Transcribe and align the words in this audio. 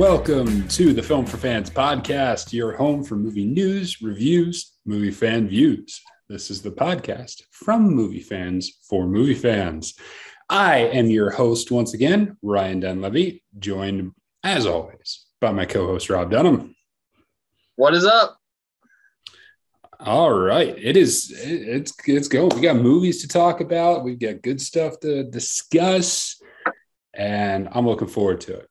Welcome 0.00 0.66
to 0.68 0.94
the 0.94 1.02
Film 1.02 1.26
for 1.26 1.36
Fans 1.36 1.68
podcast, 1.68 2.54
your 2.54 2.72
home 2.72 3.04
for 3.04 3.16
movie 3.16 3.44
news, 3.44 4.00
reviews, 4.00 4.78
movie 4.86 5.10
fan 5.10 5.46
views. 5.46 6.00
This 6.26 6.50
is 6.50 6.62
the 6.62 6.70
podcast 6.70 7.42
from 7.50 7.82
movie 7.82 8.22
fans 8.22 8.78
for 8.88 9.06
movie 9.06 9.34
fans. 9.34 9.92
I 10.48 10.78
am 10.78 11.08
your 11.08 11.30
host 11.30 11.70
once 11.70 11.92
again, 11.92 12.38
Ryan 12.40 12.80
Dunleavy, 12.80 13.44
joined 13.58 14.12
as 14.42 14.64
always 14.64 15.26
by 15.38 15.52
my 15.52 15.66
co 15.66 15.86
host, 15.86 16.08
Rob 16.08 16.30
Dunham. 16.30 16.74
What 17.76 17.92
is 17.92 18.06
up? 18.06 18.38
All 20.00 20.32
right, 20.32 20.74
it 20.78 20.96
is. 20.96 21.30
It's 21.36 21.92
it's 22.06 22.28
going. 22.28 22.48
We 22.56 22.62
got 22.62 22.76
movies 22.76 23.20
to 23.20 23.28
talk 23.28 23.60
about. 23.60 24.04
We've 24.04 24.18
got 24.18 24.40
good 24.40 24.62
stuff 24.62 24.98
to 25.00 25.24
discuss, 25.24 26.40
and 27.12 27.68
I'm 27.72 27.86
looking 27.86 28.08
forward 28.08 28.40
to 28.42 28.60
it. 28.60 28.69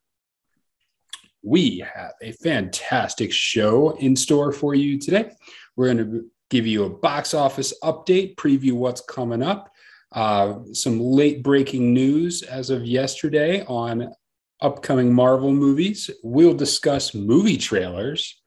We 1.43 1.85
have 1.93 2.13
a 2.21 2.31
fantastic 2.34 3.31
show 3.31 3.91
in 3.98 4.16
store 4.16 4.52
for 4.52 4.75
you 4.75 4.99
today. 4.99 5.31
We're 5.75 5.93
going 5.93 5.98
to 5.98 6.25
give 6.49 6.67
you 6.67 6.84
a 6.84 6.89
box 6.89 7.34
office 7.34 7.73
update, 7.84 8.35
preview 8.35 8.73
what's 8.73 9.02
coming 9.02 9.43
up, 9.43 9.71
uh, 10.12 10.55
some 10.73 10.99
late 10.99 11.43
breaking 11.43 11.93
news 11.93 12.41
as 12.41 12.70
of 12.70 12.85
yesterday 12.85 13.63
on 13.65 14.12
upcoming 14.62 15.13
Marvel 15.13 15.53
movies. 15.53 16.09
We'll 16.23 16.53
discuss 16.53 17.13
movie 17.13 17.57
trailers 17.57 18.40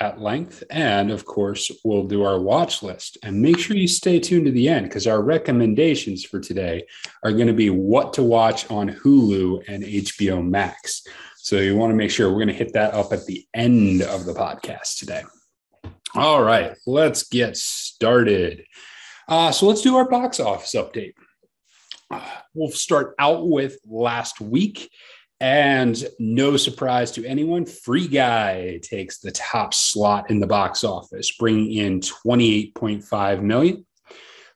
at 0.00 0.20
length. 0.20 0.64
And 0.70 1.10
of 1.10 1.24
course, 1.24 1.70
we'll 1.84 2.06
do 2.06 2.24
our 2.24 2.40
watch 2.40 2.82
list. 2.82 3.18
And 3.22 3.40
make 3.40 3.58
sure 3.58 3.76
you 3.76 3.86
stay 3.86 4.18
tuned 4.18 4.46
to 4.46 4.50
the 4.50 4.68
end 4.68 4.86
because 4.86 5.06
our 5.06 5.22
recommendations 5.22 6.24
for 6.24 6.40
today 6.40 6.84
are 7.22 7.32
going 7.32 7.46
to 7.46 7.52
be 7.52 7.70
what 7.70 8.12
to 8.14 8.22
watch 8.22 8.68
on 8.70 8.88
Hulu 8.88 9.62
and 9.68 9.84
HBO 9.84 10.44
Max. 10.44 11.06
So 11.44 11.56
you 11.56 11.76
want 11.76 11.90
to 11.90 11.96
make 11.96 12.12
sure 12.12 12.28
we're 12.28 12.36
going 12.36 12.46
to 12.46 12.54
hit 12.54 12.74
that 12.74 12.94
up 12.94 13.12
at 13.12 13.26
the 13.26 13.44
end 13.52 14.00
of 14.00 14.26
the 14.26 14.32
podcast 14.32 15.00
today. 15.00 15.24
All 16.14 16.40
right, 16.40 16.76
let's 16.86 17.24
get 17.24 17.56
started. 17.56 18.64
Uh, 19.26 19.50
so 19.50 19.66
let's 19.66 19.82
do 19.82 19.96
our 19.96 20.08
box 20.08 20.38
office 20.38 20.72
update. 20.76 21.14
We'll 22.54 22.70
start 22.70 23.16
out 23.18 23.48
with 23.48 23.76
last 23.84 24.40
week. 24.40 24.88
And 25.40 26.00
no 26.20 26.56
surprise 26.56 27.10
to 27.12 27.26
anyone, 27.26 27.66
Free 27.66 28.06
Guy 28.06 28.78
takes 28.80 29.18
the 29.18 29.32
top 29.32 29.74
slot 29.74 30.30
in 30.30 30.38
the 30.38 30.46
box 30.46 30.84
office, 30.84 31.32
bringing 31.36 31.72
in 31.72 31.98
28.5 31.98 33.42
million, 33.42 33.84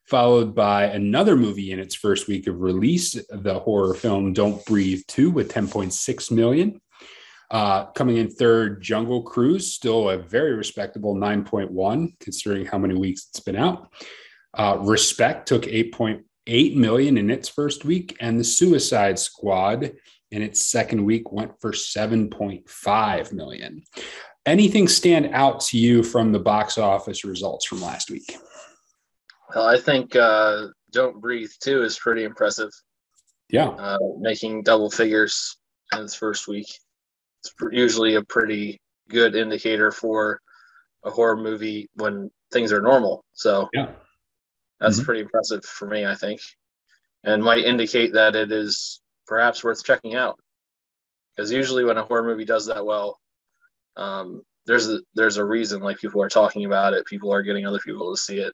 followed 0.07 0.55
by 0.55 0.85
another 0.85 1.37
movie 1.37 1.73
in 1.73 1.81
its 1.81 1.95
first 1.95 2.29
week 2.29 2.47
of 2.47 2.61
release, 2.61 3.12
the 3.31 3.59
horror 3.59 3.95
film 3.95 4.33
Don't 4.33 4.65
Breathe 4.65 5.03
2 5.09 5.31
with 5.31 5.53
10.6 5.53 6.31
million. 6.31 6.81
Uh, 7.51 7.87
coming 7.87 8.17
in 8.17 8.29
third, 8.29 8.83
Jungle 8.83 9.23
Cruise, 9.23 9.73
still 9.73 10.11
a 10.11 10.19
very 10.19 10.55
respectable 10.55 11.15
9.1, 11.15 12.19
considering 12.21 12.67
how 12.67 12.79
many 12.79 12.95
weeks 12.95 13.27
it's 13.31 13.41
been 13.41 13.57
out. 13.57 13.93
Uh, 14.55 14.79
Respect 14.81 15.47
took 15.47 15.62
8.8 15.62 16.77
million 16.77 17.19
in 17.19 17.31
its 17.31 17.49
first 17.49 17.84
week, 17.84 18.17
and 18.21 18.39
The 18.39 18.45
Suicide 18.45 19.19
Squad 19.19 19.93
in 20.31 20.43
its 20.43 20.62
second 20.62 21.05
week 21.05 21.31
went 21.31 21.53
for 21.61 21.73
7.5 21.73 23.33
million. 23.33 23.83
Anything 24.45 24.89
stand 24.89 25.31
out 25.33 25.61
to 25.61 25.79
you 25.79 26.03
from 26.03 26.33
the 26.33 26.39
box 26.39 26.79
office 26.79 27.25
results 27.25 27.67
from 27.67 27.81
last 27.81 28.11
week? 28.11 28.37
Well, 29.55 29.67
I 29.67 29.79
think 29.79 30.17
uh, 30.17 30.69
Don't 30.93 31.21
Breathe 31.21 31.51
2 31.61 31.83
is 31.83 31.99
pretty 31.99 32.25
impressive. 32.25 32.71
Yeah. 33.49 33.69
Uh, 33.69 33.99
making 34.19 34.62
double 34.62 34.91
figures 34.91 35.57
in 35.93 36.03
its 36.03 36.15
first 36.15 36.49
week. 36.49 36.67
It's 37.45 37.55
usually 37.71 38.17
a 38.17 38.23
pretty 38.23 38.81
good 39.09 39.37
indicator 39.37 39.93
for 39.93 40.41
a 41.05 41.11
horror 41.11 41.37
movie 41.37 41.89
when 41.95 42.31
things 42.53 42.73
are 42.73 42.83
normal. 42.83 43.25
So 43.35 43.69
yeah. 43.73 43.91
that's 44.81 44.97
mm-hmm. 44.97 45.05
pretty 45.05 45.21
impressive 45.23 45.65
for 45.65 45.87
me, 45.87 46.05
I 46.05 46.15
think, 46.15 46.41
and 47.23 47.43
might 47.43 47.65
indicate 47.65 48.15
that 48.15 48.35
it 48.35 48.51
is 48.51 49.01
perhaps 49.27 49.62
worth 49.62 49.85
checking 49.85 50.15
out. 50.17 50.39
Because 51.37 51.53
usually 51.53 51.85
when 51.85 51.99
a 51.99 52.05
horror 52.05 52.25
movie 52.25 52.45
does 52.45 52.67
that 52.67 52.85
well, 52.85 53.19
um, 53.97 54.43
there's 54.67 54.89
a 54.89 55.01
there's 55.15 55.37
a 55.37 55.45
reason. 55.45 55.81
Like 55.81 55.99
people 55.99 56.23
are 56.23 56.29
talking 56.29 56.65
about 56.65 56.95
it, 56.95 57.06
people 57.06 57.33
are 57.33 57.43
getting 57.43 57.67
other 57.67 57.79
people 57.79 58.12
to 58.12 58.21
see 58.21 58.39
it. 58.39 58.53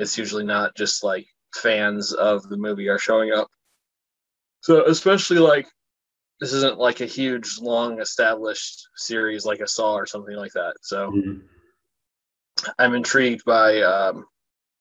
It's 0.00 0.18
usually 0.18 0.44
not 0.44 0.74
just 0.74 1.04
like 1.04 1.26
fans 1.54 2.12
of 2.12 2.48
the 2.48 2.56
movie 2.56 2.88
are 2.88 2.98
showing 2.98 3.32
up. 3.32 3.48
So 4.62 4.86
especially 4.86 5.38
like 5.38 5.66
this 6.40 6.54
isn't 6.54 6.78
like 6.78 7.00
a 7.00 7.06
huge 7.06 7.58
long 7.60 8.00
established 8.00 8.88
series 8.96 9.44
like 9.44 9.60
a 9.60 9.68
Saw 9.68 9.94
or 9.94 10.06
something 10.06 10.36
like 10.36 10.52
that. 10.52 10.74
So 10.80 11.10
mm-hmm. 11.10 11.40
I'm 12.78 12.94
intrigued 12.94 13.44
by 13.44 13.82
um, 13.82 14.24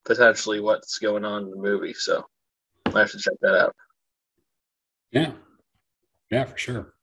potentially 0.05 0.61
what's 0.61 0.99
going 0.99 1.25
on 1.25 1.43
in 1.43 1.51
the 1.51 1.57
movie. 1.57 1.93
So 1.93 2.25
I 2.85 2.99
have 2.99 3.11
to 3.11 3.19
check 3.19 3.35
that 3.41 3.55
out. 3.55 3.75
Yeah. 5.11 5.33
Yeah, 6.31 6.45
for 6.45 6.57
sure. 6.57 6.93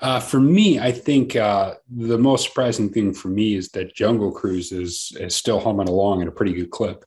Uh, 0.00 0.20
for 0.20 0.40
me, 0.40 0.80
I 0.80 0.90
think 0.90 1.36
uh, 1.36 1.74
the 1.88 2.18
most 2.18 2.44
surprising 2.44 2.90
thing 2.90 3.12
for 3.12 3.28
me 3.28 3.54
is 3.54 3.68
that 3.70 3.94
Jungle 3.94 4.32
Cruise 4.32 4.72
is, 4.72 5.16
is 5.20 5.36
still 5.36 5.60
humming 5.60 5.88
along 5.88 6.22
at 6.22 6.28
a 6.28 6.32
pretty 6.32 6.52
good 6.52 6.70
clip. 6.70 7.04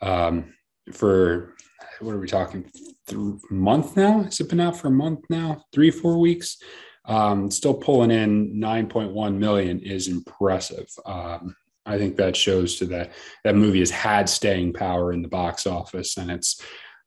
Um, 0.00 0.54
for 0.92 1.54
what 2.00 2.14
are 2.14 2.20
we 2.20 2.26
talking? 2.26 2.70
Th- 3.08 3.18
month 3.50 3.96
now? 3.96 4.22
Has 4.22 4.40
it 4.40 4.48
been 4.48 4.60
out 4.60 4.76
for 4.76 4.88
a 4.88 4.92
month 4.92 5.20
now? 5.30 5.64
Three, 5.72 5.90
four 5.90 6.18
weeks? 6.18 6.58
Um, 7.06 7.50
still 7.50 7.74
pulling 7.74 8.10
in 8.10 8.54
9.1 8.54 9.36
million 9.36 9.80
is 9.80 10.08
impressive. 10.08 10.88
Um, 11.04 11.54
I 11.86 11.98
think 11.98 12.16
that 12.16 12.34
shows 12.34 12.76
to 12.78 12.86
that 12.86 13.12
that 13.44 13.56
movie 13.56 13.80
has 13.80 13.90
had 13.90 14.28
staying 14.28 14.72
power 14.72 15.12
in 15.12 15.20
the 15.20 15.28
box 15.28 15.66
office, 15.66 16.16
and 16.16 16.30
it's 16.30 16.60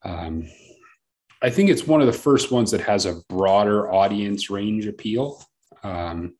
um, 0.04 0.48
I 1.42 1.50
think 1.50 1.70
it's 1.70 1.88
one 1.88 2.02
of 2.02 2.08
the 2.08 2.14
first 2.14 2.52
ones 2.52 2.70
that 2.72 2.82
has 2.82 3.06
a 3.06 3.22
broader 3.28 3.92
audience 3.92 4.52
range 4.52 4.86
appeal, 4.86 5.44
um, 5.84 6.36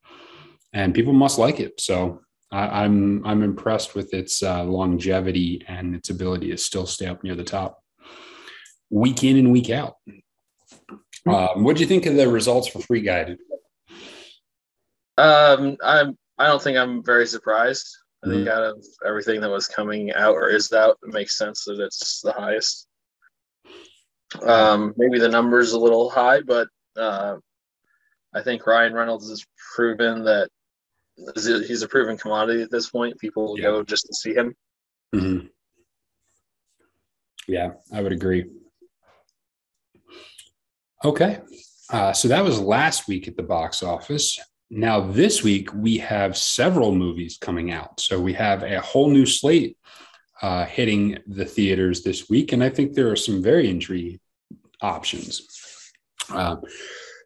and 0.72 0.94
people 0.94 1.14
must 1.14 1.40
like 1.40 1.60
it. 1.60 1.82
So 1.82 2.22
I, 2.52 2.86
am 2.86 3.24
I'm, 3.26 3.26
I'm 3.26 3.44
impressed 3.44 3.96
with 3.96 4.14
its 4.14 4.42
uh, 4.42 4.64
longevity 4.64 5.64
and 5.68 5.96
its 5.96 6.10
ability 6.10 6.52
to 6.52 6.58
still 6.58 6.86
stay 6.86 7.08
up 7.08 7.24
near 7.24 7.36
the 7.36 7.44
top, 7.44 7.84
week 8.90 9.24
in 9.24 9.38
and 9.38 9.52
week 9.52 9.70
out. 9.70 9.96
Um, 11.28 11.64
what 11.64 11.76
do 11.76 11.82
you 11.82 11.88
think 11.88 12.06
of 12.06 12.16
the 12.16 12.28
results 12.28 12.68
for 12.68 12.80
Free 12.80 13.02
Guy? 13.02 13.36
Um, 15.18 15.78
I'm 15.84 16.18
I 16.38 16.48
don't 16.48 16.62
think 16.62 16.78
I'm 16.78 17.04
very 17.04 17.26
surprised. 17.26 17.88
I 18.24 18.30
think 18.30 18.48
mm-hmm. 18.48 18.58
out 18.58 18.64
of 18.64 18.86
everything 19.06 19.42
that 19.42 19.50
was 19.50 19.68
coming 19.68 20.12
out 20.14 20.36
or 20.36 20.50
is 20.50 20.72
out, 20.72 20.98
it 21.04 21.14
makes 21.14 21.38
sense 21.38 21.66
that 21.66 21.80
it's 21.80 22.22
the 22.22 22.32
highest. 22.32 22.88
Um, 24.42 24.94
maybe 24.98 25.20
the 25.20 25.30
number's 25.30 25.72
a 25.72 25.80
little 25.80 26.10
high, 26.10 26.42
but 26.42 26.68
uh, 26.96 27.38
I 28.34 28.42
think 28.42 28.66
Ryan 28.66 28.94
Reynolds 28.94 29.30
has 29.30 29.46
proven 29.76 30.24
that 30.26 30.50
he's 31.36 31.82
a 31.82 31.88
proven 31.88 32.18
commodity 32.18 32.62
at 32.62 32.72
this 32.72 32.90
point. 32.90 33.20
People 33.20 33.56
yeah. 33.58 33.64
go 33.64 33.84
just 33.84 34.06
to 34.08 34.14
see 34.14 34.34
him. 34.34 34.56
Mm-hmm. 35.16 35.48
Yeah, 37.48 37.72
I 37.94 38.02
would 38.02 38.12
agree. 38.12 38.46
Okay. 41.04 41.40
Uh, 41.90 42.12
so 42.12 42.28
that 42.28 42.44
was 42.44 42.60
last 42.60 43.08
week 43.08 43.28
at 43.28 43.38
the 43.38 43.44
box 43.44 43.82
office. 43.82 44.40
Now, 44.70 45.00
this 45.00 45.44
week, 45.44 45.74
we 45.74 45.98
have 46.00 46.36
several 46.36 46.94
movies 46.94 47.38
coming 47.40 47.72
out. 47.72 48.02
So 48.02 48.20
we 48.20 48.34
have 48.34 48.64
a 48.64 48.82
whole 48.82 49.10
new 49.10 49.26
slate 49.26 49.78
uh, 50.42 50.66
hitting 50.66 51.18
the 51.26 51.46
theaters 51.46 52.04
this 52.04 52.30
week. 52.30 52.52
And 52.52 52.64
I 52.64 52.70
think 52.70 52.94
there 52.94 53.10
are 53.10 53.16
some 53.16 53.42
very 53.42 53.70
intriguing 53.70 54.20
options. 54.82 55.42
Uh, 56.30 56.58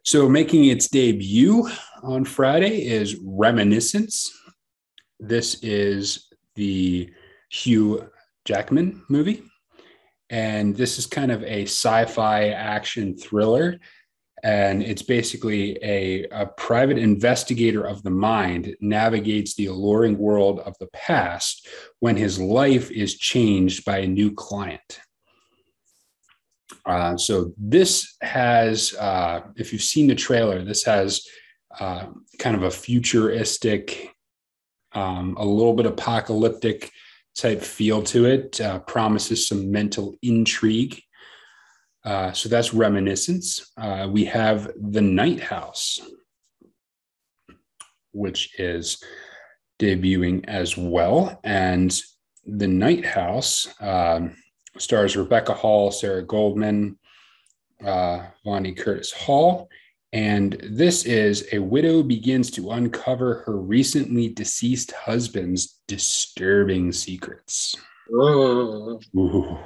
so, 0.04 0.28
making 0.28 0.66
its 0.66 0.88
debut 0.88 1.68
on 2.02 2.24
Friday 2.24 2.86
is 2.86 3.16
Reminiscence. 3.22 4.32
This 5.20 5.62
is 5.62 6.28
the 6.56 7.10
Hugh 7.50 8.10
Jackman 8.44 9.04
movie. 9.08 9.44
And 10.28 10.76
this 10.76 10.98
is 10.98 11.06
kind 11.06 11.30
of 11.30 11.42
a 11.44 11.62
sci 11.62 12.04
fi 12.06 12.48
action 12.48 13.16
thriller 13.16 13.78
and 14.44 14.82
it's 14.82 15.02
basically 15.02 15.78
a, 15.84 16.26
a, 16.32 16.46
private 16.56 16.98
investigator 16.98 17.84
of 17.84 18.02
the 18.02 18.10
mind 18.10 18.74
navigates 18.80 19.54
the 19.54 19.66
alluring 19.66 20.18
world 20.18 20.58
of 20.60 20.76
the 20.80 20.88
past 20.88 21.68
when 22.00 22.16
his 22.16 22.40
life 22.40 22.90
is 22.90 23.16
changed 23.16 23.84
by 23.84 23.98
a 23.98 24.06
new 24.06 24.32
client 24.32 25.00
uh, 26.86 27.16
so 27.16 27.52
this 27.56 28.16
has 28.20 28.94
uh, 28.94 29.42
if 29.54 29.72
you've 29.72 29.82
seen 29.82 30.08
the 30.08 30.14
trailer 30.14 30.64
this 30.64 30.82
has 30.82 31.24
uh, 31.80 32.06
kind 32.38 32.56
of 32.56 32.62
a 32.62 32.70
futuristic 32.70 34.14
um, 34.94 35.36
a 35.38 35.44
little 35.44 35.74
bit 35.74 35.86
apocalyptic 35.86 36.90
type 37.34 37.62
feel 37.62 38.02
to 38.02 38.26
it 38.26 38.60
uh, 38.60 38.78
promises 38.80 39.48
some 39.48 39.70
mental 39.70 40.14
intrigue 40.22 41.00
uh, 42.04 42.32
so 42.32 42.48
that's 42.48 42.74
reminiscence. 42.74 43.70
Uh, 43.76 44.08
we 44.10 44.24
have 44.24 44.70
the 44.76 45.00
Night 45.00 45.40
House. 45.40 46.00
which 48.12 48.58
is 48.60 49.02
debuting 49.80 50.44
as 50.46 50.76
well. 50.76 51.40
And 51.44 51.98
The 52.44 52.68
Night 52.68 53.06
House 53.06 53.68
um, 53.80 54.36
stars 54.78 55.16
Rebecca 55.16 55.54
Hall, 55.54 55.90
Sarah 55.90 56.22
Goldberg, 56.22 56.94
uh, 57.84 58.26
Vondie 58.44 58.76
Curtis 58.76 59.12
Hall. 59.12 59.68
And 60.12 60.58
this 60.62 61.04
is 61.04 61.48
a 61.52 61.58
widow 61.58 62.02
begins 62.02 62.50
to 62.52 62.70
uncover 62.72 63.42
her 63.46 63.56
recently 63.56 64.28
deceased 64.28 64.92
husband's 64.92 65.80
disturbing 65.88 66.92
secrets. 66.92 67.74
Ooh, 68.12 69.00
Ooh, 69.16 69.58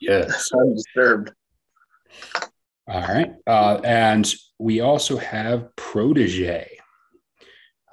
yes. 0.00 0.50
I'm 0.58 0.74
disturbed. 0.74 1.32
All 2.86 3.02
right. 3.02 3.34
Uh, 3.46 3.80
and 3.84 4.32
we 4.58 4.80
also 4.80 5.18
have 5.18 5.76
Protege, 5.76 6.78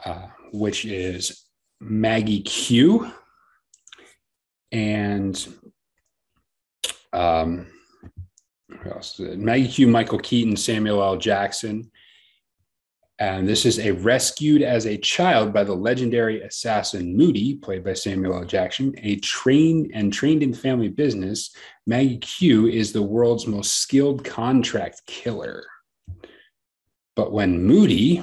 uh, 0.05 0.27
which 0.53 0.85
is 0.85 1.45
Maggie 1.81 2.41
Q. 2.41 3.11
And 4.71 5.45
um, 7.11 7.67
who 8.81 8.89
else? 8.89 9.19
Uh, 9.19 9.35
Maggie 9.37 9.67
Q, 9.67 9.87
Michael 9.87 10.19
Keaton, 10.19 10.55
Samuel 10.55 11.01
L. 11.01 11.17
Jackson. 11.17 11.91
And 13.17 13.47
this 13.47 13.65
is 13.65 13.79
a 13.79 13.91
rescued 13.91 14.61
as 14.61 14.85
a 14.85 14.97
child 14.97 15.53
by 15.53 15.63
the 15.63 15.73
legendary 15.73 16.41
assassin 16.41 17.15
Moody, 17.15 17.55
played 17.55 17.83
by 17.83 17.93
Samuel 17.93 18.35
L. 18.35 18.43
Jackson, 18.43 18.93
a 18.97 19.15
trained 19.17 19.91
and 19.93 20.11
trained 20.11 20.43
in 20.43 20.53
family 20.53 20.89
business. 20.89 21.55
Maggie 21.87 22.17
Q 22.17 22.67
is 22.67 22.91
the 22.91 23.01
world's 23.01 23.47
most 23.47 23.75
skilled 23.75 24.25
contract 24.25 25.01
killer. 25.07 25.63
But 27.15 27.31
when 27.31 27.63
Moody, 27.63 28.21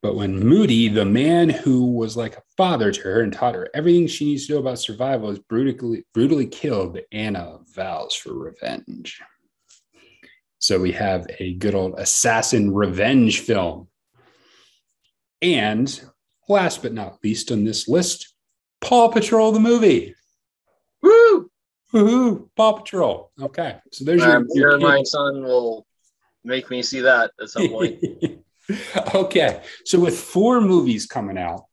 but 0.00 0.14
when 0.14 0.38
Moody, 0.40 0.88
the 0.88 1.04
man 1.04 1.50
who 1.50 1.92
was 1.92 2.16
like 2.16 2.36
a 2.38 2.42
father 2.58 2.90
to 2.90 3.00
her 3.02 3.20
and 3.20 3.32
taught 3.32 3.54
her 3.54 3.70
everything 3.72 4.08
she 4.08 4.24
needs 4.24 4.48
to 4.48 4.54
know 4.54 4.58
about 4.58 4.80
survival, 4.80 5.30
is 5.30 5.38
brutally 5.38 6.04
brutally 6.12 6.46
killed, 6.46 6.98
Anna 7.12 7.38
uh, 7.38 7.58
vows 7.72 8.14
for 8.14 8.34
revenge. 8.34 9.22
So 10.58 10.80
we 10.80 10.90
have 10.92 11.24
a 11.38 11.54
good 11.54 11.76
old 11.76 11.94
assassin 11.98 12.74
revenge 12.74 13.40
film. 13.40 13.86
And 15.40 15.88
last 16.48 16.82
but 16.82 16.92
not 16.92 17.22
least 17.22 17.52
on 17.52 17.64
this 17.64 17.86
list, 17.86 18.34
Paw 18.80 19.08
Patrol 19.08 19.52
the 19.52 19.60
movie. 19.60 20.16
Woo! 21.00 21.48
Woohoo! 21.94 22.48
Paw 22.56 22.72
Patrol. 22.72 23.30
Okay, 23.40 23.76
so 23.92 24.04
there's 24.04 24.20
your. 24.20 24.34
I'm 24.34 24.48
sure 24.48 24.70
your 24.72 24.80
my 24.80 25.04
son 25.04 25.44
will 25.44 25.86
make 26.42 26.70
me 26.70 26.82
see 26.82 27.00
that 27.00 27.30
at 27.40 27.50
some 27.50 27.68
point. 27.68 28.02
okay, 29.14 29.62
so 29.84 30.00
with 30.00 30.18
four 30.18 30.60
movies 30.60 31.06
coming 31.06 31.38
out 31.38 31.67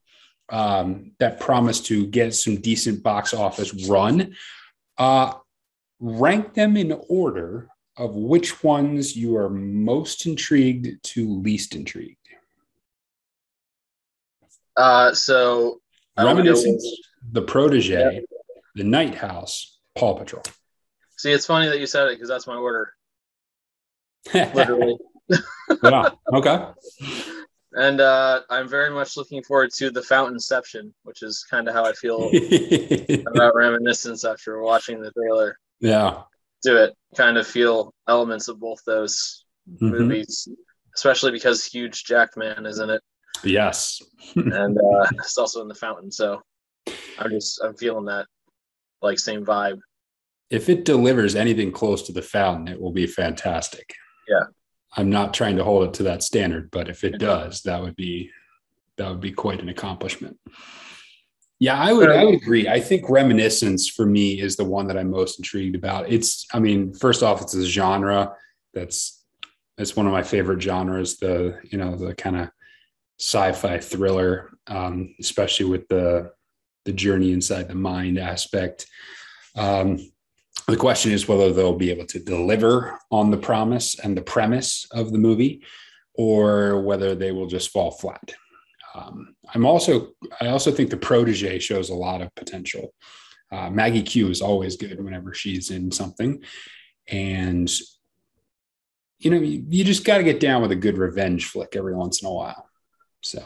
um, 0.50 1.12
that 1.19 1.39
promise 1.39 1.80
to 1.81 2.06
get 2.07 2.33
some 2.33 2.57
decent 2.57 3.03
box 3.03 3.33
office 3.33 3.88
run, 3.88 4.36
uh, 4.97 5.33
rank 6.00 6.53
them 6.53 6.77
in 6.77 7.00
order 7.09 7.69
of 7.97 8.15
which 8.15 8.63
ones 8.63 9.15
you 9.15 9.38
are 9.38 9.50
most 9.50 10.25
intrigued 10.25 11.01
to 11.03 11.39
least 11.39 11.75
intrigued. 11.75 12.18
Uh, 14.77 15.13
so 15.13 15.80
Reminiscence, 16.18 16.86
The 17.31 17.41
Protege, 17.41 18.24
The 18.75 18.83
Night 18.83 19.15
House, 19.15 19.80
Paw 19.95 20.15
Patrol. 20.15 20.44
see, 21.18 21.31
it's 21.31 21.45
funny 21.45 21.68
that 21.68 21.80
you 21.80 21.88
said 21.88 22.07
it 22.07 22.15
because 22.15 22.27
that's 22.27 22.45
my 22.45 22.56
order, 22.56 22.91
literally. 24.33 24.98
yeah. 25.83 26.09
Okay. 26.33 26.65
And 27.75 28.00
uh, 28.00 28.42
I'm 28.50 28.68
very 28.69 28.89
much 28.89 29.18
looking 29.18 29.44
forward 29.44 29.69
to 29.75 29.92
the 29.92 30.01
Fountainception, 30.01 30.92
which 31.04 31.22
is 31.24 31.45
kind 31.50 31.68
of 31.68 31.74
how 31.75 31.83
I 31.86 31.92
feel 31.94 32.30
about 33.27 33.54
Reminiscence 33.56 34.24
after 34.24 34.62
watching 34.62 35.01
the 35.01 35.12
trailer. 35.12 35.57
yeah. 35.80 36.22
Do 36.63 36.77
it, 36.77 36.95
kind 37.16 37.38
of 37.38 37.45
feel 37.45 37.94
elements 38.07 38.48
of 38.48 38.60
both 38.60 38.80
those 38.86 39.44
Mhm. 39.69 39.92
movies, 39.92 40.48
especially 40.95 41.31
because 41.31 41.66
Hugh 41.66 41.89
Jackman 41.89 42.66
is 42.66 42.80
in 42.80 42.89
it, 42.92 43.01
Yes. 43.44 44.01
and 44.36 44.77
uh, 44.77 45.07
it's 45.19 45.38
also 45.38 45.62
in 45.62 45.68
the 45.68 45.75
Fountain. 45.75 46.12
So 46.12 46.42
I'm 47.19 47.30
just 47.31 47.62
I'm 47.63 47.75
feeling 47.75 48.06
that 48.06 48.25
like 49.01 49.19
same 49.19 49.45
vibe. 49.45 49.80
if 50.50 50.69
it 50.69 50.86
delivers 50.86 51.36
anything 51.36 51.72
close 51.72 52.04
to 52.04 52.12
the 52.13 52.22
fountain, 52.22 52.68
it 52.68 52.80
will 52.80 52.92
be 52.94 53.06
fantastic. 53.07 53.92
Yeah. 54.27 54.44
I'm 54.95 55.09
not 55.09 55.33
trying 55.33 55.57
to 55.57 55.63
hold 55.63 55.88
it 55.88 55.94
to 55.95 56.03
that 56.03 56.24
standard, 56.24 56.71
but 56.71 56.89
if 56.89 57.03
it 57.03 57.19
does, 57.19 57.62
that 57.63 57.81
would 57.81 57.95
be 57.95 58.31
that 58.97 59.09
would 59.09 59.19
be 59.19 59.31
quite 59.31 59.62
an 59.62 59.69
accomplishment. 59.69 60.38
Yeah, 61.59 61.77
I 61.77 61.94
would 61.94 62.09
I 62.09 62.24
would 62.24 62.36
agree. 62.36 62.68
I 62.68 62.80
think 62.80 63.09
reminiscence 63.09 63.89
for 63.89 64.06
me 64.06 64.39
is 64.39 64.56
the 64.56 64.65
one 64.65 64.88
that 64.88 64.97
I'm 64.97 65.09
most 65.09 65.39
intrigued 65.39 65.75
about. 65.75 66.09
It's 66.09 66.45
I 66.53 66.59
mean, 66.59 66.94
first 66.94 67.24
off, 67.24 67.42
it's 67.42 67.53
a 67.53 67.65
genre 67.65 68.33
that's 68.74 69.24
it's 69.77 69.95
one 69.95 70.06
of 70.06 70.13
my 70.13 70.24
favorite 70.24 70.62
genres, 70.62 71.18
the 71.18 71.59
you 71.63 71.77
know, 71.77 71.95
the 71.95 72.13
kind 72.15 72.38
of 72.38 72.50
sci-fi 73.19 73.80
thriller, 73.80 74.51
um, 74.68 75.15
especially 75.19 75.65
with 75.68 75.88
the 75.88 76.31
the 76.86 76.94
journey 76.94 77.31
inside 77.31 77.68
the 77.68 77.75
mind 77.75 78.18
aspect. 78.18 78.86
Um, 79.56 80.00
the 80.67 80.77
question 80.77 81.12
is 81.12 81.27
whether 81.27 81.51
they'll 81.51 81.75
be 81.75 81.91
able 81.91 82.07
to 82.07 82.19
deliver 82.19 83.00
on 83.12 83.29
the 83.29 83.38
promise 83.38 84.00
and 84.00 84.17
the 84.17 84.21
premise 84.21 84.88
of 84.91 85.12
the 85.12 85.17
movie, 85.17 85.63
or 86.15 86.81
whether 86.81 87.13
they 87.13 87.31
will 87.31 87.47
just 87.47 87.69
fall 87.69 87.91
flat. 87.91 88.33
Um, 88.95 89.35
I'm 89.53 89.65
also 89.65 90.13
I 90.41 90.47
also 90.47 90.71
think 90.71 90.89
the 90.89 90.97
protege 90.97 91.59
shows 91.59 91.89
a 91.89 91.95
lot 91.95 92.21
of 92.21 92.33
potential. 92.35 92.94
Uh, 93.51 93.69
Maggie 93.69 94.01
Q 94.01 94.29
is 94.29 94.41
always 94.41 94.77
good 94.77 95.03
whenever 95.03 95.33
she's 95.33 95.69
in 95.69 95.91
something, 95.91 96.41
and 97.07 97.71
you 99.19 99.31
know 99.31 99.38
you, 99.38 99.65
you 99.69 99.83
just 99.83 100.06
got 100.06 100.17
to 100.17 100.23
get 100.23 100.39
down 100.39 100.62
with 100.62 100.71
a 100.71 100.75
good 100.75 100.97
revenge 100.97 101.45
flick 101.45 101.75
every 101.75 101.95
once 101.95 102.21
in 102.21 102.27
a 102.27 102.33
while. 102.33 102.69
So 103.22 103.43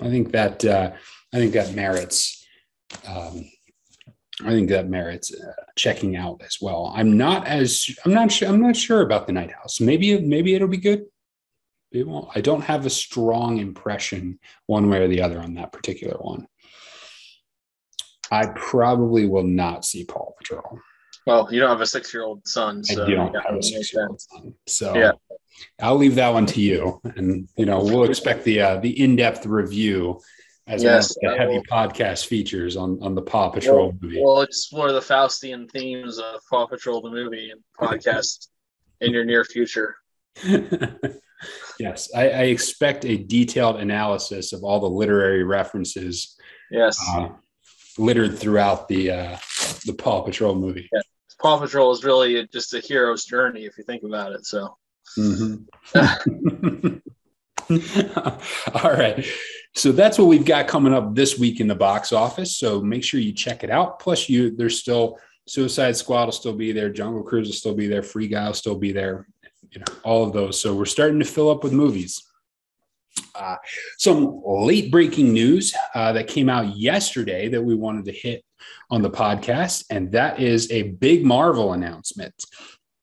I 0.00 0.08
think 0.08 0.32
that 0.32 0.64
uh, 0.64 0.92
I 1.32 1.36
think 1.36 1.52
that 1.54 1.74
merits. 1.74 2.46
Um, 3.08 3.50
I 4.44 4.50
think 4.50 4.68
that 4.70 4.88
merits 4.88 5.32
uh, 5.34 5.52
checking 5.76 6.16
out 6.16 6.42
as 6.44 6.58
well. 6.60 6.92
I'm 6.94 7.16
not 7.16 7.46
as 7.46 7.86
I'm 8.04 8.12
not 8.12 8.30
sure 8.30 8.48
I'm 8.48 8.60
not 8.60 8.76
sure 8.76 9.02
about 9.02 9.26
the 9.26 9.32
Night 9.32 9.52
House. 9.52 9.80
Maybe 9.80 10.20
maybe 10.20 10.54
it'll 10.54 10.68
be 10.68 10.76
good. 10.76 11.04
It 11.90 12.06
won't. 12.06 12.28
I 12.34 12.40
don't 12.40 12.62
have 12.62 12.86
a 12.86 12.90
strong 12.90 13.58
impression 13.58 14.38
one 14.66 14.88
way 14.88 15.02
or 15.02 15.08
the 15.08 15.22
other 15.22 15.40
on 15.40 15.54
that 15.54 15.72
particular 15.72 16.16
one. 16.18 16.46
I 18.30 18.46
probably 18.46 19.28
will 19.28 19.44
not 19.44 19.84
see 19.84 20.04
Paw 20.04 20.32
Patrol. 20.38 20.78
Well, 21.26 21.48
you 21.52 21.60
don't 21.60 21.68
have 21.68 21.80
a 21.80 21.86
six 21.86 22.12
year 22.12 22.24
old 22.24 22.46
son, 22.46 22.82
so 22.82 23.04
I 23.04 23.10
don't 23.10 23.32
yeah, 23.32 23.40
have 23.46 23.56
a 23.56 23.62
six 23.62 23.92
year 23.92 24.08
old 24.08 24.20
son. 24.20 24.54
So 24.66 24.96
yeah. 24.96 25.12
I'll 25.80 25.96
leave 25.96 26.16
that 26.16 26.32
one 26.32 26.46
to 26.46 26.60
you. 26.60 27.00
And 27.04 27.48
you 27.56 27.66
know, 27.66 27.82
we'll 27.82 28.04
expect 28.04 28.44
the 28.44 28.60
uh, 28.60 28.76
the 28.76 29.00
in 29.00 29.16
depth 29.16 29.46
review 29.46 30.20
as 30.72 30.82
Yes, 30.82 31.16
one 31.20 31.32
of 31.32 31.38
the 31.38 31.42
heavy 31.42 31.54
will. 31.58 31.64
podcast 31.64 32.26
features 32.26 32.76
on 32.76 32.98
on 33.02 33.14
the 33.14 33.22
Paw 33.22 33.50
Patrol 33.50 33.94
movie. 34.00 34.20
We'll 34.20 34.40
explore 34.40 34.92
the 34.92 35.00
Faustian 35.00 35.70
themes 35.70 36.18
of 36.18 36.40
Paw 36.48 36.66
Patrol 36.66 37.02
the 37.02 37.10
movie 37.10 37.50
and 37.50 37.60
podcast 37.78 38.48
in 39.00 39.12
your 39.12 39.24
near 39.24 39.44
future. 39.44 39.96
yes, 41.78 42.10
I, 42.14 42.30
I 42.30 42.42
expect 42.44 43.04
a 43.04 43.16
detailed 43.16 43.76
analysis 43.80 44.52
of 44.52 44.62
all 44.64 44.80
the 44.80 44.88
literary 44.88 45.44
references 45.44 46.36
Yes, 46.70 46.98
uh, 47.10 47.28
littered 47.98 48.38
throughout 48.38 48.88
the 48.88 49.10
uh, 49.10 49.36
the 49.84 49.92
Paw 49.92 50.22
Patrol 50.22 50.54
movie. 50.54 50.88
Paw 51.38 51.58
Patrol 51.58 51.92
is 51.92 52.02
really 52.04 52.46
just 52.52 52.72
a 52.72 52.80
hero's 52.80 53.24
journey 53.24 53.66
if 53.66 53.76
you 53.76 53.84
think 53.84 54.04
about 54.04 54.32
it. 54.32 54.46
So 54.46 54.76
Mhm. 55.18 55.66
all 58.74 58.90
right. 58.92 59.26
So 59.74 59.90
that's 59.90 60.18
what 60.18 60.28
we've 60.28 60.44
got 60.44 60.68
coming 60.68 60.92
up 60.92 61.14
this 61.14 61.38
week 61.38 61.60
in 61.60 61.66
the 61.66 61.74
box 61.74 62.12
office. 62.12 62.56
So 62.56 62.80
make 62.80 63.02
sure 63.02 63.20
you 63.20 63.32
check 63.32 63.64
it 63.64 63.70
out. 63.70 63.98
Plus, 63.98 64.28
you 64.28 64.54
there's 64.54 64.78
still 64.78 65.18
Suicide 65.46 65.96
Squad 65.96 66.26
will 66.26 66.32
still 66.32 66.54
be 66.54 66.72
there, 66.72 66.90
Jungle 66.90 67.22
Cruise 67.22 67.48
will 67.48 67.54
still 67.54 67.74
be 67.74 67.88
there, 67.88 68.02
Free 68.02 68.28
Guy 68.28 68.46
will 68.46 68.54
still 68.54 68.76
be 68.76 68.92
there. 68.92 69.26
You 69.70 69.80
know, 69.80 69.94
all 70.04 70.24
of 70.24 70.32
those. 70.32 70.60
So 70.60 70.74
we're 70.74 70.84
starting 70.84 71.18
to 71.18 71.24
fill 71.24 71.50
up 71.50 71.64
with 71.64 71.72
movies. 71.72 72.22
Uh, 73.34 73.56
some 73.98 74.42
late 74.44 74.90
breaking 74.90 75.32
news 75.32 75.74
uh, 75.94 76.12
that 76.12 76.28
came 76.28 76.48
out 76.48 76.76
yesterday 76.76 77.48
that 77.48 77.62
we 77.62 77.74
wanted 77.74 78.04
to 78.04 78.12
hit 78.12 78.44
on 78.90 79.02
the 79.02 79.10
podcast, 79.10 79.84
and 79.90 80.12
that 80.12 80.40
is 80.40 80.70
a 80.70 80.82
big 80.82 81.24
Marvel 81.24 81.72
announcement. 81.72 82.34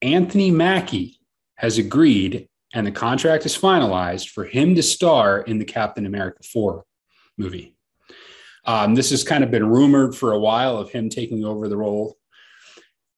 Anthony 0.01 0.51
Mackie 0.51 1.19
has 1.55 1.77
agreed, 1.77 2.47
and 2.73 2.85
the 2.85 2.91
contract 2.91 3.45
is 3.45 3.57
finalized 3.57 4.29
for 4.29 4.45
him 4.45 4.75
to 4.75 4.83
star 4.83 5.41
in 5.41 5.57
the 5.57 5.65
Captain 5.65 6.05
America 6.05 6.43
4 6.43 6.83
movie. 7.37 7.75
Um, 8.65 8.93
this 8.95 9.09
has 9.09 9.23
kind 9.23 9.43
of 9.43 9.51
been 9.51 9.67
rumored 9.67 10.15
for 10.15 10.33
a 10.33 10.39
while 10.39 10.77
of 10.77 10.91
him 10.91 11.09
taking 11.09 11.43
over 11.43 11.67
the 11.67 11.77
role, 11.77 12.17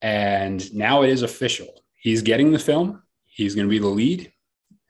and 0.02 0.74
now 0.74 1.02
it 1.04 1.10
is 1.10 1.24
official. 1.24 1.84
He's 1.96 2.22
getting 2.22 2.52
the 2.52 2.60
film, 2.60 3.04
he's 3.26 3.56
going 3.56 3.68
to 3.68 3.72
be 3.72 3.80
the 3.80 3.88
lead, 3.88 4.32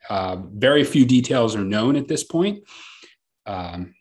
Uh, 0.10 0.38
very 0.54 0.84
few 0.84 1.06
details 1.06 1.56
are 1.56 1.64
known 1.64 1.96
at 1.96 2.08
this 2.08 2.24
point. 2.24 2.64
Um, 3.46 3.94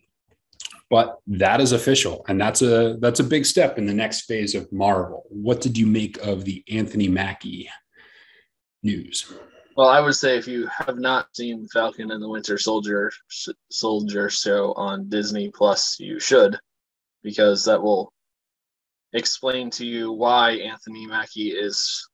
but 0.91 1.21
that 1.29 1.61
is 1.61 1.73
official 1.73 2.25
and 2.29 2.39
that's 2.39 2.61
a 2.63 2.97
that's 3.01 3.21
a 3.21 3.25
big 3.25 3.47
step 3.47 3.79
in 3.79 3.87
the 3.87 3.95
next 3.95 4.23
phase 4.23 4.55
of 4.55 4.71
marvel 4.73 5.25
what 5.31 5.61
did 5.61 5.79
you 5.79 5.87
make 5.87 6.19
of 6.19 6.45
the 6.45 6.63
anthony 6.69 7.09
mackie 7.09 7.71
news 8.83 9.33
well 9.77 9.89
i 9.89 10.01
would 10.01 10.15
say 10.15 10.37
if 10.37 10.47
you 10.47 10.67
have 10.67 10.99
not 10.99 11.29
seen 11.35 11.67
falcon 11.69 12.11
and 12.11 12.23
the 12.23 12.29
winter 12.29 12.59
soldier 12.59 13.11
soldier 13.71 14.29
show 14.29 14.73
on 14.75 15.09
disney 15.09 15.51
plus 15.51 15.99
you 15.99 16.19
should 16.19 16.59
because 17.23 17.65
that 17.65 17.83
will 17.83 18.13
explain 19.13 19.71
to 19.71 19.85
you 19.85 20.13
why 20.13 20.53
anthony 20.53 21.07
mackie 21.07 21.51
is 21.51 22.09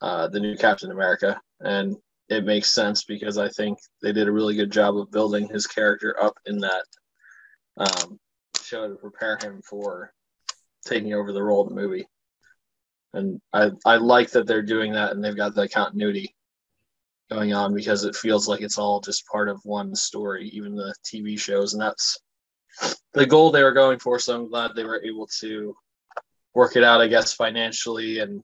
uh, 0.00 0.28
the 0.28 0.40
new 0.40 0.56
captain 0.56 0.90
america 0.90 1.40
and 1.60 1.96
it 2.28 2.44
makes 2.44 2.72
sense 2.72 3.04
because 3.04 3.38
i 3.38 3.48
think 3.48 3.78
they 4.02 4.12
did 4.12 4.28
a 4.28 4.32
really 4.32 4.54
good 4.54 4.70
job 4.70 4.96
of 4.96 5.10
building 5.10 5.48
his 5.48 5.66
character 5.66 6.16
up 6.22 6.36
in 6.46 6.58
that 6.58 6.84
um, 7.76 8.18
show 8.62 8.88
to 8.88 8.94
prepare 8.94 9.38
him 9.42 9.60
for 9.68 10.12
taking 10.84 11.14
over 11.14 11.32
the 11.32 11.42
role 11.42 11.66
in 11.66 11.74
the 11.74 11.80
movie. 11.80 12.06
And 13.12 13.40
I, 13.52 13.70
I 13.84 13.96
like 13.96 14.30
that 14.30 14.46
they're 14.46 14.62
doing 14.62 14.92
that 14.92 15.12
and 15.12 15.22
they've 15.22 15.36
got 15.36 15.54
the 15.54 15.68
continuity 15.68 16.34
going 17.30 17.54
on 17.54 17.74
because 17.74 18.04
it 18.04 18.14
feels 18.14 18.48
like 18.48 18.60
it's 18.60 18.78
all 18.78 19.00
just 19.00 19.26
part 19.26 19.48
of 19.48 19.60
one 19.64 19.94
story, 19.94 20.48
even 20.48 20.74
the 20.74 20.94
TV 21.04 21.38
shows. 21.38 21.72
And 21.72 21.82
that's 21.82 22.18
the 23.12 23.26
goal 23.26 23.50
they 23.50 23.62
were 23.62 23.72
going 23.72 23.98
for. 23.98 24.18
So 24.18 24.34
I'm 24.34 24.48
glad 24.48 24.72
they 24.74 24.84
were 24.84 25.02
able 25.02 25.26
to 25.40 25.74
work 26.54 26.76
it 26.76 26.84
out, 26.84 27.00
I 27.00 27.08
guess, 27.08 27.32
financially 27.32 28.20
and 28.20 28.42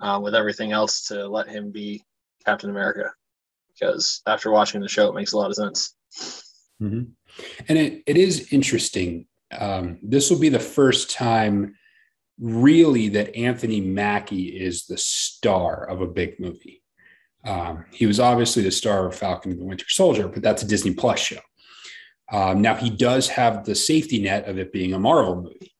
uh, 0.00 0.20
with 0.22 0.34
everything 0.34 0.72
else 0.72 1.06
to 1.08 1.26
let 1.26 1.48
him 1.48 1.70
be 1.70 2.02
Captain 2.44 2.70
America. 2.70 3.10
Because 3.72 4.22
after 4.26 4.50
watching 4.50 4.80
the 4.80 4.88
show, 4.88 5.08
it 5.08 5.14
makes 5.14 5.32
a 5.32 5.36
lot 5.36 5.50
of 5.50 5.56
sense. 5.56 5.94
Mm-hmm. 6.82 7.02
And 7.68 7.78
it, 7.78 8.02
it 8.06 8.16
is 8.16 8.52
interesting. 8.52 9.26
Um, 9.56 9.98
this 10.02 10.30
will 10.30 10.38
be 10.38 10.48
the 10.48 10.58
first 10.58 11.10
time, 11.10 11.74
really, 12.40 13.08
that 13.10 13.36
Anthony 13.36 13.80
Mackie 13.80 14.48
is 14.48 14.86
the 14.86 14.98
star 14.98 15.84
of 15.84 16.00
a 16.00 16.06
big 16.06 16.40
movie. 16.40 16.77
Um, 17.48 17.86
he 17.90 18.06
was 18.06 18.20
obviously 18.20 18.62
the 18.62 18.70
star 18.70 19.06
of 19.06 19.16
Falcon 19.16 19.52
and 19.52 19.60
the 19.60 19.64
Winter 19.64 19.86
Soldier, 19.88 20.28
but 20.28 20.42
that's 20.42 20.62
a 20.62 20.68
Disney 20.68 20.92
Plus 20.92 21.18
show. 21.18 21.40
Um, 22.30 22.60
now, 22.60 22.74
he 22.74 22.90
does 22.90 23.26
have 23.28 23.64
the 23.64 23.74
safety 23.74 24.20
net 24.20 24.46
of 24.46 24.58
it 24.58 24.70
being 24.70 24.92
a 24.92 24.98
Marvel 24.98 25.36
movie, 25.36 25.72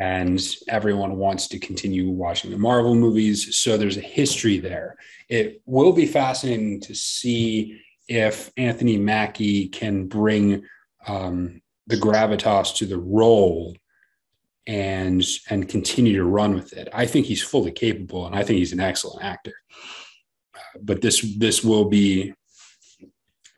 and 0.00 0.42
everyone 0.68 1.18
wants 1.18 1.48
to 1.48 1.58
continue 1.58 2.08
watching 2.08 2.50
the 2.50 2.56
Marvel 2.56 2.94
movies. 2.94 3.58
So 3.58 3.76
there's 3.76 3.98
a 3.98 4.00
history 4.00 4.56
there. 4.56 4.96
It 5.28 5.60
will 5.66 5.92
be 5.92 6.06
fascinating 6.06 6.80
to 6.80 6.94
see 6.94 7.82
if 8.08 8.50
Anthony 8.56 8.96
Mackie 8.96 9.68
can 9.68 10.06
bring 10.06 10.64
um, 11.06 11.60
the 11.88 11.96
gravitas 11.96 12.74
to 12.76 12.86
the 12.86 12.98
role 12.98 13.76
and 14.66 15.22
and 15.50 15.68
continue 15.68 16.16
to 16.16 16.24
run 16.24 16.54
with 16.54 16.72
it. 16.72 16.88
I 16.94 17.04
think 17.04 17.26
he's 17.26 17.42
fully 17.42 17.72
capable, 17.72 18.26
and 18.26 18.34
I 18.34 18.44
think 18.44 18.60
he's 18.60 18.72
an 18.72 18.80
excellent 18.80 19.22
actor. 19.22 19.54
But 20.80 21.00
this 21.00 21.20
this 21.38 21.62
will 21.62 21.86
be 21.86 22.34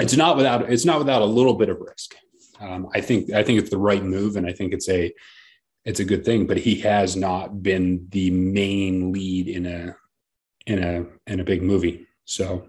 it's 0.01 0.17
not 0.17 0.37
without 0.37 0.71
it's 0.71 0.85
not 0.85 0.99
without 0.99 1.23
a 1.23 1.27
little 1.27 1.55
bit 1.55 1.69
of 1.69 1.81
risk. 1.81 2.15
Um, 2.61 2.89
I 2.95 3.01
think 3.01 3.33
I 3.33 3.43
think 3.43 3.61
it's 3.61 3.71
the 3.71 3.79
right 3.79 4.03
move, 4.03 4.37
and 4.37 4.47
I 4.47 4.53
think 4.53 4.73
it's 4.73 4.89
a 4.89 5.13
it's 5.85 6.01
a 6.01 6.05
good 6.05 6.25
thing. 6.25 6.47
But 6.47 6.59
he 6.59 6.77
has 6.81 7.17
not 7.17 7.63
been 7.63 8.07
the 8.11 8.31
main 8.31 9.13
lead 9.13 9.49
in 9.49 9.67
a 9.67 9.97
in 10.67 10.83
a 10.83 11.07
in 11.31 11.41
a 11.41 11.45
big 11.45 11.63
movie, 11.63 12.07
so 12.25 12.69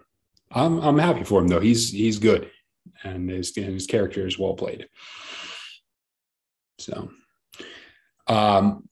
I'm 0.52 0.80
I'm 0.80 0.98
happy 0.98 1.24
for 1.24 1.42
him 1.42 1.48
though. 1.48 1.60
He's 1.60 1.92
he's 1.92 2.20
good 2.20 2.50
and 3.04 3.30
his, 3.30 3.56
and 3.58 3.74
his 3.74 3.88
character 3.88 4.26
is 4.26 4.40
well 4.40 4.54
played. 4.54 4.88
So, 6.80 7.10
um, 8.28 8.88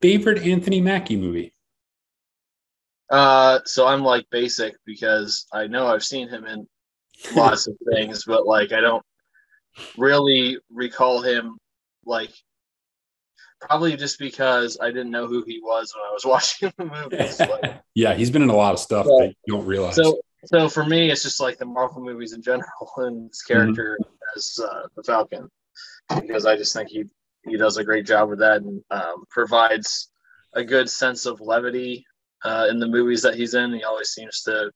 favorite 0.00 0.46
Anthony 0.46 0.80
Mackie 0.80 1.16
movie? 1.16 1.52
Uh, 3.10 3.60
so 3.64 3.86
I'm 3.86 4.02
like 4.02 4.26
basic 4.30 4.76
because 4.84 5.46
I 5.52 5.66
know 5.66 5.86
I've 5.86 6.04
seen 6.04 6.28
him 6.28 6.44
in 6.46 6.66
lots 7.34 7.66
of 7.66 7.76
things, 7.92 8.24
but 8.24 8.46
like 8.46 8.72
I 8.72 8.80
don't 8.80 9.04
really 9.96 10.58
recall 10.70 11.22
him 11.22 11.58
like 12.04 12.30
probably 13.60 13.96
just 13.96 14.18
because 14.18 14.78
I 14.80 14.88
didn't 14.88 15.10
know 15.10 15.26
who 15.26 15.44
he 15.46 15.60
was 15.62 15.92
when 15.94 16.04
I 16.08 16.12
was 16.12 16.24
watching 16.26 16.72
the 16.76 16.84
movies. 16.84 17.40
Like, 17.40 17.80
yeah, 17.94 18.14
he's 18.14 18.30
been 18.30 18.42
in 18.42 18.50
a 18.50 18.56
lot 18.56 18.74
of 18.74 18.80
stuff 18.80 19.06
that 19.06 19.34
you 19.46 19.54
don't 19.54 19.66
realize. 19.66 19.96
So 19.96 20.20
so 20.44 20.68
for 20.68 20.84
me, 20.84 21.10
it's 21.10 21.22
just 21.22 21.40
like 21.40 21.58
the 21.58 21.66
Marvel 21.66 22.02
movies 22.02 22.32
in 22.32 22.42
general 22.42 22.92
and 22.98 23.28
his 23.28 23.42
mm-hmm. 23.42 23.54
character 23.54 23.98
mm-hmm. 24.00 24.38
as 24.38 24.58
uh, 24.62 24.82
the 24.96 25.02
Falcon, 25.02 25.48
because 26.14 26.46
I 26.46 26.56
just 26.56 26.72
think 26.72 26.88
he 26.88 27.04
he 27.44 27.56
does 27.56 27.76
a 27.76 27.84
great 27.84 28.06
job 28.06 28.28
with 28.28 28.40
that 28.40 28.62
and 28.62 28.82
um, 28.90 29.24
provides 29.30 30.10
a 30.52 30.64
good 30.64 30.88
sense 30.88 31.26
of 31.26 31.40
levity 31.40 32.04
uh, 32.46 32.68
in 32.70 32.78
the 32.78 32.86
movies 32.86 33.22
that 33.22 33.34
he's 33.34 33.54
in. 33.54 33.74
He 33.74 33.82
always 33.82 34.10
seems 34.10 34.42
to 34.42 34.70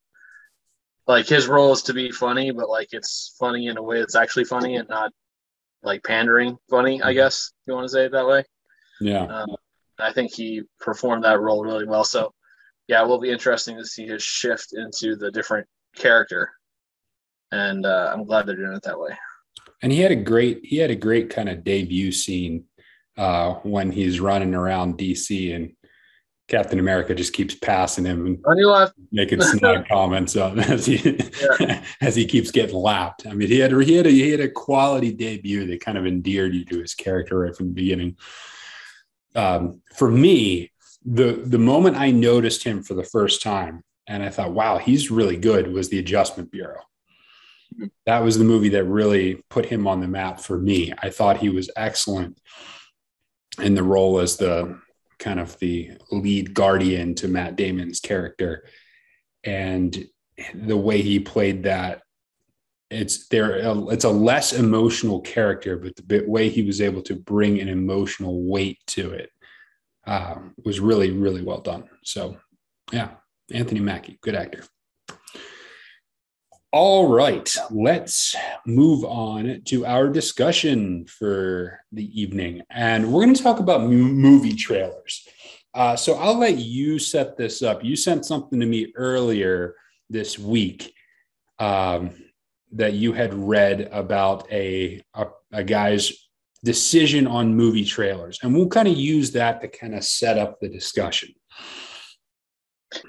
like 1.07 1.27
his 1.27 1.47
role 1.47 1.73
is 1.73 1.83
to 1.83 1.95
be 1.95 2.11
funny, 2.11 2.51
but 2.51 2.69
like 2.69 2.89
it's 2.93 3.37
funny 3.39 3.69
in 3.69 3.77
a 3.77 3.83
way 3.83 4.01
that's 4.01 4.17
actually 4.17 4.45
funny 4.45 4.77
and 4.77 4.89
not 4.89 5.13
like 5.83 6.03
pandering 6.05 6.59
funny. 6.69 7.01
I 7.01 7.07
mm-hmm. 7.07 7.15
guess 7.15 7.53
you 7.67 7.75
want 7.75 7.85
to 7.85 7.93
say 7.93 8.07
it 8.07 8.13
that 8.13 8.27
way. 8.27 8.45
Yeah. 9.01 9.25
Um, 9.25 9.57
I 9.99 10.13
think 10.13 10.33
he 10.33 10.63
performed 10.81 11.25
that 11.25 11.41
role 11.41 11.65
really 11.65 11.87
well. 11.87 12.05
So 12.05 12.33
yeah, 12.89 13.03
it 13.03 13.07
will 13.07 13.21
be 13.21 13.31
interesting 13.31 13.77
to 13.77 13.85
see 13.85 14.07
his 14.07 14.23
shift 14.23 14.73
into 14.73 15.15
the 15.15 15.31
different 15.31 15.67
character, 15.95 16.51
and 17.53 17.87
uh, 17.87 18.11
I'm 18.13 18.25
glad 18.25 18.47
they're 18.47 18.57
doing 18.57 18.73
it 18.73 18.83
that 18.83 18.99
way. 18.99 19.17
And 19.83 19.93
he 19.93 20.01
had 20.01 20.11
a 20.11 20.17
great 20.17 20.61
he 20.65 20.79
had 20.79 20.91
a 20.91 20.97
great 20.97 21.31
kind 21.31 21.49
of 21.49 21.63
debut 21.63 22.11
scene 22.11 22.65
uh, 23.17 23.55
when 23.63 23.93
he's 23.93 24.21
running 24.21 24.55
around 24.55 24.99
DC 24.99 25.55
and 25.55 25.73
Captain 26.51 26.81
America 26.81 27.15
just 27.15 27.33
keeps 27.33 27.55
passing 27.55 28.05
him 28.05 28.27
and 28.27 28.91
making 29.13 29.41
snide 29.41 29.89
comments 29.91 30.35
as 30.37 30.85
he 30.85 30.97
yeah. 31.61 31.83
as 32.01 32.17
he 32.17 32.27
keeps 32.27 32.51
getting 32.51 32.75
lapped. 32.75 33.25
I 33.27 33.35
mean, 33.35 33.49
he 33.49 33.61
had 33.61 33.71
he 33.71 33.95
had 33.95 34.07
a, 34.07 34.11
he 34.11 34.31
had 34.31 34.41
a 34.41 34.51
quality 34.51 35.13
debut 35.13 35.65
that 35.69 35.81
kind 35.81 35.97
of 35.97 36.07
endeared 36.07 36.55
you 36.55 36.65
to 36.67 36.81
his 36.81 36.95
character 36.95 37.39
right 37.39 37.57
from 37.57 37.69
the 37.69 37.75
beginning. 37.75 38.17
Um, 39.37 39.81
for 39.95 40.11
me, 40.11 40.73
the 41.05 41.41
the 41.45 41.59
moment 41.59 41.97
I 41.97 42.11
noticed 42.11 42.65
him 42.65 42.83
for 42.83 42.95
the 42.95 43.05
first 43.05 43.43
time 43.43 43.85
and 44.09 44.25
I 44.25 44.31
thought, 44.31 44.53
wow, 44.53 44.79
he's 44.79 45.09
really 45.09 45.37
good 45.37 45.73
was 45.73 45.89
the 45.89 46.01
Adjustment 46.01 46.51
Bureau. 46.51 46.83
That 48.07 48.25
was 48.25 48.37
the 48.37 48.45
movie 48.45 48.71
that 48.71 48.85
really 48.85 49.45
put 49.51 49.67
him 49.67 49.87
on 49.87 50.01
the 50.01 50.09
map 50.09 50.41
for 50.41 50.59
me. 50.59 50.93
I 50.99 51.11
thought 51.11 51.37
he 51.37 51.49
was 51.49 51.71
excellent 51.77 52.41
in 53.63 53.75
the 53.75 53.85
role 53.85 54.19
as 54.19 54.37
the 54.37 54.81
kind 55.21 55.39
of 55.39 55.57
the 55.61 55.93
lead 56.11 56.53
guardian 56.55 57.15
to 57.15 57.29
Matt 57.29 57.55
Damon's 57.55 58.01
character. 58.01 58.65
And 59.45 60.07
the 60.55 60.77
way 60.77 61.03
he 61.03 61.21
played 61.21 61.63
that 61.65 62.03
it's 62.91 63.29
there 63.29 63.61
it's 63.93 64.05
a 64.05 64.11
less 64.11 64.53
emotional 64.53 65.21
character 65.21 65.77
but 65.77 65.93
the 66.09 66.25
way 66.27 66.49
he 66.49 66.63
was 66.63 66.81
able 66.81 67.01
to 67.03 67.15
bring 67.15 67.61
an 67.61 67.69
emotional 67.69 68.43
weight 68.43 68.79
to 68.85 69.13
it 69.13 69.31
um, 70.07 70.55
was 70.65 70.81
really, 70.81 71.11
really 71.11 71.43
well 71.43 71.61
done. 71.61 71.85
So, 72.05 72.37
yeah, 72.93 73.11
Anthony 73.53 73.81
Mackie, 73.81 74.19
good 74.23 74.35
actor. 74.35 74.65
All 76.73 77.09
right, 77.09 77.53
let's 77.73 78.37
move 78.65 79.05
on 79.05 79.63
to 79.65 79.85
our 79.85 80.09
discussion 80.09 81.05
for 81.07 81.81
the 81.91 82.09
evening. 82.21 82.63
And 82.71 83.13
we're 83.13 83.25
going 83.25 83.35
to 83.35 83.43
talk 83.43 83.59
about 83.59 83.83
movie 83.83 84.55
trailers. 84.55 85.27
Uh, 85.75 85.97
so 85.97 86.15
I'll 86.15 86.39
let 86.39 86.59
you 86.59 87.01
set 87.01 87.37
this 87.37 87.61
up. 87.65 87.83
You 87.83 87.97
sent 87.97 88.25
something 88.25 88.61
to 88.61 88.67
me 88.67 88.93
earlier 88.95 89.75
this 90.11 90.39
week 90.39 90.95
um, 91.59 92.13
that 92.71 92.93
you 92.93 93.15
had 93.15 93.35
read 93.35 93.89
about 93.91 94.47
a, 94.53 95.03
a, 95.15 95.27
a 95.51 95.65
guy's 95.65 96.13
decision 96.63 97.27
on 97.27 97.57
movie 97.57 97.85
trailers. 97.85 98.39
And 98.45 98.55
we'll 98.55 98.69
kind 98.69 98.87
of 98.87 98.97
use 98.97 99.33
that 99.33 99.61
to 99.63 99.67
kind 99.67 99.97
of 99.97 100.05
set 100.05 100.39
up 100.39 100.61
the 100.61 100.69
discussion. 100.69 101.35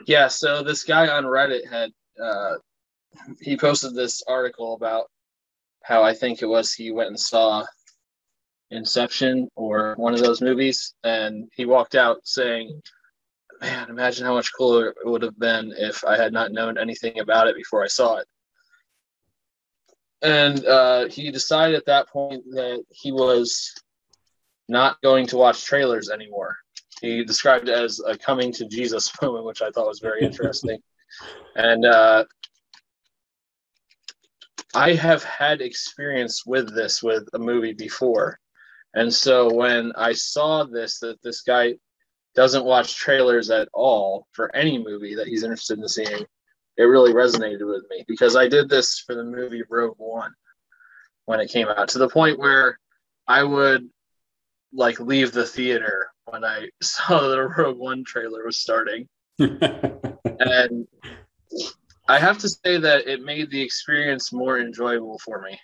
Yeah. 0.08 0.30
So 0.30 0.63
this 0.63 0.84
guy 0.84 1.10
on 1.10 1.25
Reddit 1.25 1.70
had, 1.70 1.91
uh, 2.20 2.56
he 3.39 3.58
posted 3.58 3.94
this 3.94 4.24
article 4.27 4.74
about 4.74 5.10
how 5.84 6.03
I 6.03 6.13
think 6.13 6.41
it 6.41 6.48
was 6.48 6.74
he 6.74 6.91
went 6.91 7.10
and 7.10 7.20
saw 7.20 7.65
Inception 8.70 9.50
or 9.56 9.96
one 9.98 10.13
of 10.13 10.22
those 10.22 10.41
movies. 10.41 10.94
And 11.03 11.50
he 11.53 11.65
walked 11.65 11.96
out 11.96 12.20
saying, 12.24 12.82
Man, 13.60 13.89
imagine 13.89 14.25
how 14.25 14.34
much 14.34 14.51
cooler 14.58 14.88
it 14.88 14.96
would 15.06 15.22
have 15.22 15.38
been 15.38 15.74
if 15.77 16.03
I 16.03 16.18
had 16.18 16.34
not 16.34 16.51
known 16.51 16.77
anything 16.77 17.20
about 17.20 17.48
it 17.48 17.56
before 17.56 17.84
I 17.84 17.88
saw 17.88 18.18
it 18.18 18.27
and 20.22 20.65
uh, 20.65 21.08
he 21.08 21.32
decided 21.32 21.75
at 21.75 21.86
that 21.88 22.08
point 22.10 22.44
that 22.51 22.84
he 22.89 23.12
was 23.12 23.74
not 24.68 25.01
going 25.01 25.25
to 25.27 25.38
watch 25.38 25.65
trailers 25.65 26.10
anymore. 26.10 26.56
He 27.01 27.24
described 27.25 27.68
it 27.68 27.75
as 27.75 28.00
a 28.00 28.18
coming 28.18 28.51
to 28.53 28.68
Jesus 28.68 29.12
moment, 29.22 29.46
which 29.46 29.62
I 29.62 29.72
thought 29.72 29.88
was 29.88 30.00
very 30.00 30.22
interesting. 30.22 30.80
and 31.56 31.86
uh, 31.86 32.25
I 34.74 34.94
have 34.94 35.24
had 35.24 35.62
experience 35.62 36.46
with 36.46 36.74
this 36.74 37.04
with 37.04 37.28
a 37.34 37.40
movie 37.40 37.74
before. 37.74 38.40
And 38.94 39.13
so 39.13 39.54
when 39.54 39.92
I 39.96 40.13
saw 40.13 40.63
this, 40.63 41.00
that 41.00 41.22
this 41.22 41.42
guy 41.42 41.75
doesn't 42.36 42.66
watch 42.66 42.96
trailers 42.96 43.50
at 43.50 43.68
all 43.74 44.28
for 44.32 44.54
any 44.56 44.78
movie 44.78 45.16
that 45.16 45.28
he's 45.28 45.44
interested 45.44 45.80
in 45.80 45.88
seeing, 45.88 46.25
it 46.78 46.84
really 46.84 47.13
resonated 47.13 47.68
with 47.68 47.84
me 47.90 48.06
because 48.08 48.36
I 48.36 48.48
did 48.48 48.70
this 48.70 49.00
for 49.00 49.16
the 49.16 49.24
movie 49.24 49.63
Rogue 49.70 49.96
One 49.98 50.34
when 51.25 51.40
it 51.40 51.51
came 51.51 51.68
out 51.68 51.90
to 51.90 52.00
the 52.00 52.10
point 52.10 52.40
where 52.40 52.80
I 53.28 53.44
would 53.44 53.90
like 54.74 55.00
leave 55.00 55.34
the 55.34 55.46
theater 55.46 56.10
when 56.25 56.46
I 56.46 56.70
saw 56.82 57.28
the 57.28 57.42
Rogue 57.42 57.78
One 57.78 58.04
trailer 58.06 58.46
was 58.46 58.58
starting. 58.58 59.08
and 59.40 60.88
I 62.08 62.20
have 62.20 62.39
to 62.39 62.50
say 62.50 62.77
that 62.77 63.08
it 63.08 63.24
made 63.24 63.50
the 63.50 63.62
experience 63.62 64.34
more 64.34 64.60
enjoyable 64.60 65.20
for 65.20 65.41
me 65.41 65.60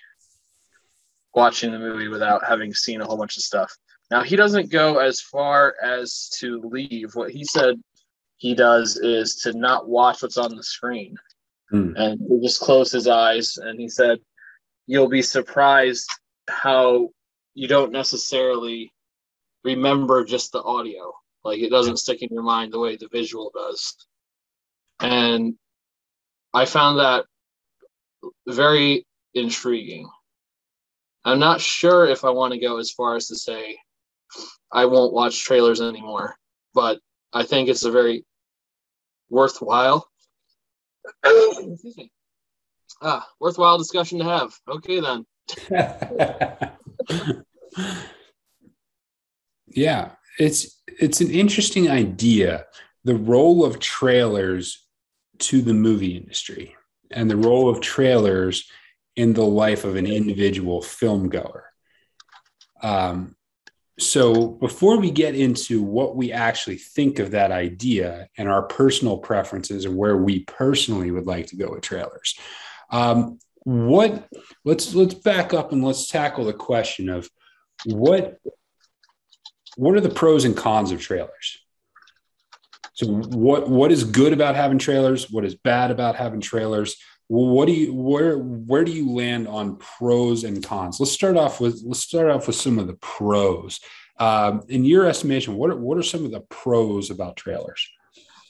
watching 1.36 1.72
the 1.72 1.80
movie 1.80 2.08
without 2.08 2.44
having 2.44 2.74
seen 2.74 3.02
a 3.02 3.06
whole 3.06 3.18
bunch 3.18 3.38
of 3.38 3.44
stuff. 3.44 3.72
Now 4.10 4.24
he 4.24 4.36
doesn't 4.36 4.72
go 4.72 5.00
as 5.00 5.22
far 5.22 5.76
as 5.84 6.30
to 6.40 6.62
leave. 6.64 7.14
What 7.14 7.32
he 7.32 7.44
said 7.44 7.76
he 8.38 8.56
does 8.56 8.98
is 8.98 9.36
to 9.42 9.54
not 9.54 9.88
watch 9.88 10.22
what's 10.22 10.38
on 10.38 10.56
the 10.56 10.64
screen. 10.64 11.16
Mm. 11.72 11.94
And 11.96 12.22
he 12.28 12.40
just 12.42 12.62
closed 12.62 12.94
his 12.94 13.08
eyes 13.08 13.58
and 13.58 13.80
he 13.80 13.90
said, 13.90 14.20
You'll 14.86 15.10
be 15.10 15.22
surprised 15.22 16.10
how 16.50 17.10
you 17.54 17.68
don't 17.68 17.92
necessarily 17.92 18.94
remember 19.64 20.24
just 20.24 20.54
the 20.54 20.62
audio. 20.62 21.14
Like 21.44 21.60
it 21.60 21.70
doesn't 21.70 21.98
stick 21.98 22.22
in 22.22 22.30
your 22.32 22.44
mind 22.44 22.72
the 22.72 22.80
way 22.80 22.96
the 22.96 23.10
visual 23.12 23.52
does. 23.54 23.96
And 25.02 25.56
I 26.58 26.66
found 26.66 27.00
that 27.00 27.26
very 28.48 29.06
intriguing. 29.36 30.10
I'm 31.24 31.40
not 31.40 31.62
sure 31.62 32.08
if 32.08 32.26
I 32.26 32.32
want 32.32 32.54
to 32.54 32.60
go 32.60 32.78
as 32.78 32.92
far 32.92 33.16
as 33.16 33.28
to 33.28 33.36
say 33.36 33.78
I 34.72 34.86
won't 34.86 35.14
watch 35.14 35.44
trailers 35.44 35.82
anymore, 35.82 36.36
but 36.74 37.00
I 37.32 37.44
think 37.44 37.70
it's 37.70 37.86
a 37.86 37.92
very 37.92 38.26
worthwhile 39.30 40.10
ah, 43.02 43.28
worthwhile 43.40 43.78
discussion 43.78 44.18
to 44.18 44.26
have. 44.26 44.52
Okay 44.68 45.00
then. 45.00 45.26
yeah, 49.68 50.14
it's 50.40 50.82
it's 50.88 51.22
an 51.22 51.30
interesting 51.30 51.90
idea. 51.90 52.66
The 53.04 53.16
role 53.16 53.64
of 53.64 53.80
trailers 53.80 54.87
to 55.40 55.62
the 55.62 55.74
movie 55.74 56.16
industry 56.18 56.76
and 57.12 57.30
the 57.30 57.38
role 57.38 57.70
of 57.70 57.82
trailers 57.82 58.70
in 59.16 59.34
the 59.34 59.46
life 59.46 59.84
of 59.84 59.96
an 59.96 60.06
individual 60.06 60.82
film 60.82 61.30
goer. 61.30 61.66
Um, 62.82 63.36
so, 64.00 64.48
before 64.48 65.00
we 65.00 65.10
get 65.10 65.34
into 65.34 65.82
what 65.82 66.16
we 66.16 66.32
actually 66.32 66.78
think 66.78 67.18
of 67.18 67.32
that 67.32 67.52
idea 67.52 68.30
and 68.38 68.48
our 68.48 68.62
personal 68.62 69.18
preferences 69.18 69.86
and 69.86 69.96
where 69.98 70.18
we 70.18 70.42
personally 70.42 71.10
would 71.10 71.26
like 71.26 71.48
to 71.48 71.56
go 71.56 71.72
with 71.72 71.82
trailers, 71.82 72.36
um, 72.92 73.40
what 73.64 74.28
let's 74.64 74.94
let's 74.94 75.16
back 75.16 75.54
up 75.54 75.72
and 75.72 75.84
let's 75.84 76.08
tackle 76.08 76.46
the 76.46 76.54
question 76.54 77.10
of 77.10 77.28
what 77.86 78.38
what 79.78 79.96
are 79.96 80.02
the 80.02 80.10
pros 80.10 80.46
and 80.46 80.56
cons 80.56 80.92
of 80.92 81.02
trailers? 81.02 81.60
So, 82.98 83.08
what 83.08 83.70
what 83.70 83.92
is 83.92 84.04
good 84.04 84.34
about 84.34 84.56
having 84.56 84.80
trailers? 84.80 85.30
What 85.30 85.46
is 85.46 85.56
bad 85.56 85.92
about 85.92 86.16
having 86.16 86.42
trailers? 86.42 86.98
what 87.28 87.66
do 87.66 87.74
you 87.74 87.94
where 87.94 88.38
where 88.38 88.86
do 88.86 88.92
you 88.92 89.12
land 89.12 89.48
on 89.48 89.76
pros 89.78 90.44
and 90.44 90.64
cons 90.64 91.00
let's 91.00 91.12
start 91.12 91.36
off 91.36 91.60
with 91.60 91.82
let's 91.86 92.00
start 92.00 92.30
off 92.30 92.48
with 92.48 92.56
some 92.56 92.80
of 92.80 92.88
the 92.88 92.94
pros 92.96 93.80
um, 94.20 94.64
in 94.70 94.86
your 94.86 95.06
estimation 95.06 95.56
what 95.56 95.70
are, 95.70 95.76
what 95.76 95.98
are 95.98 96.04
some 96.04 96.24
of 96.24 96.32
the 96.32 96.40
pros 96.50 97.10
about 97.10 97.36
trailers 97.36 97.90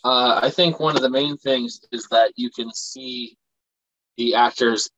uh, 0.04 0.40
i 0.44 0.50
think 0.50 0.80
one 0.80 0.96
of 0.96 1.02
the 1.02 1.10
main 1.10 1.36
things 1.38 1.82
is 1.92 2.08
that 2.12 2.32
you 2.36 2.52
can 2.52 2.72
see 2.74 3.36
the 4.18 4.36
actors 4.36 4.90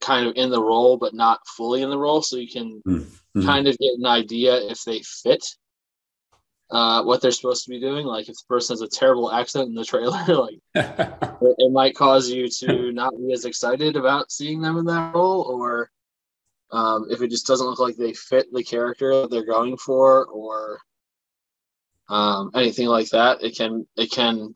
kind 0.00 0.26
of 0.26 0.36
in 0.36 0.50
the 0.50 0.62
role 0.62 0.96
but 0.96 1.14
not 1.14 1.40
fully 1.56 1.82
in 1.82 1.90
the 1.90 1.98
role 1.98 2.22
so 2.22 2.36
you 2.36 2.48
can 2.48 2.80
mm-hmm. 2.86 3.44
kind 3.44 3.66
of 3.66 3.76
get 3.78 3.98
an 3.98 4.06
idea 4.06 4.54
if 4.70 4.84
they 4.84 5.02
fit 5.02 5.44
uh, 6.70 7.02
what 7.04 7.20
they're 7.20 7.30
supposed 7.30 7.64
to 7.64 7.70
be 7.70 7.80
doing. 7.80 8.06
Like 8.06 8.28
if 8.28 8.36
the 8.36 8.44
person 8.48 8.74
has 8.74 8.82
a 8.82 8.88
terrible 8.88 9.30
accent 9.30 9.68
in 9.68 9.74
the 9.74 9.84
trailer, 9.84 10.24
like 10.28 10.58
it, 10.74 11.54
it, 11.58 11.72
might 11.72 11.94
cause 11.94 12.28
you 12.30 12.48
to 12.48 12.92
not 12.92 13.16
be 13.16 13.32
as 13.32 13.44
excited 13.44 13.96
about 13.96 14.32
seeing 14.32 14.60
them 14.60 14.76
in 14.76 14.84
that 14.86 15.14
role, 15.14 15.42
or 15.42 15.90
um, 16.72 17.06
if 17.10 17.22
it 17.22 17.30
just 17.30 17.46
doesn't 17.46 17.66
look 17.66 17.78
like 17.78 17.96
they 17.96 18.12
fit 18.12 18.46
the 18.52 18.64
character 18.64 19.22
that 19.22 19.30
they're 19.30 19.44
going 19.44 19.76
for, 19.76 20.26
or 20.26 20.80
um, 22.08 22.50
anything 22.54 22.86
like 22.86 23.10
that. 23.10 23.42
It 23.42 23.56
can 23.56 23.86
it 23.96 24.10
can 24.10 24.54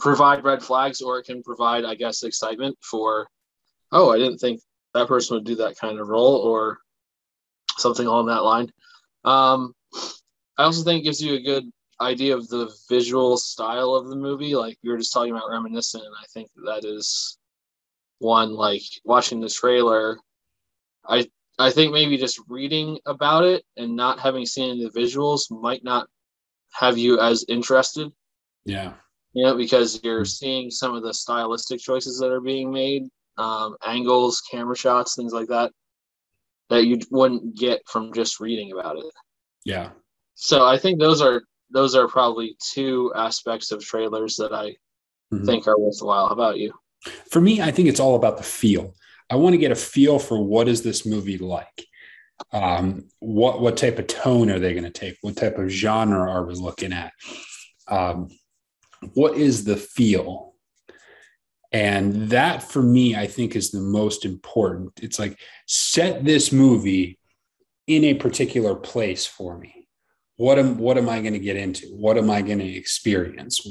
provide 0.00 0.44
red 0.44 0.62
flags, 0.62 1.00
or 1.00 1.18
it 1.18 1.24
can 1.24 1.42
provide, 1.42 1.84
I 1.84 1.94
guess, 1.94 2.22
excitement 2.22 2.76
for. 2.82 3.28
Oh, 3.92 4.10
I 4.10 4.18
didn't 4.18 4.38
think 4.38 4.60
that 4.92 5.08
person 5.08 5.36
would 5.36 5.44
do 5.44 5.56
that 5.56 5.78
kind 5.78 5.98
of 5.98 6.08
role, 6.08 6.36
or 6.36 6.78
something 7.76 8.06
along 8.06 8.26
that 8.26 8.44
line. 8.44 8.70
Um, 9.24 9.74
I 10.56 10.64
also 10.64 10.84
think 10.84 11.00
it 11.00 11.04
gives 11.04 11.22
you 11.22 11.34
a 11.34 11.40
good 11.40 11.64
idea 12.00 12.36
of 12.36 12.48
the 12.48 12.74
visual 12.88 13.36
style 13.36 13.94
of 13.94 14.08
the 14.08 14.16
movie. 14.16 14.54
Like 14.54 14.78
you 14.82 14.90
were 14.90 14.98
just 14.98 15.12
talking 15.12 15.32
about 15.32 15.50
reminiscent, 15.50 16.04
and 16.04 16.14
I 16.20 16.26
think 16.32 16.48
that 16.66 16.84
is 16.84 17.38
one 18.18 18.54
like 18.54 18.82
watching 19.04 19.40
the 19.40 19.48
trailer. 19.48 20.18
I 21.06 21.28
I 21.58 21.70
think 21.70 21.92
maybe 21.92 22.16
just 22.16 22.40
reading 22.48 22.98
about 23.06 23.44
it 23.44 23.64
and 23.76 23.94
not 23.94 24.18
having 24.18 24.46
seen 24.46 24.82
the 24.82 24.90
visuals 24.90 25.50
might 25.50 25.84
not 25.84 26.08
have 26.72 26.98
you 26.98 27.20
as 27.20 27.44
interested. 27.48 28.10
Yeah. 28.64 28.94
You 29.34 29.44
know, 29.44 29.56
because 29.56 30.02
you're 30.02 30.24
seeing 30.24 30.70
some 30.70 30.94
of 30.94 31.02
the 31.02 31.14
stylistic 31.14 31.80
choices 31.80 32.18
that 32.18 32.30
are 32.30 32.40
being 32.40 32.72
made, 32.72 33.04
um, 33.36 33.76
angles, 33.84 34.42
camera 34.50 34.76
shots, 34.76 35.14
things 35.14 35.32
like 35.32 35.48
that, 35.48 35.72
that 36.70 36.86
you 36.86 36.98
wouldn't 37.10 37.56
get 37.56 37.80
from 37.86 38.12
just 38.12 38.40
reading 38.40 38.72
about 38.72 38.98
it. 38.98 39.12
Yeah. 39.64 39.90
So 40.34 40.64
I 40.66 40.78
think 40.78 40.98
those 40.98 41.20
are 41.20 41.42
those 41.70 41.94
are 41.94 42.08
probably 42.08 42.56
two 42.60 43.12
aspects 43.16 43.72
of 43.72 43.84
trailers 43.84 44.36
that 44.36 44.52
I 44.52 44.76
mm-hmm. 45.32 45.44
think 45.44 45.66
are 45.66 45.78
worthwhile. 45.78 46.28
How 46.28 46.32
about 46.32 46.58
you? 46.58 46.72
For 47.30 47.40
me, 47.40 47.60
I 47.60 47.70
think 47.70 47.88
it's 47.88 48.00
all 48.00 48.16
about 48.16 48.36
the 48.36 48.42
feel. 48.42 48.94
I 49.30 49.36
want 49.36 49.54
to 49.54 49.58
get 49.58 49.72
a 49.72 49.76
feel 49.76 50.18
for 50.18 50.42
what 50.42 50.68
is 50.68 50.82
this 50.82 51.06
movie 51.06 51.38
like. 51.38 51.86
Um, 52.52 53.08
what 53.20 53.60
what 53.60 53.76
type 53.76 53.98
of 53.98 54.06
tone 54.06 54.50
are 54.50 54.58
they 54.58 54.72
going 54.72 54.84
to 54.84 54.90
take? 54.90 55.16
What 55.20 55.36
type 55.36 55.58
of 55.58 55.68
genre 55.68 56.30
are 56.30 56.44
we 56.44 56.54
looking 56.54 56.92
at? 56.92 57.12
Um, 57.88 58.28
what 59.14 59.36
is 59.36 59.64
the 59.64 59.76
feel? 59.76 60.54
And 61.72 62.30
that 62.30 62.62
for 62.62 62.82
me, 62.82 63.16
I 63.16 63.26
think 63.26 63.56
is 63.56 63.70
the 63.70 63.80
most 63.80 64.24
important. 64.24 64.92
It's 65.02 65.18
like 65.18 65.38
set 65.66 66.24
this 66.24 66.52
movie 66.52 67.18
in 67.86 68.04
a 68.04 68.14
particular 68.14 68.74
place 68.74 69.26
for 69.26 69.58
me 69.58 69.83
what 70.36 70.58
am 70.58 70.78
what 70.78 70.98
am 70.98 71.08
I 71.08 71.20
going 71.20 71.34
to 71.34 71.38
get 71.38 71.56
into? 71.56 71.86
What 71.88 72.18
am 72.18 72.30
I 72.30 72.42
going 72.42 72.58
to 72.58 72.76
experience? 72.76 73.66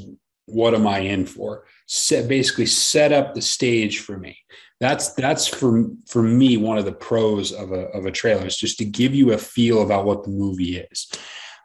What 0.46 0.74
am 0.74 0.86
I 0.86 1.00
in 1.00 1.26
for? 1.26 1.64
Set 1.86 2.28
basically 2.28 2.66
set 2.66 3.12
up 3.12 3.34
the 3.34 3.42
stage 3.42 4.00
for 4.00 4.16
me. 4.16 4.38
That's 4.80 5.12
that's 5.14 5.46
for 5.46 5.86
for 6.06 6.22
me 6.22 6.56
one 6.56 6.78
of 6.78 6.84
the 6.84 6.92
pros 6.92 7.52
of 7.52 7.72
a 7.72 7.86
of 7.88 8.06
a 8.06 8.10
trailer 8.10 8.46
is 8.46 8.56
just 8.56 8.78
to 8.78 8.84
give 8.84 9.14
you 9.14 9.32
a 9.32 9.38
feel 9.38 9.82
about 9.82 10.04
what 10.04 10.24
the 10.24 10.30
movie 10.30 10.78
is. 10.78 11.10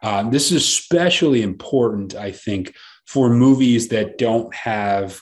Um, 0.02 0.30
this 0.30 0.50
is 0.50 0.62
especially 0.62 1.42
important, 1.42 2.14
I 2.14 2.32
think, 2.32 2.74
for 3.06 3.28
movies 3.28 3.88
that 3.88 4.16
don't 4.16 4.54
have 4.54 5.20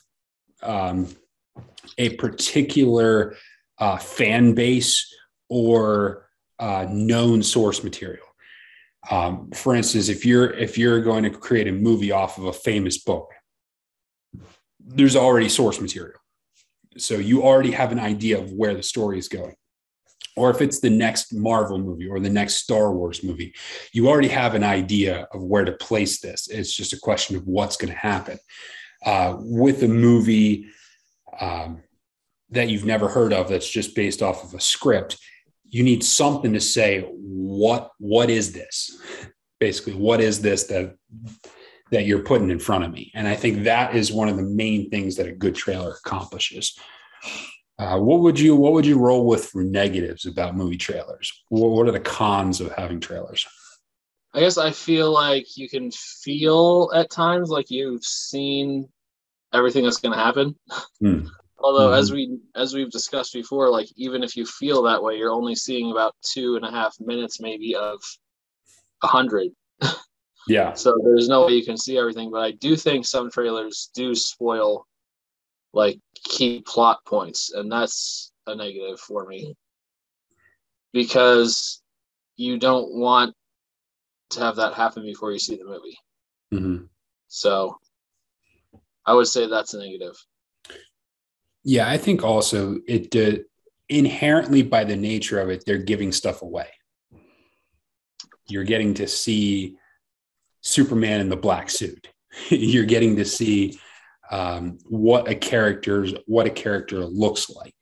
um, 0.62 1.08
a 1.96 2.10
particular 2.16 3.34
uh, 3.78 3.96
fan 3.96 4.54
base 4.54 5.12
or 5.48 6.28
uh, 6.58 6.86
known 6.88 7.42
source 7.42 7.82
material. 7.82 8.27
Um, 9.10 9.50
for 9.52 9.74
instance, 9.74 10.08
if 10.08 10.26
you're 10.26 10.50
if 10.50 10.76
you're 10.76 11.00
going 11.00 11.24
to 11.24 11.30
create 11.30 11.68
a 11.68 11.72
movie 11.72 12.12
off 12.12 12.38
of 12.38 12.44
a 12.44 12.52
famous 12.52 12.98
book, 12.98 13.32
there's 14.78 15.16
already 15.16 15.48
source 15.48 15.80
material, 15.80 16.20
so 16.96 17.14
you 17.14 17.42
already 17.42 17.70
have 17.70 17.92
an 17.92 17.98
idea 17.98 18.38
of 18.38 18.52
where 18.52 18.74
the 18.74 18.82
story 18.82 19.18
is 19.18 19.28
going. 19.28 19.54
Or 20.36 20.50
if 20.50 20.60
it's 20.60 20.78
the 20.78 20.90
next 20.90 21.34
Marvel 21.34 21.78
movie 21.78 22.06
or 22.06 22.20
the 22.20 22.30
next 22.30 22.56
Star 22.56 22.92
Wars 22.92 23.24
movie, 23.24 23.54
you 23.92 24.08
already 24.08 24.28
have 24.28 24.54
an 24.54 24.62
idea 24.62 25.26
of 25.32 25.42
where 25.42 25.64
to 25.64 25.72
place 25.72 26.20
this. 26.20 26.46
It's 26.48 26.72
just 26.72 26.92
a 26.92 26.98
question 26.98 27.34
of 27.34 27.46
what's 27.46 27.76
going 27.76 27.92
to 27.92 27.98
happen. 27.98 28.38
Uh, 29.04 29.36
with 29.38 29.82
a 29.82 29.88
movie 29.88 30.66
um, 31.40 31.82
that 32.50 32.68
you've 32.68 32.84
never 32.84 33.08
heard 33.08 33.32
of 33.32 33.48
that's 33.48 33.68
just 33.68 33.96
based 33.96 34.22
off 34.22 34.44
of 34.44 34.54
a 34.54 34.60
script, 34.60 35.18
you 35.70 35.82
need 35.82 36.02
something 36.04 36.52
to 36.52 36.60
say 36.60 37.02
what 37.10 37.90
what 37.98 38.30
is 38.30 38.52
this 38.52 39.00
basically 39.60 39.94
what 39.94 40.20
is 40.20 40.40
this 40.40 40.64
that 40.64 40.94
that 41.90 42.04
you're 42.04 42.22
putting 42.22 42.50
in 42.50 42.58
front 42.58 42.84
of 42.84 42.92
me 42.92 43.10
and 43.14 43.26
i 43.26 43.34
think 43.34 43.64
that 43.64 43.94
is 43.94 44.12
one 44.12 44.28
of 44.28 44.36
the 44.36 44.42
main 44.42 44.88
things 44.90 45.16
that 45.16 45.26
a 45.26 45.32
good 45.32 45.54
trailer 45.54 45.96
accomplishes 46.04 46.78
Uh, 47.78 47.96
what 47.96 48.20
would 48.20 48.40
you 48.40 48.56
what 48.56 48.72
would 48.72 48.84
you 48.84 48.98
roll 48.98 49.24
with 49.24 49.44
for 49.46 49.62
negatives 49.62 50.26
about 50.26 50.56
movie 50.56 50.76
trailers? 50.76 51.32
What, 51.48 51.70
what 51.70 51.86
are 51.86 51.92
the 51.92 52.00
cons 52.00 52.60
of 52.60 52.72
having 52.72 52.98
trailers? 52.98 53.46
I 54.34 54.40
guess 54.40 54.58
I 54.58 54.72
feel 54.72 55.12
like 55.12 55.56
you 55.56 55.68
can 55.68 55.90
feel 55.92 56.90
at 56.92 57.08
times 57.08 57.50
like 57.50 57.70
you've 57.70 58.04
seen 58.04 58.88
everything 59.54 59.84
that's 59.84 59.98
going 59.98 60.12
to 60.12 60.22
happen. 60.22 60.56
Mm. 61.02 61.28
Although, 61.60 61.90
Mhm. 61.90 61.98
as 61.98 62.12
we 62.12 62.38
as 62.54 62.74
we've 62.74 62.90
discussed 62.90 63.32
before, 63.32 63.68
like 63.70 63.88
even 63.96 64.22
if 64.22 64.36
you 64.36 64.46
feel 64.46 64.82
that 64.82 65.02
way, 65.02 65.16
you're 65.18 65.32
only 65.32 65.54
seeing 65.56 65.90
about 65.90 66.14
two 66.22 66.56
and 66.56 66.64
a 66.64 66.70
half 66.70 66.98
minutes, 67.00 67.40
maybe 67.40 67.74
of 67.74 68.00
a 69.02 69.06
hundred. 69.06 69.54
Yeah. 70.46 70.72
So 70.72 70.98
there's 71.04 71.28
no 71.28 71.44
way 71.44 71.52
you 71.52 71.64
can 71.64 71.76
see 71.76 71.98
everything. 71.98 72.30
But 72.30 72.40
I 72.42 72.52
do 72.52 72.74
think 72.74 73.04
some 73.04 73.30
trailers 73.30 73.90
do 73.92 74.14
spoil 74.14 74.86
like 75.74 76.00
key 76.14 76.62
plot 76.62 77.04
points, 77.04 77.50
and 77.52 77.70
that's 77.70 78.32
a 78.46 78.54
negative 78.54 78.98
for 78.98 79.26
me 79.26 79.54
because 80.92 81.82
you 82.36 82.58
don't 82.58 82.94
want 82.94 83.34
to 84.30 84.40
have 84.40 84.56
that 84.56 84.72
happen 84.74 85.02
before 85.02 85.32
you 85.32 85.38
see 85.38 85.56
the 85.56 85.64
movie. 85.64 85.98
hmm 86.50 86.86
So 87.26 87.78
I 89.04 89.12
would 89.12 89.26
say 89.28 89.46
that's 89.46 89.74
a 89.74 89.78
negative. 89.78 90.16
Yeah, 91.64 91.88
I 91.88 91.98
think 91.98 92.22
also 92.22 92.78
it 92.86 93.14
uh, 93.14 93.42
inherently 93.88 94.62
by 94.62 94.84
the 94.84 94.96
nature 94.96 95.40
of 95.40 95.50
it, 95.50 95.64
they're 95.66 95.78
giving 95.78 96.12
stuff 96.12 96.42
away. 96.42 96.68
You're 98.48 98.64
getting 98.64 98.94
to 98.94 99.06
see 99.06 99.76
Superman 100.62 101.20
in 101.20 101.28
the 101.28 101.36
black 101.36 101.70
suit. 101.70 102.08
You're 102.48 102.84
getting 102.84 103.16
to 103.16 103.24
see 103.24 103.78
um, 104.30 104.78
what 104.86 105.28
a 105.28 105.34
character's 105.34 106.14
what 106.26 106.46
a 106.46 106.50
character 106.50 107.04
looks 107.04 107.50
like. 107.50 107.74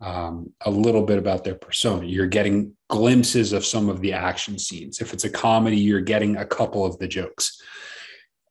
Um, 0.00 0.52
a 0.60 0.70
little 0.70 1.02
bit 1.02 1.18
about 1.18 1.44
their 1.44 1.54
persona. 1.54 2.04
You're 2.04 2.26
getting 2.26 2.76
glimpses 2.90 3.52
of 3.52 3.64
some 3.64 3.88
of 3.88 4.00
the 4.00 4.12
action 4.12 4.58
scenes. 4.58 5.00
If 5.00 5.14
it's 5.14 5.24
a 5.24 5.30
comedy, 5.30 5.78
you're 5.78 6.00
getting 6.00 6.36
a 6.36 6.44
couple 6.44 6.84
of 6.84 6.98
the 6.98 7.08
jokes. 7.08 7.62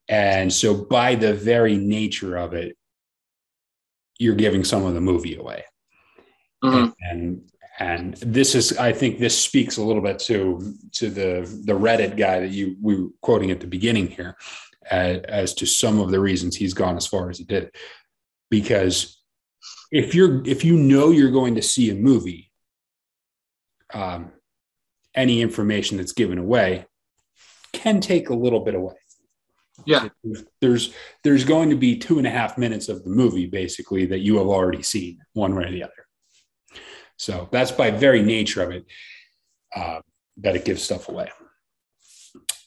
And 0.10 0.52
so, 0.52 0.86
by 0.86 1.16
the 1.16 1.34
very 1.34 1.78
nature 1.78 2.38
of 2.38 2.54
it, 2.54 2.76
you're 4.20 4.36
giving 4.36 4.64
some 4.64 4.86
of 4.86 4.94
the 4.94 5.02
movie 5.02 5.36
away. 5.36 5.64
Mhm. 6.64 6.94
And 7.10 7.50
and 7.80 8.14
this 8.18 8.54
is, 8.54 8.78
I 8.78 8.94
think, 8.94 9.18
this 9.18 9.38
speaks 9.38 9.78
a 9.78 9.84
little 9.84 10.02
bit 10.02 10.20
to 10.20 10.76
to 10.94 11.10
the 11.10 11.62
the 11.66 11.74
Reddit 11.74 12.18
guy 12.18 12.40
that 12.40 12.52
you 12.52 12.78
we 12.82 13.02
were 13.02 13.10
quoting 13.22 13.52
at 13.52 13.60
the 13.60 13.68
beginning 13.68 14.08
here, 14.08 14.38
as, 14.90 15.22
as 15.24 15.54
to 15.56 15.66
some 15.66 16.00
of 16.00 16.12
the 16.12 16.20
reasons 16.20 16.56
he's 16.56 16.74
gone 16.74 16.96
as 16.96 17.08
far 17.08 17.30
as 17.30 17.38
he 17.40 17.44
did, 17.44 17.72
because 18.50 19.22
if 19.92 20.14
you're 20.14 20.46
if 20.46 20.64
you 20.64 20.78
know 20.78 21.10
you're 21.10 21.32
going 21.32 21.56
to 21.56 21.62
see 21.62 21.90
a 21.90 21.96
movie, 21.96 22.52
um, 23.94 24.32
any 25.16 25.42
information 25.42 25.98
that's 25.98 26.14
given 26.14 26.38
away 26.38 26.86
can 27.74 28.00
take 28.02 28.30
a 28.30 28.36
little 28.36 28.60
bit 28.60 28.76
away. 28.76 28.96
Yeah. 29.86 30.10
There's 30.62 30.94
there's 31.24 31.44
going 31.46 31.70
to 31.72 31.76
be 31.76 31.98
two 31.98 32.18
and 32.20 32.28
a 32.28 32.30
half 32.30 32.58
minutes 32.58 32.90
of 32.90 33.04
the 33.04 33.10
movie 33.10 33.48
basically 33.48 34.06
that 34.08 34.20
you 34.20 34.38
have 34.38 34.48
already 34.48 34.84
seen 34.84 35.20
one 35.34 35.56
way 35.56 35.66
or 35.66 35.72
the 35.72 35.84
other. 35.84 35.94
So 37.18 37.48
that's 37.52 37.72
by 37.72 37.92
very 37.92 38.22
nature 38.22 38.62
of 38.64 38.72
it 38.72 38.86
uh, 39.76 40.02
that 40.38 40.56
it 40.56 40.66
gives 40.66 40.84
stuff 40.84 41.10
away. 41.10 41.30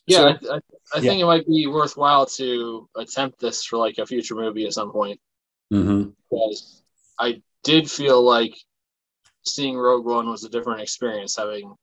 Yeah, 0.07 0.37
So- 0.41 0.53
I, 0.53 0.57
I, 0.57 0.61
I 0.95 1.01
think 1.01 1.21
it 1.21 1.27
might 1.27 1.47
be 1.47 1.67
worthwhile 1.67 2.27
to 2.27 2.89
attempt 2.97 3.41
this 3.41 3.65
for 3.65 3.77
like 3.77 3.99
a 3.99 4.07
future 4.07 4.35
movie 4.37 4.67
at 4.67 4.73
some 4.73 4.93
point 4.93 5.21
Mm-hmm. 5.73 6.11
because 6.31 6.83
I 7.19 7.43
did 7.65 7.91
feel 7.91 8.23
like 8.23 8.55
seeing 9.45 9.77
Rogue 9.77 10.05
One 10.07 10.29
was 10.31 10.45
a 10.45 10.49
different 10.49 10.81
experience, 10.81 11.37
having 11.37 11.75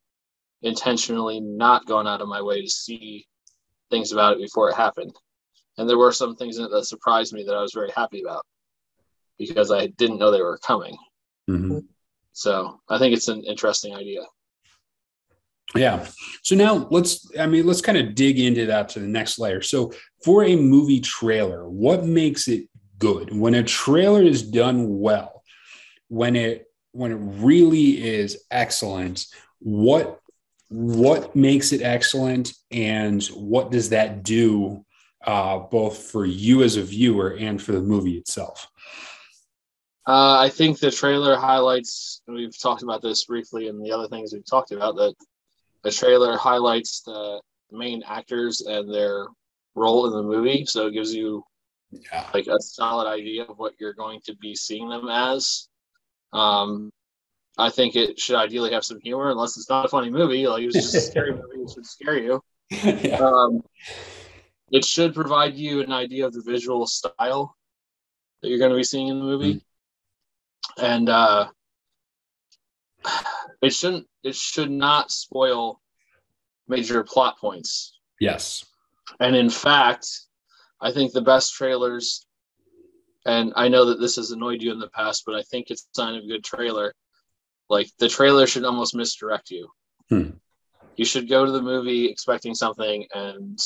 intentionally 0.61 1.41
not 1.41 1.85
gone 1.85 2.07
out 2.07 2.21
of 2.21 2.29
my 2.29 2.41
way 2.41 2.61
to 2.61 2.69
see 2.69 3.27
things 3.93 4.11
about 4.11 4.33
it 4.33 4.39
before 4.39 4.69
it 4.69 4.75
happened. 4.75 5.15
And 5.77 5.87
there 5.87 5.99
were 5.99 6.11
some 6.11 6.35
things 6.35 6.57
in 6.57 6.65
it 6.65 6.71
that 6.71 6.85
surprised 6.85 7.33
me 7.33 7.43
that 7.43 7.55
I 7.55 7.61
was 7.61 7.73
very 7.73 7.91
happy 7.91 8.21
about 8.21 8.43
because 9.37 9.71
I 9.71 9.87
didn't 9.87 10.17
know 10.17 10.31
they 10.31 10.41
were 10.41 10.57
coming. 10.59 10.97
Mhm. 11.47 11.85
So 12.31 12.81
I 12.89 12.97
think 12.97 13.15
it's 13.15 13.27
an 13.27 13.43
interesting 13.43 13.93
idea. 13.93 14.23
Yeah. 15.75 16.07
So 16.41 16.55
now 16.55 16.87
let's, 16.89 17.29
I 17.39 17.45
mean, 17.45 17.65
let's 17.65 17.81
kind 17.81 17.97
of 17.97 18.15
dig 18.15 18.39
into 18.39 18.65
that 18.67 18.89
to 18.89 18.99
the 18.99 19.07
next 19.07 19.39
layer. 19.39 19.61
So 19.61 19.93
for 20.23 20.43
a 20.43 20.55
movie 20.55 20.99
trailer, 20.99 21.69
what 21.69 22.05
makes 22.05 22.47
it 22.47 22.67
good? 22.97 23.35
When 23.35 23.55
a 23.55 23.63
trailer 23.63 24.23
is 24.23 24.41
done 24.41 24.99
well, 24.99 25.43
when 26.07 26.35
it 26.35 26.67
when 26.91 27.11
it 27.11 27.19
really 27.43 28.03
is 28.03 28.43
excellent, 28.51 29.25
what 29.59 30.19
what 30.73 31.35
makes 31.35 31.71
it 31.71 31.83
excellent 31.83 32.51
and 32.71 33.23
what 33.27 33.69
does 33.69 33.89
that 33.89 34.23
do 34.23 34.83
uh, 35.23 35.59
both 35.59 36.09
for 36.09 36.25
you 36.25 36.63
as 36.63 36.77
a 36.77 36.81
viewer 36.81 37.37
and 37.39 37.61
for 37.61 37.73
the 37.73 37.79
movie 37.79 38.17
itself? 38.17 38.67
Uh, 40.07 40.39
I 40.39 40.49
think 40.49 40.79
the 40.79 40.89
trailer 40.89 41.37
highlights, 41.37 42.23
we've 42.27 42.59
talked 42.59 42.81
about 42.81 43.03
this 43.03 43.23
briefly 43.25 43.67
and 43.67 43.85
the 43.85 43.91
other 43.91 44.07
things 44.07 44.33
we've 44.33 44.45
talked 44.45 44.71
about, 44.71 44.95
that 44.95 45.13
the 45.83 45.91
trailer 45.91 46.37
highlights 46.37 47.01
the 47.01 47.39
main 47.71 48.01
actors 48.07 48.61
and 48.61 48.91
their 48.91 49.27
role 49.75 50.07
in 50.07 50.13
the 50.13 50.23
movie. 50.23 50.65
So 50.65 50.87
it 50.87 50.93
gives 50.93 51.13
you 51.13 51.43
Yeah. 51.91 52.27
like 52.33 52.47
a 52.47 52.59
solid 52.59 53.07
idea 53.07 53.43
of 53.43 53.59
what 53.59 53.73
you're 53.79 53.93
going 53.93 54.21
to 54.25 54.35
be 54.37 54.55
seeing 54.55 54.89
them 54.89 55.07
as. 55.07 55.69
Um, 56.33 56.91
I 57.57 57.69
think 57.69 57.95
it 57.95 58.19
should 58.19 58.35
ideally 58.35 58.71
have 58.73 58.83
some 58.83 58.99
humor, 58.99 59.29
unless 59.29 59.57
it's 59.57 59.69
not 59.69 59.85
a 59.85 59.89
funny 59.89 60.09
movie. 60.09 60.47
Like 60.47 60.63
it's 60.63 60.73
just 60.73 60.95
a 60.95 61.01
scary 61.01 61.31
movie, 61.35 61.63
it 61.63 61.69
should 61.69 61.85
scare 61.85 62.17
you. 62.17 62.41
yeah. 62.71 63.17
Um, 63.17 63.61
it 64.71 64.83
should 64.83 65.13
provide 65.13 65.55
you 65.55 65.81
an 65.81 65.91
idea 65.91 66.25
of 66.25 66.33
the 66.33 66.41
visual 66.41 66.87
style 66.87 67.55
that 68.41 68.49
you're 68.49 68.57
going 68.57 68.71
to 68.71 68.77
be 68.77 68.83
seeing 68.83 69.07
in 69.07 69.19
the 69.19 69.25
movie, 69.25 69.63
and 70.77 71.09
uh, 71.09 71.47
it 73.61 73.73
shouldn't. 73.73 74.07
It 74.23 74.35
should 74.35 74.71
not 74.71 75.11
spoil 75.11 75.79
major 76.67 77.03
plot 77.03 77.37
points. 77.37 77.99
Yes. 78.19 78.65
And 79.19 79.35
in 79.35 79.49
fact, 79.49 80.07
I 80.81 80.91
think 80.91 81.11
the 81.11 81.21
best 81.21 81.53
trailers, 81.53 82.25
and 83.25 83.53
I 83.55 83.67
know 83.67 83.85
that 83.85 83.99
this 83.99 84.15
has 84.15 84.31
annoyed 84.31 84.61
you 84.61 84.71
in 84.71 84.79
the 84.79 84.89
past, 84.89 85.23
but 85.25 85.35
I 85.35 85.43
think 85.43 85.69
it's 85.69 85.83
a 85.83 85.95
sign 85.95 86.15
of 86.15 86.23
a 86.23 86.27
good 86.27 86.43
trailer. 86.43 86.93
Like 87.69 87.89
the 87.99 88.09
trailer 88.09 88.47
should 88.47 88.65
almost 88.65 88.95
misdirect 88.95 89.51
you. 89.51 89.69
Hmm. 90.09 90.29
You 90.95 91.05
should 91.05 91.27
go 91.27 91.45
to 91.45 91.51
the 91.51 91.61
movie 91.61 92.05
expecting 92.05 92.53
something, 92.53 93.05
and 93.13 93.59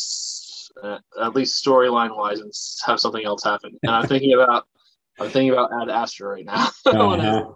uh, 0.81 0.99
at 1.21 1.35
least 1.35 1.63
storyline 1.63 2.15
wise, 2.15 2.39
and 2.39 2.51
have 2.85 2.99
something 2.99 3.25
else 3.25 3.43
happen. 3.43 3.77
And 3.83 3.91
I'm 3.91 4.07
thinking 4.07 4.33
about, 4.33 4.65
I'm 5.19 5.29
thinking 5.29 5.51
about 5.51 5.71
Ad 5.81 5.89
Astra 5.89 6.29
right 6.29 6.45
now. 6.45 6.69
Uh-huh. 6.85 7.51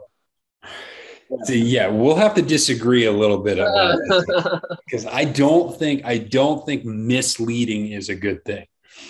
So, 1.45 1.53
yeah, 1.53 1.87
we'll 1.87 2.17
have 2.17 2.33
to 2.33 2.41
disagree 2.41 3.05
a 3.05 3.11
little 3.11 3.37
bit 3.37 3.57
about 3.57 3.73
that 3.95 4.77
because 4.85 5.05
I 5.11 5.23
don't 5.23 5.79
think 5.79 6.03
I 6.03 6.17
don't 6.17 6.65
think 6.65 6.83
misleading 6.83 7.93
is 7.93 8.09
a 8.09 8.15
good 8.15 8.43
thing. 8.43 8.65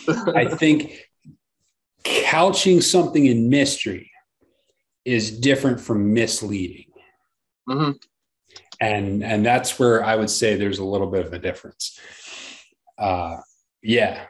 I 0.08 0.46
think 0.46 1.10
couching 2.04 2.80
something 2.82 3.26
in 3.26 3.50
mystery 3.50 4.12
is 5.04 5.40
different 5.40 5.82
from 5.82 6.14
misleading. 6.14 6.91
Mhm. 7.72 8.04
And 8.80 9.24
and 9.24 9.46
that's 9.46 9.80
where 9.80 10.04
I 10.04 10.16
would 10.16 10.30
say 10.30 10.56
there's 10.56 10.80
a 10.80 10.86
little 10.86 11.10
bit 11.10 11.26
of 11.26 11.34
a 11.34 11.40
difference. 11.40 12.00
Uh 12.98 13.38
yeah. 13.84 14.26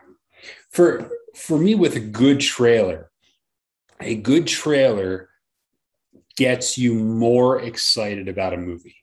For 0.71 1.09
for 1.35 1.57
me 1.57 1.75
with 1.75 1.95
a 1.95 1.99
good 1.99 2.39
trailer, 2.39 3.11
a 4.01 4.15
good 4.15 4.47
trailer 4.47 5.29
gets 6.37 6.77
you 6.77 6.93
more 6.95 7.61
excited 7.61 8.27
about 8.27 8.53
a 8.53 8.57
movie. 8.57 8.95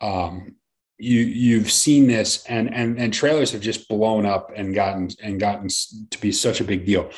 Um, 0.00 0.56
you 0.98 1.20
you've 1.20 1.70
seen 1.70 2.06
this, 2.06 2.44
and 2.46 2.72
and 2.72 2.98
and 2.98 3.12
trailers 3.12 3.52
have 3.52 3.60
just 3.60 3.88
blown 3.88 4.26
up 4.26 4.50
and 4.54 4.74
gotten 4.74 5.08
and 5.22 5.40
gotten 5.40 5.68
to 6.10 6.20
be 6.20 6.32
such 6.32 6.60
a 6.60 6.64
big 6.64 6.86
deal. 6.86 7.10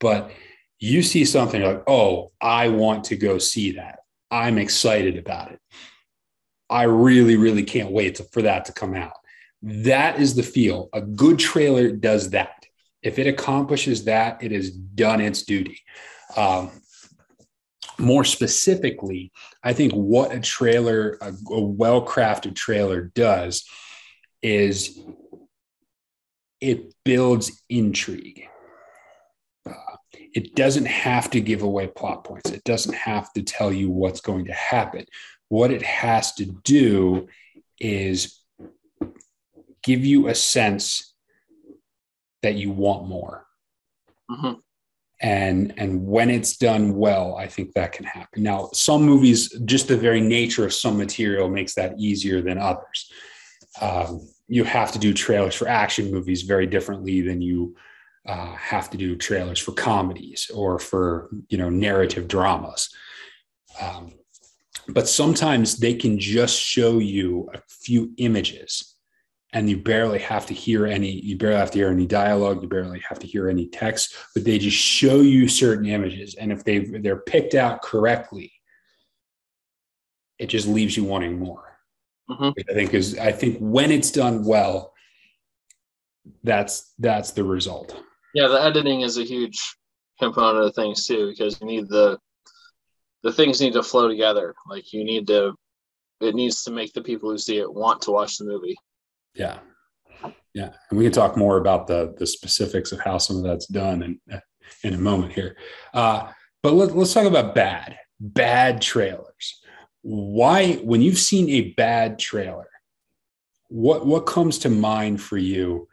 But 0.00 0.30
you 0.78 1.02
see 1.02 1.24
something 1.24 1.62
like, 1.62 1.82
oh, 1.86 2.32
I 2.40 2.68
want 2.68 3.04
to 3.04 3.16
go 3.16 3.38
see 3.38 3.72
that. 3.72 4.00
I'm 4.30 4.58
excited 4.58 5.16
about 5.16 5.52
it. 5.52 5.60
I 6.70 6.84
really, 6.84 7.36
really 7.36 7.62
can't 7.62 7.92
wait 7.92 8.16
to, 8.16 8.24
for 8.32 8.42
that 8.42 8.64
to 8.66 8.72
come 8.72 8.94
out. 8.94 9.12
That 9.62 10.20
is 10.20 10.34
the 10.34 10.42
feel. 10.42 10.88
A 10.92 11.00
good 11.00 11.38
trailer 11.38 11.90
does 11.90 12.30
that. 12.30 12.64
If 13.02 13.18
it 13.18 13.26
accomplishes 13.26 14.04
that, 14.04 14.42
it 14.42 14.50
has 14.52 14.70
done 14.70 15.20
its 15.20 15.42
duty. 15.42 15.80
Um, 16.36 16.70
more 17.98 18.24
specifically, 18.24 19.30
I 19.62 19.72
think 19.72 19.92
what 19.92 20.34
a 20.34 20.40
trailer, 20.40 21.18
a, 21.20 21.32
a 21.50 21.60
well 21.60 22.04
crafted 22.04 22.56
trailer 22.56 23.12
does 23.14 23.64
is 24.42 24.98
it 26.60 26.92
builds 27.04 27.62
intrigue. 27.68 28.48
It 30.34 30.54
doesn't 30.56 30.86
have 30.86 31.30
to 31.30 31.40
give 31.40 31.62
away 31.62 31.86
plot 31.86 32.24
points. 32.24 32.50
It 32.50 32.64
doesn't 32.64 32.94
have 32.94 33.32
to 33.34 33.42
tell 33.42 33.72
you 33.72 33.90
what's 33.90 34.20
going 34.20 34.46
to 34.46 34.52
happen. 34.52 35.06
What 35.48 35.70
it 35.70 35.82
has 35.82 36.34
to 36.34 36.46
do 36.64 37.28
is 37.78 38.40
give 39.82 40.04
you 40.04 40.28
a 40.28 40.34
sense 40.34 41.14
that 42.42 42.56
you 42.56 42.70
want 42.70 43.08
more. 43.08 43.46
Mm-hmm. 44.30 44.54
And 45.20 45.72
and 45.76 46.06
when 46.06 46.28
it's 46.28 46.56
done 46.56 46.96
well, 46.96 47.36
I 47.36 47.46
think 47.46 47.72
that 47.74 47.92
can 47.92 48.04
happen. 48.04 48.42
Now, 48.42 48.68
some 48.72 49.04
movies, 49.04 49.48
just 49.64 49.88
the 49.88 49.96
very 49.96 50.20
nature 50.20 50.64
of 50.64 50.74
some 50.74 50.98
material 50.98 51.48
makes 51.48 51.74
that 51.74 51.98
easier 51.98 52.42
than 52.42 52.58
others. 52.58 53.12
Um, 53.80 54.20
you 54.48 54.64
have 54.64 54.92
to 54.92 54.98
do 54.98 55.14
trailers 55.14 55.54
for 55.54 55.68
action 55.68 56.10
movies 56.10 56.42
very 56.42 56.66
differently 56.66 57.20
than 57.22 57.40
you 57.40 57.76
uh, 58.26 58.54
have 58.54 58.90
to 58.90 58.96
do 58.96 59.16
trailers 59.16 59.58
for 59.58 59.72
comedies 59.72 60.50
or 60.54 60.78
for 60.78 61.30
you 61.48 61.58
know 61.58 61.70
narrative 61.70 62.28
dramas. 62.28 62.88
Um, 63.80 64.12
but 64.88 65.08
sometimes 65.08 65.78
they 65.78 65.94
can 65.94 66.18
just 66.18 66.60
show 66.60 66.98
you 66.98 67.48
a 67.54 67.60
few 67.68 68.12
images 68.18 68.94
and 69.54 69.70
you 69.70 69.78
barely 69.78 70.18
have 70.18 70.46
to 70.46 70.54
hear 70.54 70.86
any 70.86 71.10
you 71.10 71.36
barely 71.38 71.56
have 71.56 71.70
to 71.70 71.78
hear 71.78 71.90
any 71.90 72.06
dialogue 72.06 72.60
you 72.60 72.68
barely 72.68 73.00
have 73.00 73.18
to 73.18 73.26
hear 73.26 73.48
any 73.48 73.66
text 73.68 74.14
but 74.34 74.44
they 74.44 74.58
just 74.58 74.76
show 74.76 75.20
you 75.20 75.48
certain 75.48 75.86
images 75.86 76.34
and 76.34 76.52
if 76.52 76.64
they 76.64 76.80
they're 76.80 77.16
picked 77.16 77.54
out 77.54 77.80
correctly 77.80 78.52
it 80.38 80.46
just 80.46 80.66
leaves 80.66 80.96
you 80.96 81.04
wanting 81.04 81.38
more 81.38 81.78
mm-hmm. 82.28 82.50
i 82.68 82.74
think 82.74 82.92
is 82.92 83.16
i 83.18 83.32
think 83.32 83.56
when 83.58 83.90
it's 83.90 84.10
done 84.10 84.44
well 84.44 84.92
that's 86.42 86.92
that's 86.98 87.30
the 87.30 87.44
result 87.44 88.02
yeah 88.34 88.48
the 88.48 88.62
editing 88.62 89.00
is 89.00 89.18
a 89.18 89.24
huge 89.24 89.58
component 90.20 90.64
of 90.64 90.74
things 90.74 91.06
too 91.06 91.30
because 91.30 91.60
you 91.60 91.66
need 91.66 91.88
the 91.88 92.18
the 93.22 93.32
things 93.32 93.60
need 93.60 93.72
to 93.72 93.82
flow 93.82 94.08
together 94.08 94.54
like 94.68 94.92
you 94.92 95.04
need 95.04 95.26
to 95.26 95.54
it 96.20 96.34
needs 96.34 96.62
to 96.62 96.70
make 96.70 96.92
the 96.92 97.02
people 97.02 97.30
who 97.30 97.38
see 97.38 97.58
it 97.58 97.72
want 97.72 98.00
to 98.02 98.10
watch 98.10 98.38
the 98.38 98.44
movie 98.44 98.76
yeah. 99.34 99.58
Yeah. 100.54 100.70
And 100.90 100.98
we 100.98 101.04
can 101.04 101.12
talk 101.12 101.36
more 101.36 101.58
about 101.58 101.86
the, 101.86 102.14
the 102.16 102.26
specifics 102.26 102.92
of 102.92 103.00
how 103.00 103.18
some 103.18 103.36
of 103.36 103.42
that's 103.42 103.66
done 103.66 104.02
in, 104.02 104.20
in 104.84 104.94
a 104.94 104.98
moment 104.98 105.32
here. 105.32 105.56
Uh, 105.92 106.30
but 106.62 106.74
let, 106.74 106.96
let's 106.96 107.12
talk 107.12 107.26
about 107.26 107.54
bad, 107.54 107.98
bad 108.20 108.80
trailers. 108.80 109.60
Why, 110.02 110.74
when 110.74 111.02
you've 111.02 111.18
seen 111.18 111.48
a 111.50 111.72
bad 111.72 112.18
trailer, 112.18 112.68
what, 113.68 114.06
what 114.06 114.26
comes 114.26 114.58
to 114.58 114.70
mind 114.70 115.20
for 115.20 115.36
you 115.36 115.88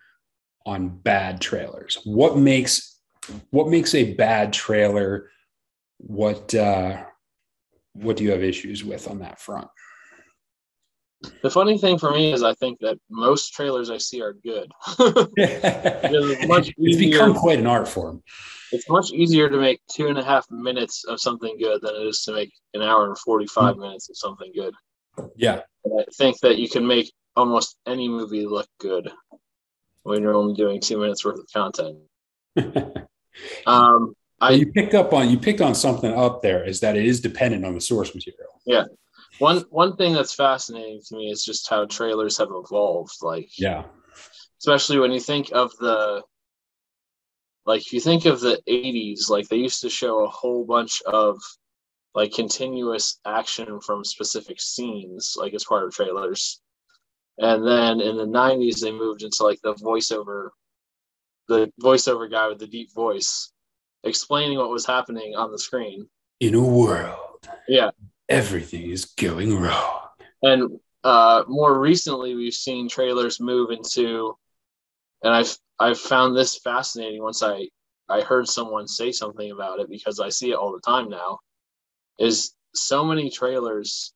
on 0.65 0.89
bad 0.89 1.41
trailers? 1.41 1.97
What 2.03 2.37
makes, 2.37 2.99
what 3.49 3.67
makes 3.67 3.95
a 3.95 4.13
bad 4.13 4.53
trailer? 4.53 5.29
What, 5.97 6.53
uh, 6.53 7.03
what 7.93 8.17
do 8.17 8.23
you 8.23 8.31
have 8.31 8.43
issues 8.43 8.83
with 8.83 9.09
on 9.09 9.19
that 9.19 9.39
front? 9.39 9.67
The 11.43 11.51
funny 11.51 11.77
thing 11.77 11.97
for 11.97 12.11
me 12.11 12.33
is 12.33 12.41
I 12.41 12.53
think 12.55 12.79
that 12.79 12.97
most 13.09 13.53
trailers 13.53 13.89
I 13.89 13.97
see 13.97 14.21
are 14.21 14.33
good. 14.33 14.71
it's, 15.37 16.71
it's 16.77 16.97
become 16.97 17.35
quite 17.35 17.59
an 17.59 17.67
art 17.67 17.87
form. 17.87 18.23
It's 18.71 18.89
much 18.89 19.11
easier 19.11 19.49
to 19.49 19.57
make 19.57 19.81
two 19.91 20.07
and 20.07 20.17
a 20.17 20.23
half 20.23 20.49
minutes 20.49 21.03
of 21.03 21.19
something 21.19 21.57
good 21.59 21.81
than 21.81 21.95
it 21.95 22.07
is 22.07 22.23
to 22.23 22.33
make 22.33 22.51
an 22.73 22.81
hour 22.81 23.07
and 23.07 23.17
45 23.17 23.73
mm-hmm. 23.73 23.81
minutes 23.81 24.09
of 24.09 24.17
something 24.17 24.51
good. 24.55 24.73
Yeah. 25.35 25.61
And 25.83 25.99
I 25.99 26.05
think 26.17 26.39
that 26.39 26.57
you 26.57 26.69
can 26.69 26.87
make 26.87 27.11
almost 27.35 27.77
any 27.85 28.07
movie 28.07 28.45
look 28.45 28.67
good 28.79 29.11
when 30.03 30.21
you're 30.21 30.35
only 30.35 30.55
doing 30.55 30.79
two 30.79 30.97
minutes 30.97 31.23
worth 31.23 31.39
of 31.39 31.47
content. 31.53 31.97
um, 33.65 34.13
I, 34.39 34.51
you 34.51 34.71
picked 34.71 34.93
up 34.93 35.13
on 35.13 35.29
you 35.29 35.37
picked 35.37 35.61
on 35.61 35.75
something 35.75 36.11
up 36.11 36.41
there 36.41 36.63
is 36.63 36.79
that 36.79 36.97
it 36.97 37.05
is 37.05 37.21
dependent 37.21 37.65
on 37.65 37.75
the 37.75 37.81
source 37.81 38.13
material. 38.15 38.61
Yeah, 38.65 38.85
one 39.39 39.63
one 39.69 39.95
thing 39.95 40.13
that's 40.13 40.33
fascinating 40.33 41.01
to 41.07 41.15
me 41.15 41.31
is 41.31 41.45
just 41.45 41.69
how 41.69 41.85
trailers 41.85 42.37
have 42.39 42.49
evolved. 42.51 43.13
Like, 43.21 43.49
yeah, 43.57 43.83
especially 44.59 44.99
when 44.99 45.11
you 45.11 45.19
think 45.19 45.51
of 45.51 45.71
the 45.77 46.23
like 47.65 47.81
if 47.81 47.93
you 47.93 47.99
think 47.99 48.25
of 48.25 48.39
the 48.39 48.59
80s 48.67 49.29
like 49.29 49.47
they 49.47 49.57
used 49.57 49.81
to 49.81 49.89
show 49.89 50.23
a 50.23 50.29
whole 50.29 50.65
bunch 50.65 51.01
of 51.03 51.39
like 52.13 52.33
continuous 52.33 53.19
action 53.25 53.79
from 53.81 54.03
specific 54.03 54.59
scenes 54.59 55.35
like 55.37 55.53
as 55.53 55.63
part 55.63 55.83
of 55.83 55.93
trailers 55.93 56.61
and 57.37 57.65
then 57.65 58.01
in 58.01 58.17
the 58.17 58.25
90s 58.25 58.81
they 58.81 58.91
moved 58.91 59.23
into 59.23 59.43
like 59.43 59.59
the 59.63 59.73
voiceover 59.75 60.49
the 61.47 61.71
voiceover 61.81 62.29
guy 62.29 62.47
with 62.47 62.59
the 62.59 62.67
deep 62.67 62.93
voice 62.93 63.51
explaining 64.03 64.57
what 64.57 64.69
was 64.69 64.85
happening 64.85 65.35
on 65.35 65.51
the 65.51 65.59
screen 65.59 66.07
in 66.39 66.55
a 66.55 66.61
world 66.61 67.47
yeah 67.67 67.89
everything 68.31 68.89
is 68.89 69.05
going 69.05 69.59
wrong. 69.59 69.99
And 70.41 70.79
uh, 71.03 71.43
more 71.47 71.79
recently, 71.79 72.33
we've 72.33 72.53
seen 72.53 72.87
trailers 72.87 73.39
move 73.39 73.69
into, 73.71 74.35
and 75.21 75.33
I've 75.33 75.55
I've 75.77 75.99
found 75.99 76.35
this 76.35 76.57
fascinating. 76.59 77.21
Once 77.21 77.43
I 77.43 77.67
I 78.09 78.21
heard 78.21 78.47
someone 78.47 78.87
say 78.87 79.11
something 79.11 79.51
about 79.51 79.79
it 79.79 79.89
because 79.89 80.19
I 80.19 80.29
see 80.29 80.51
it 80.51 80.55
all 80.55 80.71
the 80.71 80.79
time 80.79 81.09
now. 81.09 81.39
Is 82.17 82.55
so 82.73 83.03
many 83.03 83.29
trailers 83.29 84.13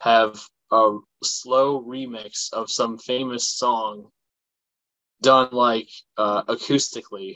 have 0.00 0.40
a 0.70 0.98
slow 1.22 1.82
remix 1.82 2.52
of 2.52 2.70
some 2.70 2.98
famous 2.98 3.48
song 3.48 4.08
done 5.22 5.48
like 5.52 5.88
uh, 6.16 6.42
acoustically. 6.44 7.34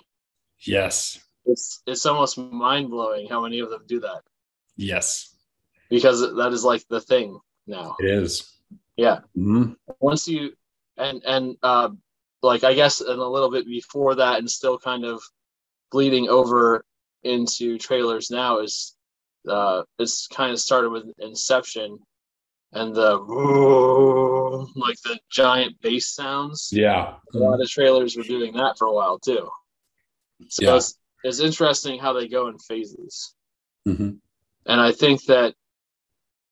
Yes. 0.67 1.19
It's 1.47 1.83
it's 1.87 2.07
almost 2.07 2.39
mind 2.39 2.91
blowing 2.91 3.29
how 3.29 3.43
many 3.43 3.61
of 3.61 3.71
them 3.71 3.83
do 3.87 4.01
that. 4.01 4.23
Yes 4.77 5.31
because 5.91 6.21
that 6.21 6.53
is 6.53 6.65
like 6.65 6.87
the 6.89 7.01
thing 7.01 7.39
now. 7.67 7.97
It 7.99 8.07
is. 8.07 8.57
Yeah. 8.97 9.19
Mm-hmm. 9.37 9.73
Once 9.99 10.27
you 10.29 10.53
and 10.97 11.23
and 11.27 11.57
uh, 11.63 11.91
like 12.43 12.65
I 12.65 12.73
guess 12.75 13.01
and 13.01 13.21
a 13.21 13.29
little 13.29 13.51
bit 13.51 13.67
before 13.67 14.15
that, 14.15 14.39
and 14.39 14.49
still 14.49 14.79
kind 14.79 15.05
of 15.05 15.21
bleeding 15.91 16.29
over 16.29 16.85
into 17.25 17.77
trailers 17.77 18.31
now 18.31 18.61
is 18.61 18.97
uh, 19.49 19.83
it's 19.99 20.29
kind 20.29 20.53
of 20.53 20.61
started 20.61 20.91
with 20.91 21.13
Inception 21.19 21.99
and 22.73 22.95
the 22.95 23.17
like 24.77 24.97
the 25.03 25.19
giant 25.31 25.81
bass 25.81 26.09
sounds. 26.09 26.71
Yeah. 26.73 27.15
A 27.35 27.39
lot 27.39 27.61
of 27.61 27.69
trailers 27.69 28.17
were 28.17 28.23
doing 28.23 28.55
that 28.55 28.79
for 28.79 28.87
a 28.87 28.93
while 28.93 29.19
too. 29.19 29.49
So 30.49 30.65
yeah. 30.65 30.77
it's, 30.77 30.99
it's 31.25 31.41
interesting 31.41 31.99
how 31.99 32.13
they 32.13 32.29
go 32.29 32.49
in 32.49 32.59
phases. 32.59 33.35
Mm-hmm. 33.87 34.11
And 34.67 34.81
I 34.81 34.93
think 34.93 35.25
that 35.25 35.55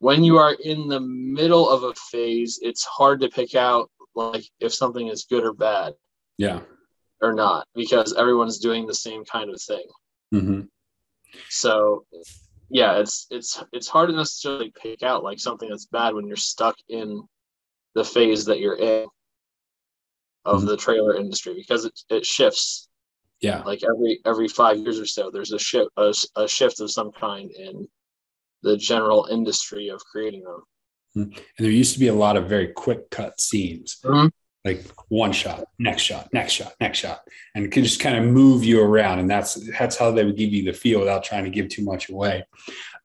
when 0.01 0.25
you 0.25 0.39
are 0.39 0.55
in 0.55 0.89
the 0.89 1.01
middle 1.01 1.69
of 1.69 1.83
a 1.85 1.95
phase, 1.95 2.59
it's 2.63 2.85
hard 2.85 3.21
to 3.21 3.29
pick 3.29 3.55
out 3.55 3.91
like 4.15 4.45
if 4.61 4.75
something 4.75 5.09
is 5.09 5.27
good 5.29 5.45
or 5.45 5.53
bad. 5.53 5.95
Yeah. 6.37 6.61
Or 7.21 7.33
not, 7.33 7.67
because 7.75 8.15
everyone's 8.15 8.59
doing 8.59 8.87
the 8.87 8.95
same 8.95 9.25
kind 9.25 9.51
of 9.51 9.61
thing. 9.61 9.85
Mm-hmm. 10.33 10.61
So 11.49 12.05
yeah, 12.71 12.99
it's 12.99 13.27
it's 13.31 13.63
it's 13.73 13.89
hard 13.89 14.11
to 14.11 14.17
necessarily 14.17 14.73
pick 14.81 15.03
out 15.03 15.25
like 15.25 15.39
something 15.39 15.69
that's 15.69 15.87
bad 15.87 16.15
when 16.15 16.27
you're 16.27 16.37
stuck 16.37 16.77
in 16.89 17.23
the 17.95 18.05
phase 18.05 18.45
that 18.45 18.61
you're 18.61 18.79
in 18.79 19.07
of 20.45 20.59
mm-hmm. 20.59 20.67
the 20.67 20.77
trailer 20.77 21.17
industry 21.17 21.55
because 21.55 21.85
it, 21.85 21.99
it 22.11 22.27
shifts. 22.27 22.89
Yeah. 23.41 23.63
Like 23.63 23.83
every 23.85 24.21
every 24.27 24.49
five 24.49 24.79
years 24.79 24.99
or 24.99 25.07
so, 25.07 25.31
there's 25.31 25.53
a 25.53 25.59
shift 25.59 25.91
a, 25.97 26.13
a 26.37 26.49
shift 26.49 26.81
of 26.81 26.91
some 26.91 27.13
kind 27.13 27.51
in 27.51 27.87
the 28.63 28.77
general 28.77 29.29
industry 29.31 29.89
of 29.89 30.03
creating 30.05 30.43
them. 30.43 30.63
Mm-hmm. 31.17 31.39
And 31.39 31.65
there 31.65 31.71
used 31.71 31.95
to 31.95 32.01
be 32.01 32.09
a 32.09 32.15
lot 32.15 32.37
of 32.37 32.49
very 32.49 32.69
quick 32.69 33.11
cut 33.11 33.41
scenes, 33.41 33.99
mm-hmm. 34.05 34.29
Like 34.69 34.85
one 35.09 35.33
shot, 35.33 35.65
next 35.79 36.03
shot, 36.03 36.29
next 36.33 36.53
shot, 36.53 36.75
next 36.81 36.99
shot, 36.99 37.21
and 37.55 37.73
can 37.73 37.83
just 37.83 38.01
kind 38.01 38.17
of 38.17 38.25
move 38.25 38.65
you 38.65 38.81
around. 38.81 39.19
And 39.19 39.31
that's 39.31 39.55
that's 39.79 39.97
how 39.97 40.11
they 40.11 40.25
would 40.25 40.37
give 40.37 40.53
you 40.53 40.65
the 40.65 40.73
feel 40.73 41.01
without 41.01 41.25
trying 41.25 41.45
to 41.45 41.51
give 41.51 41.69
too 41.69 41.85
much 41.85 42.09
away. 42.11 42.45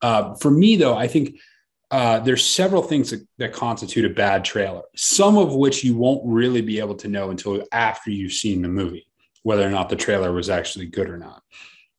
Uh, 0.02 0.34
for 0.34 0.50
me, 0.50 0.76
though, 0.76 0.96
I 0.96 1.06
think 1.06 1.38
uh, 1.90 2.18
there's 2.20 2.44
several 2.44 2.82
things 2.82 3.10
that, 3.10 3.26
that, 3.38 3.52
constitute 3.52 4.04
a 4.04 4.14
bad 4.14 4.44
trailer. 4.44 4.82
Some 4.96 5.38
of 5.38 5.54
which 5.54 5.84
you 5.84 5.96
won't 5.96 6.22
really 6.24 6.60
be 6.60 6.80
able 6.80 6.96
to 6.96 7.08
know 7.08 7.30
until 7.30 7.62
after 7.72 8.10
you've 8.10 8.32
seen 8.32 8.62
the 8.62 8.68
movie, 8.68 9.06
whether 9.42 9.66
or 9.66 9.70
not 9.70 9.88
the 9.88 9.96
trailer 9.96 10.32
was 10.32 10.50
actually 10.50 10.86
good 10.86 11.08
or 11.08 11.18
not. 11.18 11.42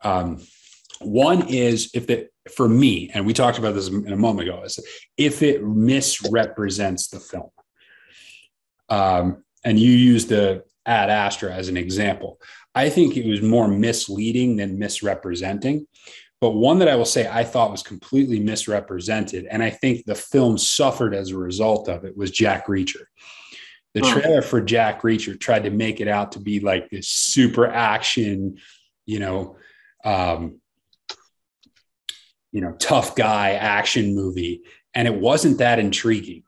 Um, 0.02 0.42
one 1.00 1.48
is 1.48 1.92
if 1.94 2.10
it 2.10 2.32
for 2.54 2.68
me, 2.68 3.10
and 3.14 3.26
we 3.26 3.34
talked 3.34 3.58
about 3.58 3.74
this 3.74 3.88
in 3.88 4.12
a 4.12 4.18
moment 4.18 4.48
ago, 4.48 4.64
is 4.64 4.80
if 5.18 5.42
it 5.42 5.64
misrepresents 5.64 7.08
the 7.08 7.20
film. 7.20 7.50
Um, 8.90 9.45
and 9.66 9.78
you 9.78 9.92
used 9.92 10.30
the 10.30 10.64
Ad 10.86 11.10
Astra 11.10 11.54
as 11.54 11.68
an 11.68 11.76
example. 11.76 12.40
I 12.74 12.90
think 12.90 13.18
it 13.18 13.28
was 13.28 13.42
more 13.42 13.68
misleading 13.68 14.56
than 14.56 14.80
misrepresenting. 14.80 15.88
But 16.42 16.52
one 16.52 16.80
that 16.80 16.90
I 16.90 16.96
will 16.96 17.06
say 17.06 17.28
I 17.28 17.44
thought 17.44 17.72
was 17.72 17.82
completely 17.82 18.40
misrepresented, 18.40 19.48
and 19.50 19.64
I 19.64 19.72
think 19.72 20.06
the 20.06 20.16
film 20.16 20.58
suffered 20.58 21.16
as 21.16 21.32
a 21.32 21.38
result 21.38 21.90
of 21.90 22.06
it, 22.06 22.16
was 22.16 22.30
Jack 22.30 22.68
Reacher. 22.68 23.06
The 23.94 24.02
trailer 24.02 24.42
for 24.42 24.60
Jack 24.60 25.04
Reacher 25.04 25.40
tried 25.40 25.64
to 25.64 25.70
make 25.70 26.02
it 26.02 26.10
out 26.10 26.34
to 26.34 26.40
be 26.42 26.60
like 26.60 26.90
this 26.90 27.08
super 27.08 27.66
action, 27.66 28.58
you 29.06 29.20
know, 29.20 29.56
um, 30.04 30.60
you 32.52 32.60
know, 32.60 32.74
tough 32.74 33.16
guy 33.16 33.54
action 33.54 34.14
movie. 34.14 34.64
And 34.94 35.08
it 35.08 35.16
wasn't 35.16 35.60
that 35.60 35.80
intriguing. 35.80 36.44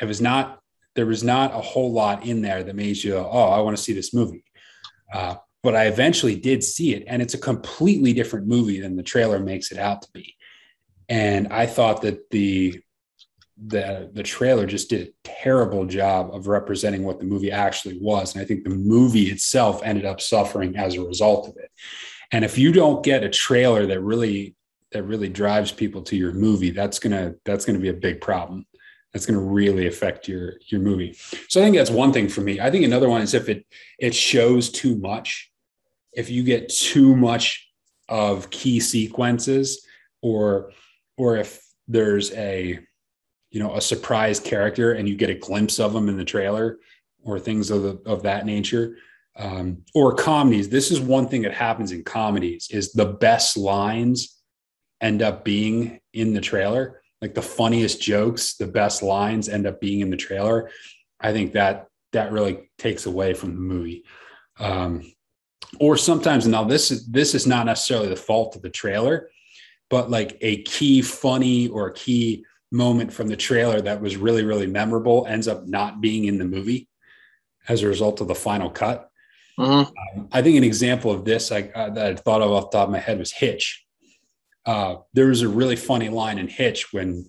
It 0.00 0.04
was 0.04 0.20
not, 0.20 0.60
there 0.98 1.06
was 1.06 1.22
not 1.22 1.54
a 1.54 1.60
whole 1.60 1.92
lot 1.92 2.26
in 2.26 2.42
there 2.42 2.64
that 2.64 2.74
made 2.74 2.96
you, 2.96 3.14
oh, 3.14 3.50
I 3.50 3.60
want 3.60 3.76
to 3.76 3.80
see 3.80 3.92
this 3.92 4.12
movie. 4.12 4.42
Uh, 5.14 5.36
but 5.62 5.76
I 5.76 5.84
eventually 5.84 6.34
did 6.34 6.64
see 6.64 6.92
it, 6.92 7.04
and 7.06 7.22
it's 7.22 7.34
a 7.34 7.38
completely 7.38 8.12
different 8.12 8.48
movie 8.48 8.80
than 8.80 8.96
the 8.96 9.04
trailer 9.04 9.38
makes 9.38 9.70
it 9.70 9.78
out 9.78 10.02
to 10.02 10.08
be. 10.12 10.34
And 11.08 11.52
I 11.52 11.66
thought 11.66 12.02
that 12.02 12.30
the 12.30 12.82
the 13.64 14.10
the 14.12 14.24
trailer 14.24 14.66
just 14.66 14.90
did 14.90 15.06
a 15.06 15.12
terrible 15.22 15.86
job 15.86 16.34
of 16.34 16.48
representing 16.48 17.04
what 17.04 17.20
the 17.20 17.26
movie 17.26 17.52
actually 17.52 17.98
was, 18.00 18.34
and 18.34 18.42
I 18.42 18.44
think 18.44 18.64
the 18.64 18.70
movie 18.70 19.30
itself 19.30 19.80
ended 19.84 20.04
up 20.04 20.20
suffering 20.20 20.76
as 20.76 20.96
a 20.96 21.06
result 21.06 21.46
of 21.46 21.56
it. 21.58 21.70
And 22.32 22.44
if 22.44 22.58
you 22.58 22.72
don't 22.72 23.04
get 23.04 23.22
a 23.22 23.28
trailer 23.28 23.86
that 23.86 24.00
really 24.00 24.56
that 24.90 25.04
really 25.04 25.28
drives 25.28 25.70
people 25.70 26.02
to 26.02 26.16
your 26.16 26.32
movie, 26.32 26.70
that's 26.70 26.98
gonna 26.98 27.36
that's 27.44 27.64
gonna 27.64 27.78
be 27.78 27.90
a 27.90 28.04
big 28.08 28.20
problem. 28.20 28.66
That's 29.18 29.26
gonna 29.26 29.40
really 29.40 29.88
affect 29.88 30.28
your 30.28 30.52
your 30.66 30.80
movie. 30.80 31.16
So 31.48 31.60
I 31.60 31.64
think 31.64 31.74
that's 31.74 31.90
one 31.90 32.12
thing 32.12 32.28
for 32.28 32.40
me. 32.40 32.60
I 32.60 32.70
think 32.70 32.84
another 32.84 33.08
one 33.08 33.20
is 33.20 33.34
if 33.34 33.48
it 33.48 33.66
it 33.98 34.14
shows 34.14 34.70
too 34.70 34.96
much. 34.96 35.50
If 36.12 36.30
you 36.30 36.44
get 36.44 36.68
too 36.68 37.16
much 37.16 37.68
of 38.08 38.48
key 38.50 38.78
sequences, 38.78 39.84
or 40.22 40.70
or 41.16 41.36
if 41.36 41.66
there's 41.88 42.32
a 42.34 42.78
you 43.50 43.60
know 43.60 43.74
a 43.74 43.80
surprise 43.80 44.38
character 44.38 44.92
and 44.92 45.08
you 45.08 45.16
get 45.16 45.30
a 45.30 45.34
glimpse 45.34 45.80
of 45.80 45.92
them 45.92 46.08
in 46.08 46.16
the 46.16 46.24
trailer 46.24 46.78
or 47.24 47.40
things 47.40 47.72
of 47.72 47.82
the, 47.82 48.00
of 48.06 48.22
that 48.22 48.46
nature 48.46 48.98
um, 49.34 49.78
or 49.94 50.14
comedies 50.14 50.68
this 50.68 50.90
is 50.90 51.00
one 51.00 51.26
thing 51.26 51.42
that 51.42 51.54
happens 51.54 51.90
in 51.92 52.04
comedies 52.04 52.68
is 52.70 52.92
the 52.92 53.06
best 53.06 53.56
lines 53.56 54.38
end 55.00 55.22
up 55.22 55.44
being 55.44 55.98
in 56.12 56.34
the 56.34 56.40
trailer 56.40 56.97
like 57.20 57.34
the 57.34 57.42
funniest 57.42 58.00
jokes 58.00 58.54
the 58.54 58.66
best 58.66 59.02
lines 59.02 59.48
end 59.48 59.66
up 59.66 59.80
being 59.80 60.00
in 60.00 60.10
the 60.10 60.16
trailer. 60.16 60.70
I 61.20 61.32
think 61.32 61.52
that 61.52 61.88
that 62.12 62.32
really 62.32 62.70
takes 62.78 63.06
away 63.06 63.34
from 63.34 63.54
the 63.54 63.60
movie. 63.60 64.04
Um, 64.58 65.02
or 65.80 65.96
sometimes 65.96 66.46
now 66.46 66.64
this 66.64 66.90
is 66.90 67.06
this 67.06 67.34
is 67.34 67.46
not 67.46 67.66
necessarily 67.66 68.08
the 68.08 68.16
fault 68.16 68.56
of 68.56 68.62
the 68.62 68.70
trailer 68.70 69.30
but 69.90 70.10
like 70.10 70.36
a 70.40 70.62
key 70.62 71.02
funny 71.02 71.68
or 71.68 71.90
key 71.90 72.44
moment 72.70 73.12
from 73.12 73.28
the 73.28 73.36
trailer 73.36 73.80
that 73.80 74.00
was 74.00 74.16
really 74.16 74.44
really 74.44 74.66
memorable 74.66 75.26
ends 75.26 75.48
up 75.48 75.66
not 75.66 76.00
being 76.00 76.24
in 76.24 76.38
the 76.38 76.44
movie 76.44 76.88
as 77.68 77.82
a 77.82 77.88
result 77.88 78.20
of 78.20 78.28
the 78.28 78.34
final 78.34 78.70
cut. 78.70 79.10
Mm-hmm. 79.58 80.20
um, 80.20 80.28
i 80.32 80.40
think 80.40 80.56
an 80.56 80.64
example 80.64 81.10
of 81.10 81.24
this 81.24 81.50
I, 81.50 81.62
uh, 81.74 81.90
that 81.90 82.06
i 82.06 82.14
thought 82.14 82.42
of 82.42 82.52
off 82.52 82.70
the 82.70 82.78
top 82.78 82.88
of 82.88 82.92
my 82.92 83.00
head 83.00 83.18
was 83.18 83.32
hitch 83.32 83.84
uh, 84.68 84.96
there 85.14 85.26
was 85.26 85.42
a 85.42 85.48
really 85.48 85.76
funny 85.76 86.08
line 86.08 86.38
in 86.38 86.46
hitch 86.46 86.92
when 86.92 87.28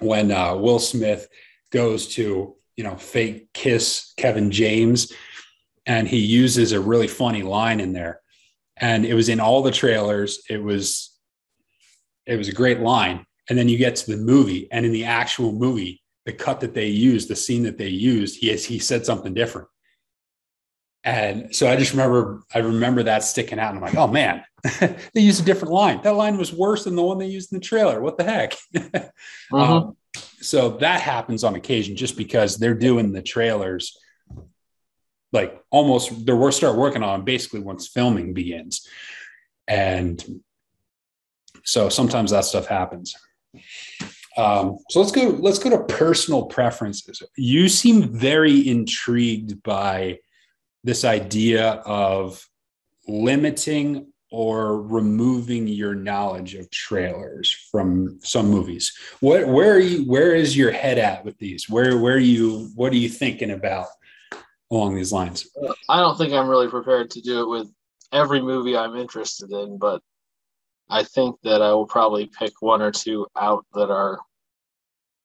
when 0.00 0.30
uh, 0.30 0.54
will 0.54 0.78
smith 0.78 1.28
goes 1.72 2.06
to 2.06 2.54
you 2.76 2.84
know 2.84 2.96
fake 2.96 3.48
kiss 3.52 4.12
kevin 4.16 4.50
james 4.50 5.12
and 5.88 6.06
he 6.06 6.18
uses 6.18 6.72
a 6.72 6.80
really 6.80 7.08
funny 7.08 7.42
line 7.42 7.80
in 7.80 7.94
there. 7.94 8.20
And 8.76 9.06
it 9.06 9.14
was 9.14 9.30
in 9.30 9.40
all 9.40 9.62
the 9.62 9.72
trailers. 9.72 10.40
It 10.48 10.62
was 10.62 11.16
it 12.26 12.36
was 12.36 12.48
a 12.48 12.52
great 12.52 12.80
line. 12.80 13.24
And 13.48 13.58
then 13.58 13.70
you 13.70 13.78
get 13.78 13.96
to 13.96 14.10
the 14.10 14.22
movie 14.22 14.68
and 14.70 14.84
in 14.84 14.92
the 14.92 15.06
actual 15.06 15.50
movie 15.50 16.02
the 16.26 16.32
cut 16.34 16.60
that 16.60 16.74
they 16.74 16.88
used 16.88 17.28
the 17.28 17.36
scene 17.36 17.62
that 17.62 17.78
they 17.78 17.88
used 17.88 18.38
he 18.38 18.48
has, 18.48 18.66
he 18.66 18.78
said 18.78 19.06
something 19.06 19.32
different. 19.32 19.66
And 21.04 21.56
so 21.56 21.70
i 21.70 21.76
just 21.76 21.92
remember 21.92 22.42
i 22.54 22.58
remember 22.58 23.02
that 23.04 23.24
sticking 23.24 23.58
out 23.58 23.74
and 23.74 23.78
i'm 23.78 23.82
like 23.82 23.96
oh 23.96 24.08
man 24.08 24.44
they 24.80 25.20
used 25.20 25.40
a 25.40 25.44
different 25.44 25.72
line 25.72 26.00
that 26.02 26.14
line 26.14 26.36
was 26.36 26.52
worse 26.52 26.84
than 26.84 26.96
the 26.96 27.02
one 27.02 27.18
they 27.18 27.26
used 27.26 27.52
in 27.52 27.58
the 27.58 27.64
trailer 27.64 28.00
what 28.00 28.18
the 28.18 28.24
heck 28.24 28.56
mm-hmm. 28.74 29.54
um, 29.54 29.96
so 30.40 30.70
that 30.70 31.00
happens 31.00 31.44
on 31.44 31.54
occasion 31.54 31.96
just 31.96 32.16
because 32.16 32.56
they're 32.56 32.74
doing 32.74 33.12
the 33.12 33.22
trailers 33.22 33.98
like 35.32 35.62
almost 35.70 36.26
they're 36.26 36.52
start 36.52 36.76
working 36.76 37.02
on 37.02 37.24
basically 37.24 37.60
once 37.60 37.88
filming 37.88 38.34
begins 38.34 38.86
and 39.66 40.24
so 41.64 41.88
sometimes 41.88 42.30
that 42.30 42.44
stuff 42.44 42.66
happens 42.66 43.14
um, 44.38 44.78
so 44.88 45.00
let's 45.00 45.10
go. 45.10 45.30
Let's 45.40 45.58
go 45.58 45.70
to 45.70 45.82
personal 45.92 46.46
preferences. 46.46 47.20
You 47.36 47.68
seem 47.68 48.02
very 48.02 48.68
intrigued 48.68 49.64
by 49.64 50.18
this 50.84 51.04
idea 51.04 51.82
of 51.84 52.46
limiting 53.08 54.12
or 54.30 54.82
removing 54.82 55.66
your 55.66 55.94
knowledge 55.94 56.54
of 56.54 56.70
trailers 56.70 57.50
from 57.70 58.18
some 58.22 58.48
movies. 58.48 58.96
What 59.20 59.48
where 59.48 59.74
are 59.74 59.80
you 59.80 60.04
where 60.04 60.34
is 60.34 60.56
your 60.56 60.70
head 60.70 60.98
at 60.98 61.24
with 61.24 61.38
these? 61.38 61.68
Where 61.68 61.98
where 61.98 62.14
are 62.14 62.18
you 62.18 62.70
what 62.74 62.92
are 62.92 62.96
you 62.96 63.08
thinking 63.08 63.50
about 63.50 63.86
along 64.70 64.94
these 64.94 65.12
lines? 65.12 65.48
I 65.88 66.00
don't 66.00 66.18
think 66.18 66.32
I'm 66.32 66.48
really 66.48 66.68
prepared 66.68 67.10
to 67.12 67.20
do 67.20 67.42
it 67.42 67.48
with 67.48 67.68
every 68.12 68.42
movie 68.42 68.76
I'm 68.76 68.96
interested 68.96 69.50
in, 69.50 69.78
but 69.78 70.02
I 70.90 71.04
think 71.04 71.36
that 71.42 71.62
I 71.62 71.72
will 71.72 71.86
probably 71.86 72.30
pick 72.38 72.52
one 72.60 72.82
or 72.82 72.90
two 72.90 73.26
out 73.36 73.64
that 73.74 73.90
are 73.90 74.18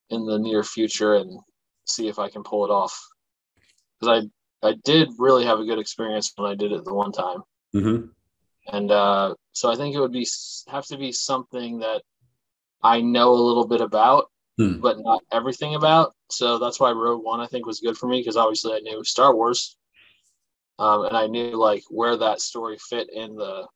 in 0.09 0.25
the 0.25 0.37
near 0.37 0.63
future 0.63 1.15
and 1.15 1.39
see 1.85 2.07
if 2.07 2.19
I 2.19 2.29
can 2.29 2.43
pull 2.43 2.65
it 2.65 2.71
off. 2.71 2.97
Because 3.99 4.23
I 4.63 4.67
I 4.67 4.75
did 4.85 5.09
really 5.17 5.45
have 5.45 5.59
a 5.59 5.65
good 5.65 5.79
experience 5.79 6.31
when 6.35 6.49
I 6.49 6.55
did 6.55 6.71
it 6.71 6.85
the 6.85 6.93
one 6.93 7.11
time, 7.11 7.43
mm-hmm. 7.75 8.07
And 8.71 8.91
uh, 8.91 9.35
so 9.51 9.71
I 9.71 9.75
think 9.75 9.95
it 9.95 9.99
would 9.99 10.11
be 10.11 10.27
have 10.69 10.85
to 10.87 10.97
be 10.97 11.11
something 11.11 11.79
that 11.79 12.01
I 12.81 13.01
know 13.01 13.33
a 13.33 13.35
little 13.35 13.67
bit 13.67 13.81
about, 13.81 14.29
hmm. 14.57 14.79
but 14.79 14.97
not 14.99 15.23
everything 15.31 15.75
about. 15.75 16.13
So 16.29 16.57
that's 16.57 16.79
why 16.79 16.91
Rogue 16.91 17.23
One 17.23 17.39
I 17.39 17.47
think 17.47 17.65
was 17.65 17.79
good 17.79 17.97
for 17.97 18.07
me 18.07 18.19
because 18.19 18.37
obviously 18.37 18.73
I 18.73 18.79
knew 18.79 19.03
Star 19.03 19.35
Wars, 19.35 19.77
um, 20.79 21.05
and 21.05 21.17
I 21.17 21.27
knew 21.27 21.57
like 21.57 21.83
where 21.89 22.17
that 22.17 22.41
story 22.41 22.77
fit 22.77 23.09
in 23.13 23.35
the 23.35 23.67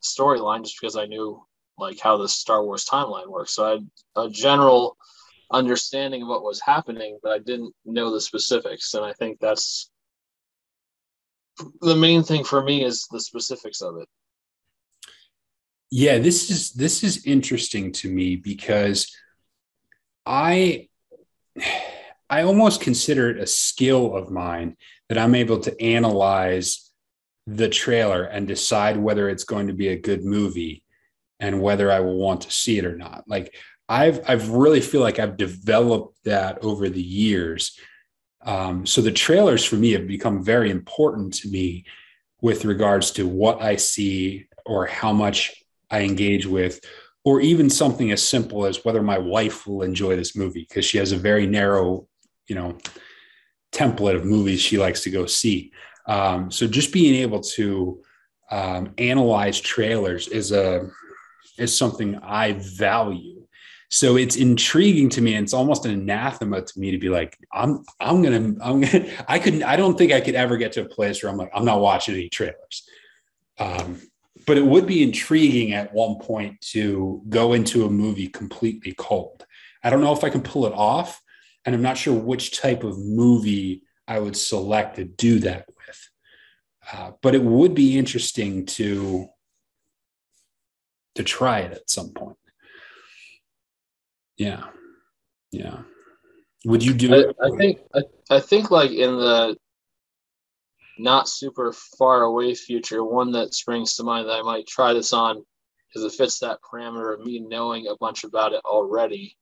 storyline 0.00 0.62
just 0.62 0.80
because 0.80 0.96
I 0.96 1.06
knew 1.06 1.42
like 1.78 1.98
how 1.98 2.16
the 2.16 2.28
Star 2.28 2.64
Wars 2.64 2.84
timeline 2.84 3.28
works. 3.28 3.54
So 3.54 3.66
I 3.66 3.70
had 3.70 3.90
a 4.16 4.30
general 4.30 4.96
understanding 5.50 6.22
of 6.22 6.28
what 6.28 6.42
was 6.42 6.60
happening, 6.60 7.18
but 7.22 7.32
I 7.32 7.38
didn't 7.38 7.74
know 7.84 8.12
the 8.12 8.20
specifics. 8.20 8.94
And 8.94 9.04
I 9.04 9.12
think 9.14 9.40
that's 9.40 9.90
the 11.80 11.96
main 11.96 12.22
thing 12.22 12.44
for 12.44 12.62
me 12.62 12.84
is 12.84 13.06
the 13.10 13.20
specifics 13.20 13.80
of 13.82 13.96
it. 13.96 14.08
Yeah, 15.90 16.18
this 16.18 16.50
is 16.50 16.70
this 16.72 17.02
is 17.02 17.26
interesting 17.26 17.92
to 17.92 18.08
me 18.08 18.36
because 18.36 19.14
I 20.24 20.88
I 22.28 22.42
almost 22.42 22.80
consider 22.80 23.30
it 23.30 23.38
a 23.38 23.46
skill 23.46 24.14
of 24.14 24.30
mine 24.30 24.76
that 25.08 25.18
I'm 25.18 25.34
able 25.34 25.58
to 25.60 25.82
analyze 25.82 26.92
the 27.46 27.68
trailer 27.68 28.22
and 28.22 28.46
decide 28.46 28.96
whether 28.96 29.28
it's 29.28 29.42
going 29.42 29.66
to 29.66 29.72
be 29.72 29.88
a 29.88 29.98
good 29.98 30.24
movie 30.24 30.84
and 31.40 31.60
whether 31.60 31.90
I 31.90 32.00
will 32.00 32.18
want 32.18 32.42
to 32.42 32.52
see 32.52 32.78
it 32.78 32.84
or 32.84 32.96
not. 32.96 33.24
Like 33.26 33.54
I've 33.88 34.20
I've 34.28 34.50
really 34.50 34.80
feel 34.80 35.00
like 35.00 35.18
I've 35.18 35.36
developed 35.36 36.18
that 36.24 36.58
over 36.62 36.88
the 36.88 37.02
years. 37.02 37.76
Um, 38.42 38.86
so 38.86 39.00
the 39.00 39.12
trailers 39.12 39.64
for 39.64 39.74
me 39.74 39.90
have 39.92 40.06
become 40.06 40.44
very 40.44 40.70
important 40.70 41.34
to 41.34 41.48
me 41.48 41.84
with 42.40 42.64
regards 42.64 43.10
to 43.12 43.26
what 43.26 43.60
I 43.60 43.76
see 43.76 44.46
or 44.64 44.86
how 44.86 45.12
much 45.12 45.59
I 45.90 46.02
engage 46.02 46.46
with, 46.46 46.80
or 47.24 47.40
even 47.40 47.68
something 47.68 48.10
as 48.12 48.26
simple 48.26 48.66
as 48.66 48.84
whether 48.84 49.02
my 49.02 49.18
wife 49.18 49.66
will 49.66 49.82
enjoy 49.82 50.16
this 50.16 50.36
movie 50.36 50.66
because 50.68 50.84
she 50.84 50.98
has 50.98 51.12
a 51.12 51.16
very 51.16 51.46
narrow, 51.46 52.06
you 52.46 52.54
know, 52.54 52.78
template 53.72 54.16
of 54.16 54.24
movies 54.24 54.60
she 54.60 54.78
likes 54.78 55.02
to 55.02 55.10
go 55.10 55.26
see. 55.26 55.72
Um, 56.06 56.50
so 56.50 56.66
just 56.66 56.92
being 56.92 57.14
able 57.16 57.40
to 57.40 58.02
um, 58.50 58.94
analyze 58.98 59.60
trailers 59.60 60.28
is 60.28 60.52
a 60.52 60.88
is 61.58 61.76
something 61.76 62.18
I 62.22 62.52
value. 62.52 63.46
So 63.90 64.16
it's 64.16 64.36
intriguing 64.36 65.08
to 65.10 65.20
me, 65.20 65.34
and 65.34 65.44
it's 65.44 65.52
almost 65.52 65.84
an 65.84 65.92
anathema 65.92 66.62
to 66.62 66.80
me 66.80 66.92
to 66.92 66.98
be 66.98 67.08
like, 67.08 67.36
I'm 67.52 67.84
I'm 68.00 68.22
gonna 68.22 68.54
I'm 68.62 68.80
gonna 68.80 69.06
I 69.28 69.38
couldn't 69.38 69.62
I 69.62 69.76
don't 69.76 69.96
think 69.96 70.12
I 70.12 70.20
could 70.20 70.34
ever 70.34 70.56
get 70.56 70.72
to 70.72 70.82
a 70.82 70.88
place 70.88 71.22
where 71.22 71.30
I'm 71.30 71.38
like 71.38 71.50
I'm 71.54 71.64
not 71.64 71.80
watching 71.80 72.14
any 72.14 72.28
trailers. 72.28 72.88
Um, 73.58 74.00
but 74.46 74.58
it 74.58 74.64
would 74.64 74.86
be 74.86 75.02
intriguing 75.02 75.72
at 75.72 75.92
one 75.92 76.16
point 76.18 76.60
to 76.72 77.22
go 77.28 77.52
into 77.52 77.84
a 77.84 77.90
movie 77.90 78.28
completely 78.28 78.94
cold. 78.96 79.44
I 79.82 79.90
don't 79.90 80.00
know 80.02 80.12
if 80.12 80.24
I 80.24 80.30
can 80.30 80.42
pull 80.42 80.66
it 80.66 80.72
off, 80.72 81.20
and 81.64 81.74
I'm 81.74 81.82
not 81.82 81.96
sure 81.98 82.14
which 82.14 82.58
type 82.58 82.84
of 82.84 82.98
movie 82.98 83.82
I 84.08 84.18
would 84.18 84.36
select 84.36 84.96
to 84.96 85.04
do 85.04 85.38
that 85.40 85.66
with. 85.68 86.10
uh, 86.92 87.12
but 87.22 87.34
it 87.34 87.42
would 87.42 87.74
be 87.74 87.98
interesting 87.98 88.66
to 88.66 89.26
to 91.14 91.22
try 91.24 91.60
it 91.60 91.72
at 91.72 91.90
some 91.90 92.10
point. 92.10 92.36
Yeah, 94.36 94.64
yeah. 95.50 95.80
Would 96.64 96.84
you 96.84 96.94
do 96.94 97.14
I, 97.14 97.18
it? 97.18 97.36
I 97.42 97.56
think 97.56 97.80
I, 97.94 98.00
I 98.36 98.40
think 98.40 98.70
like 98.70 98.90
in 98.90 99.16
the 99.16 99.56
not 101.02 101.28
super 101.28 101.72
far 101.98 102.22
away 102.22 102.54
future, 102.54 103.04
one 103.04 103.32
that 103.32 103.54
springs 103.54 103.94
to 103.94 104.02
mind 104.02 104.28
that 104.28 104.38
I 104.38 104.42
might 104.42 104.66
try 104.66 104.92
this 104.92 105.12
on 105.12 105.44
because 105.88 106.04
it 106.04 106.16
fits 106.16 106.38
that 106.38 106.60
parameter 106.62 107.14
of 107.14 107.24
me 107.24 107.40
knowing 107.40 107.86
a 107.86 107.96
bunch 107.96 108.24
about 108.24 108.52
it 108.52 108.60
already, 108.64 109.36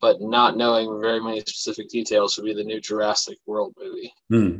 but 0.00 0.20
not 0.20 0.56
knowing 0.56 1.00
very 1.00 1.20
many 1.20 1.40
specific 1.40 1.88
details 1.88 2.36
would 2.36 2.46
be 2.46 2.54
the 2.54 2.64
new 2.64 2.80
Jurassic 2.80 3.38
World 3.46 3.74
movie. 3.78 4.12
Hmm. 4.30 4.58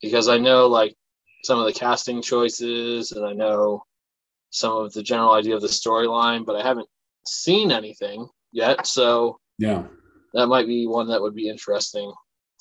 Because 0.00 0.28
I 0.28 0.38
know 0.38 0.66
like 0.66 0.94
some 1.42 1.58
of 1.58 1.66
the 1.66 1.72
casting 1.72 2.22
choices 2.22 3.12
and 3.12 3.24
I 3.24 3.32
know 3.32 3.84
some 4.50 4.76
of 4.76 4.92
the 4.92 5.02
general 5.02 5.32
idea 5.32 5.56
of 5.56 5.62
the 5.62 5.68
storyline, 5.68 6.44
but 6.44 6.56
I 6.56 6.62
haven't 6.62 6.88
seen 7.26 7.72
anything 7.72 8.28
yet. 8.52 8.86
So 8.86 9.40
Yeah. 9.58 9.84
that 10.34 10.46
might 10.46 10.66
be 10.66 10.86
one 10.86 11.08
that 11.08 11.20
would 11.20 11.34
be 11.34 11.48
interesting 11.48 12.12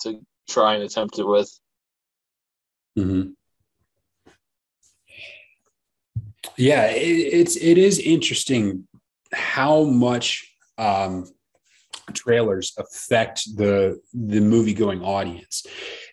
to 0.01 0.26
try 0.47 0.76
and 0.76 0.84
attempt 0.84 1.20
it 1.20 1.28
with. 1.28 1.51
Hmm 2.96 3.36
Yeah, 6.58 6.86
it, 6.88 7.00
it's 7.02 7.56
it 7.56 7.78
is 7.78 8.00
interesting 8.00 8.88
how 9.34 9.84
much 9.84 10.54
um, 10.78 11.26
trailers 12.14 12.74
affect 12.78 13.56
the 13.58 14.00
the 14.14 14.39
movie 14.41 14.74
going 14.74 15.04
audience. 15.04 15.66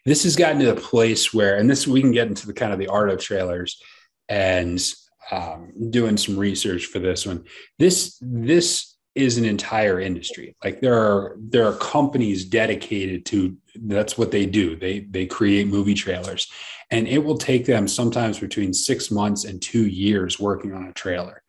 This 0.04 0.24
has 0.24 0.34
gotten 0.36 0.58
to 0.60 0.66
the 0.66 0.80
place 0.80 1.32
where, 1.32 1.58
and 1.58 1.70
this 1.70 1.86
we 1.86 2.00
can 2.00 2.12
get 2.12 2.28
into 2.28 2.46
the 2.46 2.54
kind 2.54 2.72
of 2.72 2.78
the 2.78 2.88
art 2.88 3.10
of 3.10 3.20
trailers 3.20 3.80
and 4.28 4.82
um, 5.30 5.72
doing 5.90 6.16
some 6.16 6.36
research 6.36 6.86
for 6.86 6.98
this 6.98 7.26
one. 7.26 7.44
This 7.78 8.18
this 8.20 8.91
is 9.14 9.36
an 9.36 9.44
entire 9.44 10.00
industry. 10.00 10.56
Like 10.64 10.80
there 10.80 10.98
are 10.98 11.36
there 11.38 11.66
are 11.66 11.76
companies 11.76 12.44
dedicated 12.44 13.26
to 13.26 13.56
that's 13.74 14.16
what 14.16 14.30
they 14.30 14.46
do. 14.46 14.76
They 14.76 15.00
they 15.00 15.26
create 15.26 15.66
movie 15.66 15.94
trailers, 15.94 16.50
and 16.90 17.06
it 17.06 17.18
will 17.18 17.38
take 17.38 17.66
them 17.66 17.88
sometimes 17.88 18.38
between 18.38 18.72
six 18.72 19.10
months 19.10 19.44
and 19.44 19.60
two 19.60 19.86
years 19.86 20.40
working 20.40 20.72
on 20.72 20.86
a 20.86 20.92
trailer. 20.92 21.42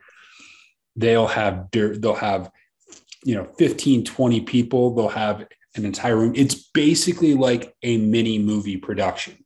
They'll 0.95 1.27
have 1.27 1.69
they'll 1.71 2.15
have 2.15 2.51
you 3.23 3.35
know 3.35 3.45
15 3.57 4.03
20 4.03 4.41
people 4.41 4.93
they'll 4.93 5.07
have 5.07 5.47
an 5.75 5.85
entire 5.85 6.17
room 6.17 6.33
it's 6.35 6.55
basically 6.55 7.33
like 7.33 7.73
a 7.81 7.97
mini 7.97 8.37
movie 8.37 8.77
production 8.77 9.42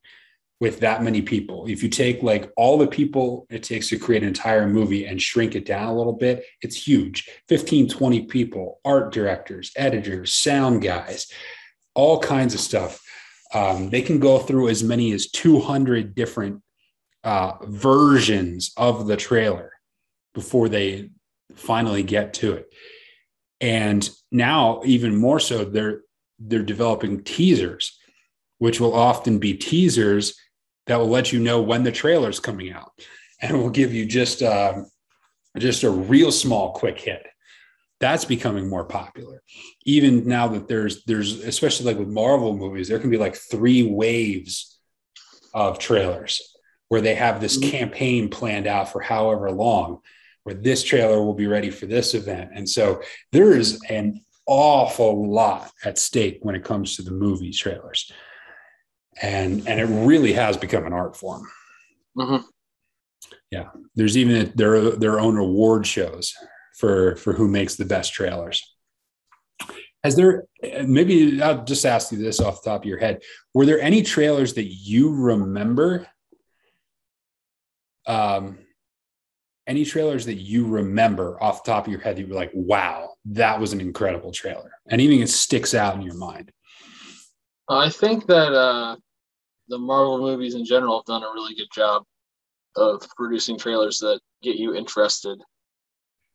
with 0.59 0.79
that 0.79 1.03
many 1.03 1.21
people. 1.21 1.67
If 1.67 1.83
you 1.83 1.89
take 1.89 2.23
like 2.23 2.51
all 2.57 2.77
the 2.77 2.87
people 2.87 3.45
it 3.49 3.63
takes 3.63 3.89
to 3.89 3.99
create 3.99 4.23
an 4.23 4.27
entire 4.27 4.67
movie 4.67 5.05
and 5.05 5.21
shrink 5.21 5.55
it 5.55 5.65
down 5.65 5.87
a 5.87 5.95
little 5.95 6.13
bit 6.13 6.43
it's 6.61 6.75
huge. 6.75 7.29
15 7.47 7.89
20 7.89 8.25
people 8.25 8.79
art 8.83 9.13
directors 9.13 9.71
editors 9.75 10.33
sound 10.33 10.81
guys 10.81 11.31
all 11.93 12.19
kinds 12.19 12.53
of 12.53 12.59
stuff. 12.59 13.01
Um, 13.53 13.89
they 13.89 14.01
can 14.01 14.19
go 14.19 14.37
through 14.37 14.69
as 14.69 14.83
many 14.83 15.11
as 15.13 15.31
200 15.31 16.13
different 16.13 16.61
uh, 17.23 17.53
versions 17.63 18.71
of 18.77 19.07
the 19.07 19.17
trailer 19.17 19.73
before 20.33 20.69
they 20.69 21.09
finally 21.55 22.03
get 22.03 22.35
to 22.35 22.53
it. 22.53 22.71
And 23.59 24.07
now 24.31 24.81
even 24.85 25.15
more 25.15 25.39
so 25.39 25.65
they're 25.65 26.01
they're 26.39 26.61
developing 26.61 27.23
teasers 27.23 27.97
which 28.59 28.79
will 28.79 28.93
often 28.93 29.39
be 29.39 29.53
teasers 29.53 30.35
that 30.87 30.97
will 30.97 31.09
let 31.09 31.31
you 31.31 31.39
know 31.39 31.61
when 31.61 31.83
the 31.83 31.91
trailer's 31.91 32.39
coming 32.39 32.71
out 32.71 32.91
and 33.41 33.57
will 33.57 33.69
give 33.69 33.93
you 33.93 34.05
just 34.05 34.41
um, 34.41 34.85
just 35.57 35.83
a 35.83 35.89
real 35.89 36.31
small 36.31 36.73
quick 36.73 36.99
hit 36.99 37.25
that's 37.99 38.25
becoming 38.25 38.69
more 38.69 38.85
popular 38.85 39.41
even 39.85 40.27
now 40.27 40.47
that 40.47 40.67
there's 40.67 41.03
there's 41.05 41.39
especially 41.39 41.85
like 41.85 41.97
with 41.97 42.07
marvel 42.07 42.55
movies 42.55 42.87
there 42.87 42.99
can 42.99 43.09
be 43.09 43.17
like 43.17 43.35
three 43.35 43.83
waves 43.83 44.79
of 45.53 45.79
trailers 45.79 46.55
where 46.89 47.01
they 47.01 47.15
have 47.15 47.41
this 47.41 47.57
campaign 47.57 48.29
planned 48.29 48.67
out 48.67 48.91
for 48.91 49.01
however 49.01 49.51
long 49.51 49.99
where 50.47 50.55
this 50.55 50.81
trailer 50.81 51.21
will 51.21 51.33
be 51.33 51.45
ready 51.45 51.69
for 51.69 51.87
this 51.87 52.13
event. 52.13 52.51
And 52.53 52.69
so 52.69 53.01
there 53.33 53.51
is 53.51 53.81
an 53.89 54.21
awful 54.45 55.29
lot 55.29 55.69
at 55.83 55.97
stake 55.97 56.39
when 56.41 56.55
it 56.55 56.63
comes 56.63 56.95
to 56.95 57.01
the 57.01 57.11
movie 57.11 57.51
trailers. 57.51 58.09
And 59.21 59.67
and 59.67 59.79
it 59.79 59.85
really 59.85 60.33
has 60.33 60.57
become 60.57 60.85
an 60.85 60.93
art 60.93 61.15
form. 61.15 61.47
Mhm. 62.17 62.43
Yeah. 63.51 63.69
There's 63.95 64.17
even 64.17 64.51
their 64.55 64.91
their 64.91 65.19
own 65.19 65.37
award 65.37 65.87
shows 65.87 66.33
for 66.77 67.15
for 67.17 67.33
who 67.33 67.47
makes 67.47 67.75
the 67.75 67.85
best 67.85 68.13
trailers. 68.13 68.75
Has 70.03 70.15
there 70.15 70.43
maybe 70.85 71.41
I'll 71.41 71.65
just 71.65 71.85
ask 71.85 72.11
you 72.11 72.17
this 72.17 72.39
off 72.39 72.61
the 72.61 72.69
top 72.69 72.81
of 72.81 72.87
your 72.87 72.99
head. 72.99 73.23
Were 73.53 73.65
there 73.65 73.81
any 73.81 74.03
trailers 74.03 74.53
that 74.53 74.65
you 74.65 75.13
remember? 75.13 76.07
Um, 78.05 78.59
any 79.67 79.83
trailers 79.83 80.25
that 80.25 80.35
you 80.35 80.65
remember 80.65 81.41
off 81.43 81.63
the 81.63 81.71
top 81.71 81.87
of 81.87 81.91
your 81.91 82.01
head 82.01 82.15
that 82.15 82.21
you 82.21 82.27
were 82.27 82.35
like, 82.35 82.51
wow, 82.53 83.09
that 83.25 83.59
was 83.59 83.73
an 83.73 83.81
incredible 83.81 84.31
trailer? 84.31 84.71
Anything 84.89 85.19
that 85.19 85.27
sticks 85.27 85.73
out 85.73 85.95
in 85.95 86.01
your 86.01 86.15
mind? 86.15 86.51
I 87.69 87.89
think 87.89 88.27
that 88.27 88.53
uh, 88.53 88.95
the 89.67 89.77
Marvel 89.77 90.19
movies 90.19 90.55
in 90.55 90.65
general 90.65 90.99
have 90.99 91.05
done 91.05 91.23
a 91.23 91.33
really 91.33 91.55
good 91.55 91.71
job 91.73 92.03
of 92.75 93.01
producing 93.15 93.57
trailers 93.57 93.97
that 93.99 94.19
get 94.43 94.55
you 94.55 94.75
interested 94.75 95.39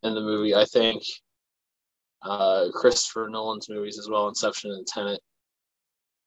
in 0.03 0.15
the 0.15 0.21
movie. 0.21 0.55
I 0.55 0.65
think 0.65 1.03
uh, 2.23 2.67
Christopher 2.73 3.29
Nolan's 3.29 3.69
movies 3.69 3.99
as 3.99 4.09
well, 4.09 4.29
Inception 4.29 4.71
and 4.73 4.87
Tenet 4.87 5.21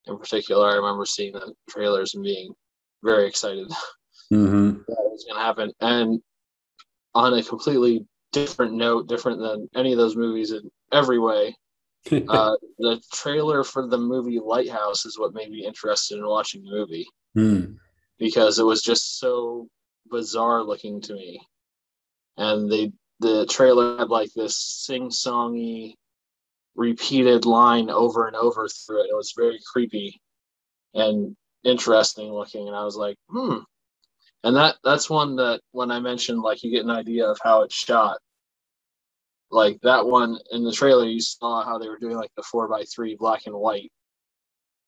in 0.07 0.17
particular, 0.17 0.69
I 0.69 0.75
remember 0.75 1.05
seeing 1.05 1.33
the 1.33 1.53
trailers 1.69 2.15
and 2.15 2.23
being 2.23 2.53
very 3.03 3.27
excited 3.27 3.69
Mm-hmm. 4.33 4.69
that 4.87 4.97
it 4.97 5.11
was 5.11 5.23
going 5.29 5.39
to 5.39 5.45
happen. 5.45 5.71
And 5.81 6.19
on 7.13 7.35
a 7.37 7.43
completely 7.43 8.03
different 8.31 8.73
note, 8.73 9.07
different 9.07 9.39
than 9.39 9.69
any 9.75 9.91
of 9.91 9.99
those 9.99 10.15
movies 10.15 10.51
in 10.51 10.67
every 10.91 11.19
way, 11.19 11.55
uh, 12.29 12.55
the 12.77 13.01
trailer 13.13 13.63
for 13.63 13.87
the 13.87 13.97
movie 13.97 14.39
Lighthouse 14.39 15.05
is 15.05 15.17
what 15.17 15.33
made 15.33 15.49
me 15.49 15.65
interested 15.65 16.17
in 16.17 16.25
watching 16.25 16.63
the 16.63 16.71
movie 16.71 17.07
Mm. 17.35 17.75
because 18.17 18.59
it 18.59 18.63
was 18.63 18.81
just 18.81 19.19
so 19.19 19.67
bizarre 20.09 20.63
looking 20.63 21.01
to 21.01 21.13
me. 21.13 21.41
And 22.37 22.71
they 22.71 22.93
the 23.19 23.45
trailer 23.47 23.97
had 23.97 24.09
like 24.09 24.31
this 24.33 24.57
sing-songy 24.57 25.95
repeated 26.75 27.45
line 27.45 27.89
over 27.89 28.27
and 28.27 28.35
over 28.35 28.67
through 28.67 29.03
it. 29.03 29.09
It 29.09 29.15
was 29.15 29.33
very 29.35 29.59
creepy 29.71 30.21
and 30.93 31.35
interesting 31.63 32.31
looking. 32.31 32.67
And 32.67 32.75
I 32.75 32.83
was 32.83 32.95
like, 32.95 33.17
hmm. 33.29 33.59
And 34.43 34.55
that 34.55 34.75
that's 34.83 35.09
one 35.09 35.35
that 35.37 35.61
when 35.71 35.91
I 35.91 35.99
mentioned 35.99 36.41
like 36.41 36.63
you 36.63 36.71
get 36.71 36.83
an 36.85 36.91
idea 36.91 37.25
of 37.27 37.37
how 37.43 37.63
it's 37.63 37.75
shot. 37.75 38.17
Like 39.51 39.79
that 39.81 40.05
one 40.05 40.37
in 40.51 40.63
the 40.63 40.71
trailer, 40.71 41.05
you 41.05 41.21
saw 41.21 41.63
how 41.63 41.77
they 41.77 41.87
were 41.87 41.99
doing 41.99 42.17
like 42.17 42.31
the 42.35 42.43
four 42.43 42.67
by 42.67 42.83
three 42.83 43.15
black 43.15 43.45
and 43.45 43.55
white 43.55 43.91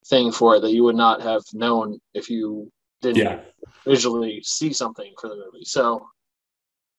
thing 0.07 0.31
for 0.31 0.55
it 0.55 0.61
that 0.61 0.71
you 0.71 0.83
would 0.83 0.95
not 0.95 1.21
have 1.21 1.43
known 1.53 1.99
if 2.13 2.29
you 2.29 2.71
didn't 3.01 3.17
Yeah. 3.17 3.39
visually 3.85 4.41
see 4.43 4.73
something 4.73 5.13
for 5.19 5.29
the 5.29 5.35
movie. 5.35 5.65
So 5.65 6.07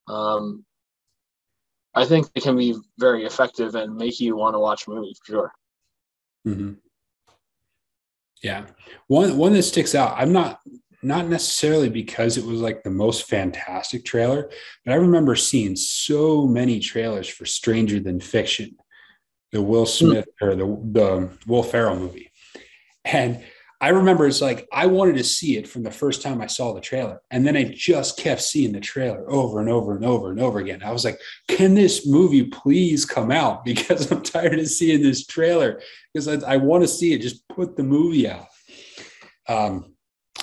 um 0.08 0.64
I 1.94 2.04
think 2.04 2.28
it 2.34 2.42
can 2.42 2.56
be 2.56 2.76
very 2.98 3.24
effective 3.24 3.74
and 3.74 3.96
make 3.96 4.20
you 4.20 4.36
want 4.36 4.54
to 4.54 4.60
watch 4.60 4.86
a 4.86 4.90
movie 4.90 5.14
for 5.18 5.32
sure. 5.32 5.52
mm-hmm. 6.46 6.72
Yeah. 8.42 8.66
One 9.08 9.36
one 9.36 9.52
that 9.54 9.62
sticks 9.64 9.94
out. 9.94 10.14
I'm 10.16 10.32
not 10.32 10.60
not 11.02 11.26
necessarily 11.26 11.88
because 11.88 12.36
it 12.36 12.44
was 12.44 12.60
like 12.60 12.82
the 12.82 12.90
most 12.90 13.28
fantastic 13.28 14.04
trailer, 14.04 14.50
but 14.84 14.92
I 14.92 14.96
remember 14.96 15.36
seeing 15.36 15.76
so 15.76 16.46
many 16.46 16.80
trailers 16.80 17.28
for 17.28 17.46
Stranger 17.46 18.00
Than 18.00 18.20
Fiction, 18.20 18.76
the 19.52 19.62
Will 19.62 19.86
Smith 19.86 20.28
or 20.40 20.54
the 20.54 20.66
the 20.66 21.30
Will 21.46 21.62
Ferrell 21.62 21.96
movie, 21.96 22.30
and 23.04 23.44
I 23.80 23.90
remember 23.90 24.26
it's 24.26 24.40
like 24.40 24.66
I 24.72 24.86
wanted 24.86 25.16
to 25.18 25.24
see 25.24 25.56
it 25.56 25.68
from 25.68 25.84
the 25.84 25.90
first 25.90 26.20
time 26.20 26.40
I 26.40 26.48
saw 26.48 26.74
the 26.74 26.80
trailer, 26.80 27.20
and 27.30 27.46
then 27.46 27.56
I 27.56 27.64
just 27.72 28.18
kept 28.18 28.40
seeing 28.40 28.72
the 28.72 28.80
trailer 28.80 29.30
over 29.30 29.60
and 29.60 29.68
over 29.68 29.94
and 29.94 30.04
over 30.04 30.30
and 30.30 30.40
over 30.40 30.58
again. 30.58 30.82
I 30.82 30.90
was 30.90 31.04
like, 31.04 31.20
"Can 31.46 31.74
this 31.74 32.04
movie 32.04 32.44
please 32.44 33.04
come 33.04 33.30
out?" 33.30 33.64
Because 33.68 34.10
I'm 34.10 34.22
tired 34.22 34.58
of 34.58 34.66
seeing 34.66 35.02
this 35.02 35.26
trailer 35.26 35.80
because 36.12 36.26
I, 36.26 36.54
I 36.54 36.56
want 36.56 36.82
to 36.82 36.88
see 36.88 37.12
it. 37.12 37.22
Just 37.22 37.46
put 37.48 37.76
the 37.76 37.84
movie 37.84 38.28
out. 38.28 38.46
Um, 39.48 39.94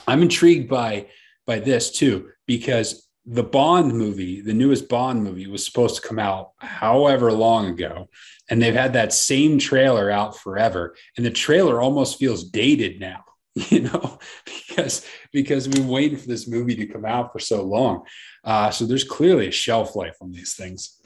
I'm 0.07 0.21
intrigued 0.21 0.69
by 0.69 1.07
by 1.45 1.59
this 1.59 1.91
too 1.91 2.29
because 2.47 3.07
the 3.25 3.43
Bond 3.43 3.93
movie, 3.93 4.41
the 4.41 4.53
newest 4.53 4.87
Bond 4.87 5.23
movie, 5.23 5.47
was 5.47 5.65
supposed 5.65 5.95
to 5.95 6.07
come 6.07 6.19
out 6.19 6.51
however 6.59 7.31
long 7.31 7.67
ago, 7.67 8.07
and 8.49 8.61
they've 8.61 8.73
had 8.73 8.93
that 8.93 9.13
same 9.13 9.57
trailer 9.57 10.11
out 10.11 10.37
forever, 10.37 10.95
and 11.17 11.25
the 11.25 11.31
trailer 11.31 11.81
almost 11.81 12.19
feels 12.19 12.43
dated 12.43 12.99
now. 12.99 13.23
You 13.69 13.83
know, 13.83 14.19
because 14.43 15.05
because 15.31 15.65
we've 15.65 15.75
been 15.77 15.87
waiting 15.87 16.17
for 16.17 16.27
this 16.27 16.45
movie 16.45 16.75
to 16.75 16.87
come 16.87 17.05
out 17.05 17.31
for 17.31 17.39
so 17.39 17.63
long. 17.63 18.03
Uh, 18.43 18.69
so 18.69 18.85
there's 18.85 19.05
clearly 19.05 19.47
a 19.47 19.51
shelf 19.51 19.95
life 19.95 20.17
on 20.21 20.33
these 20.33 20.55
things. 20.55 20.99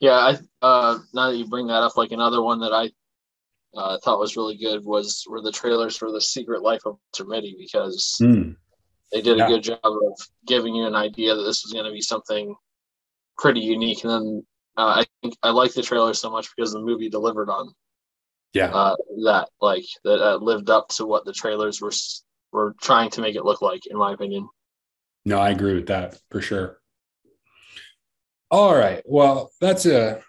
Yeah, 0.00 0.14
I 0.14 0.38
uh 0.60 0.98
now 1.14 1.30
that 1.30 1.36
you 1.36 1.46
bring 1.46 1.68
that 1.68 1.84
up, 1.84 1.96
like 1.96 2.10
another 2.10 2.42
one 2.42 2.58
that 2.60 2.72
I 2.72 2.90
uh, 3.76 3.98
thought 4.02 4.18
was 4.18 4.36
really 4.36 4.56
good 4.56 4.84
was 4.84 5.24
were 5.28 5.42
the 5.42 5.52
trailers 5.52 5.96
for 5.96 6.10
the 6.10 6.20
Secret 6.20 6.62
Life 6.62 6.82
of 6.86 6.98
Mitty 7.26 7.54
because 7.58 8.16
Mm. 8.20 8.56
They 9.10 9.22
did 9.22 9.38
Yeah. 9.38 9.46
a 9.46 9.48
good 9.48 9.62
job 9.62 9.78
of 9.82 10.20
giving 10.46 10.74
you 10.74 10.84
an 10.86 10.94
idea 10.94 11.34
that 11.34 11.42
this 11.42 11.64
was 11.64 11.72
going 11.72 11.86
to 11.86 11.90
be 11.92 12.02
something 12.02 12.54
pretty 13.38 13.60
unique. 13.60 14.04
And 14.04 14.12
then 14.12 14.46
uh, 14.76 15.00
I 15.02 15.06
think 15.22 15.34
I 15.42 15.48
like 15.50 15.72
the 15.72 15.82
trailer 15.82 16.12
so 16.12 16.30
much 16.30 16.48
because 16.54 16.72
the 16.72 16.80
movie 16.80 17.08
delivered 17.08 17.48
on 17.48 17.72
Yeah. 18.52 18.70
uh, 18.70 18.96
that, 19.24 19.48
like 19.62 19.84
that 20.04 20.20
uh, 20.22 20.36
lived 20.36 20.68
up 20.68 20.88
to 20.90 21.06
what 21.06 21.24
the 21.24 21.32
trailers 21.32 21.80
were 21.80 21.92
were 22.52 22.74
trying 22.82 23.08
to 23.10 23.22
make 23.22 23.34
it 23.34 23.44
look 23.46 23.62
like, 23.62 23.86
in 23.86 23.96
my 23.96 24.12
opinion. 24.12 24.46
No, 25.24 25.38
I 25.38 25.50
agree 25.50 25.74
with 25.74 25.86
that 25.86 26.18
for 26.30 26.42
sure. 26.42 26.78
All 28.50 28.74
right. 28.74 29.02
Well, 29.06 29.50
that's 29.60 29.86
a 29.86 30.22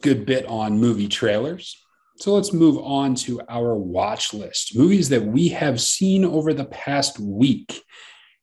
good 0.00 0.24
bit 0.26 0.46
on 0.46 0.78
movie 0.78 1.08
trailers. 1.08 1.76
So 2.20 2.34
let's 2.34 2.52
move 2.52 2.78
on 2.78 3.14
to 3.16 3.40
our 3.48 3.74
watch 3.74 4.34
list 4.34 4.76
movies 4.76 5.08
that 5.08 5.24
we 5.24 5.48
have 5.48 5.80
seen 5.80 6.24
over 6.24 6.52
the 6.52 6.66
past 6.66 7.18
week. 7.18 7.82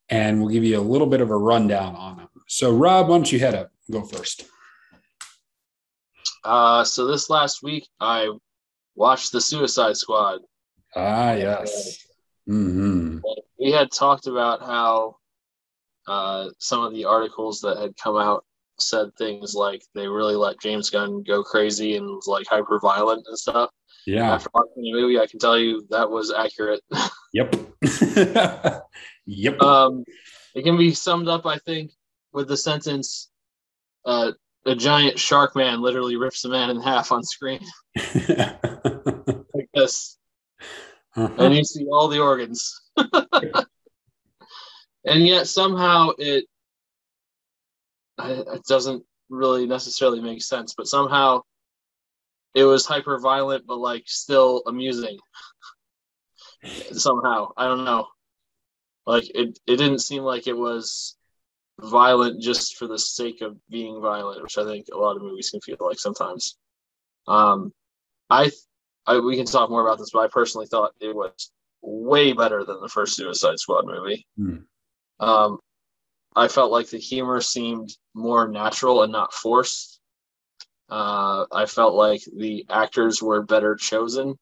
And 0.09 0.39
we'll 0.39 0.49
give 0.49 0.63
you 0.63 0.79
a 0.79 0.81
little 0.81 1.05
bit 1.05 1.21
of 1.21 1.29
a 1.29 1.37
rundown 1.37 1.95
on 1.95 2.17
them. 2.17 2.29
So, 2.47 2.73
Rob, 2.73 3.07
why 3.07 3.17
don't 3.17 3.31
you 3.31 3.39
head 3.39 3.53
up? 3.53 3.69
Go 3.91 4.03
first. 4.03 4.45
Uh, 6.43 6.83
so 6.85 7.05
this 7.07 7.29
last 7.29 7.61
week, 7.61 7.87
I 7.99 8.31
watched 8.95 9.31
The 9.31 9.41
Suicide 9.41 9.97
Squad. 9.97 10.39
Ah, 10.95 11.33
yes. 11.33 12.05
hmm 12.47 13.19
we 13.59 13.71
had 13.71 13.91
talked 13.91 14.27
about 14.27 14.61
how 14.61 15.17
uh, 16.07 16.49
some 16.59 16.83
of 16.83 16.93
the 16.93 17.05
articles 17.05 17.61
that 17.61 17.77
had 17.77 17.97
come 17.97 18.15
out 18.15 18.45
said 18.79 19.09
things 19.17 19.53
like 19.53 19.81
they 19.95 20.07
really 20.07 20.35
let 20.35 20.59
James 20.61 20.89
Gunn 20.89 21.23
go 21.23 21.43
crazy 21.43 21.97
and 21.97 22.05
was 22.05 22.27
like 22.27 22.47
hyper 22.47 22.79
violent 22.79 23.25
and 23.27 23.37
stuff. 23.37 23.71
Yeah. 24.05 24.33
After 24.33 24.49
watching 24.53 24.83
the 24.83 24.93
movie, 24.93 25.19
I 25.19 25.27
can 25.27 25.39
tell 25.39 25.57
you 25.57 25.85
that 25.89 26.09
was 26.09 26.33
accurate. 26.33 26.81
Yep. 27.33 27.55
yep. 29.25 29.61
um, 29.61 30.05
it 30.55 30.63
can 30.63 30.77
be 30.77 30.93
summed 30.93 31.27
up, 31.27 31.45
I 31.45 31.57
think, 31.57 31.91
with 32.31 32.47
the 32.47 32.55
sentence 32.55 33.29
uh, 34.05 34.31
a 34.65 34.75
giant 34.75 35.19
shark 35.19 35.55
man 35.55 35.81
literally 35.81 36.15
rips 36.15 36.45
a 36.45 36.49
man 36.49 36.69
in 36.69 36.81
half 36.81 37.11
on 37.11 37.23
screen 37.23 37.59
like 38.17 39.69
this. 39.73 40.17
Uh-huh. 41.15 41.33
and 41.37 41.55
you 41.55 41.63
see 41.63 41.85
all 41.91 42.07
the 42.07 42.19
organs. 42.19 42.79
and 45.05 45.25
yet 45.25 45.47
somehow 45.47 46.11
it 46.17 46.45
it 48.19 48.63
doesn't 48.67 49.03
really 49.29 49.65
necessarily 49.67 50.21
make 50.21 50.41
sense, 50.41 50.73
but 50.75 50.87
somehow 50.87 51.41
it 52.55 52.63
was 52.63 52.85
hyper 52.85 53.19
violent, 53.19 53.65
but 53.67 53.77
like 53.77 54.03
still 54.05 54.63
amusing. 54.65 55.17
somehow, 56.91 57.51
I 57.57 57.65
don't 57.65 57.85
know. 57.85 58.07
Like 59.05 59.29
it, 59.35 59.59
it 59.67 59.77
didn't 59.77 59.99
seem 59.99 60.23
like 60.23 60.47
it 60.47 60.57
was 60.57 61.15
violent 61.79 62.41
just 62.41 62.75
for 62.75 62.87
the 62.87 62.97
sake 62.97 63.41
of 63.41 63.57
being 63.69 64.01
violent, 64.01 64.41
which 64.41 64.57
I 64.57 64.65
think 64.65 64.87
a 64.91 64.97
lot 64.97 65.15
of 65.15 65.21
movies 65.21 65.49
can 65.49 65.61
feel 65.61 65.77
like 65.79 65.99
sometimes. 65.99 66.57
Um, 67.27 67.71
I 68.29 68.51
I, 69.05 69.19
we 69.19 69.37
can 69.37 69.45
talk 69.45 69.69
more 69.69 69.85
about 69.85 69.99
this, 69.99 70.09
but 70.11 70.19
I 70.19 70.27
personally 70.27 70.67
thought 70.67 70.91
it 70.99 71.15
was 71.15 71.51
way 71.81 72.33
better 72.33 72.65
than 72.65 72.81
the 72.81 72.89
first 72.89 73.15
Suicide 73.15 73.59
Squad 73.59 73.85
movie. 73.85 74.25
Hmm. 74.37 74.57
Um, 75.19 75.59
I 76.37 76.47
felt 76.47 76.71
like 76.71 76.87
the 76.89 76.99
humor 76.99 77.41
seemed 77.41 77.89
more 78.13 78.47
natural 78.47 79.01
and 79.01 79.11
not 79.11 79.33
forced. 79.33 79.99
Uh, 80.87 81.45
I 81.51 81.65
felt 81.65 81.95
like 81.95 82.21
the 82.37 82.63
actors 82.69 83.23
were 83.23 83.41
better 83.41 83.75
chosen 83.75 84.37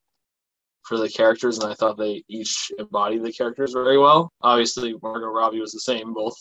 for 0.84 0.98
the 0.98 1.10
characters, 1.10 1.58
and 1.58 1.72
I 1.72 1.74
thought 1.74 1.98
they 1.98 2.24
each 2.28 2.70
embodied 2.78 3.24
the 3.24 3.32
characters 3.32 3.72
very 3.72 3.98
well. 3.98 4.30
Obviously, 4.41 4.93
Margot 5.02 5.28
Robbie 5.28 5.62
was 5.62 5.72
the 5.72 5.80
same, 5.80 6.14
both. 6.14 6.36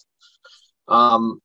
Um, 0.89 1.41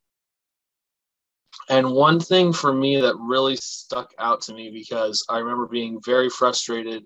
and 1.69 1.91
one 1.91 2.19
thing 2.19 2.51
for 2.51 2.73
me 2.73 2.99
that 2.99 3.15
really 3.19 3.57
stuck 3.57 4.11
out 4.17 4.41
to 4.41 4.55
me 4.55 4.71
because 4.73 5.23
I 5.29 5.37
remember 5.37 5.67
being 5.67 5.99
very 6.03 6.31
frustrated 6.31 7.03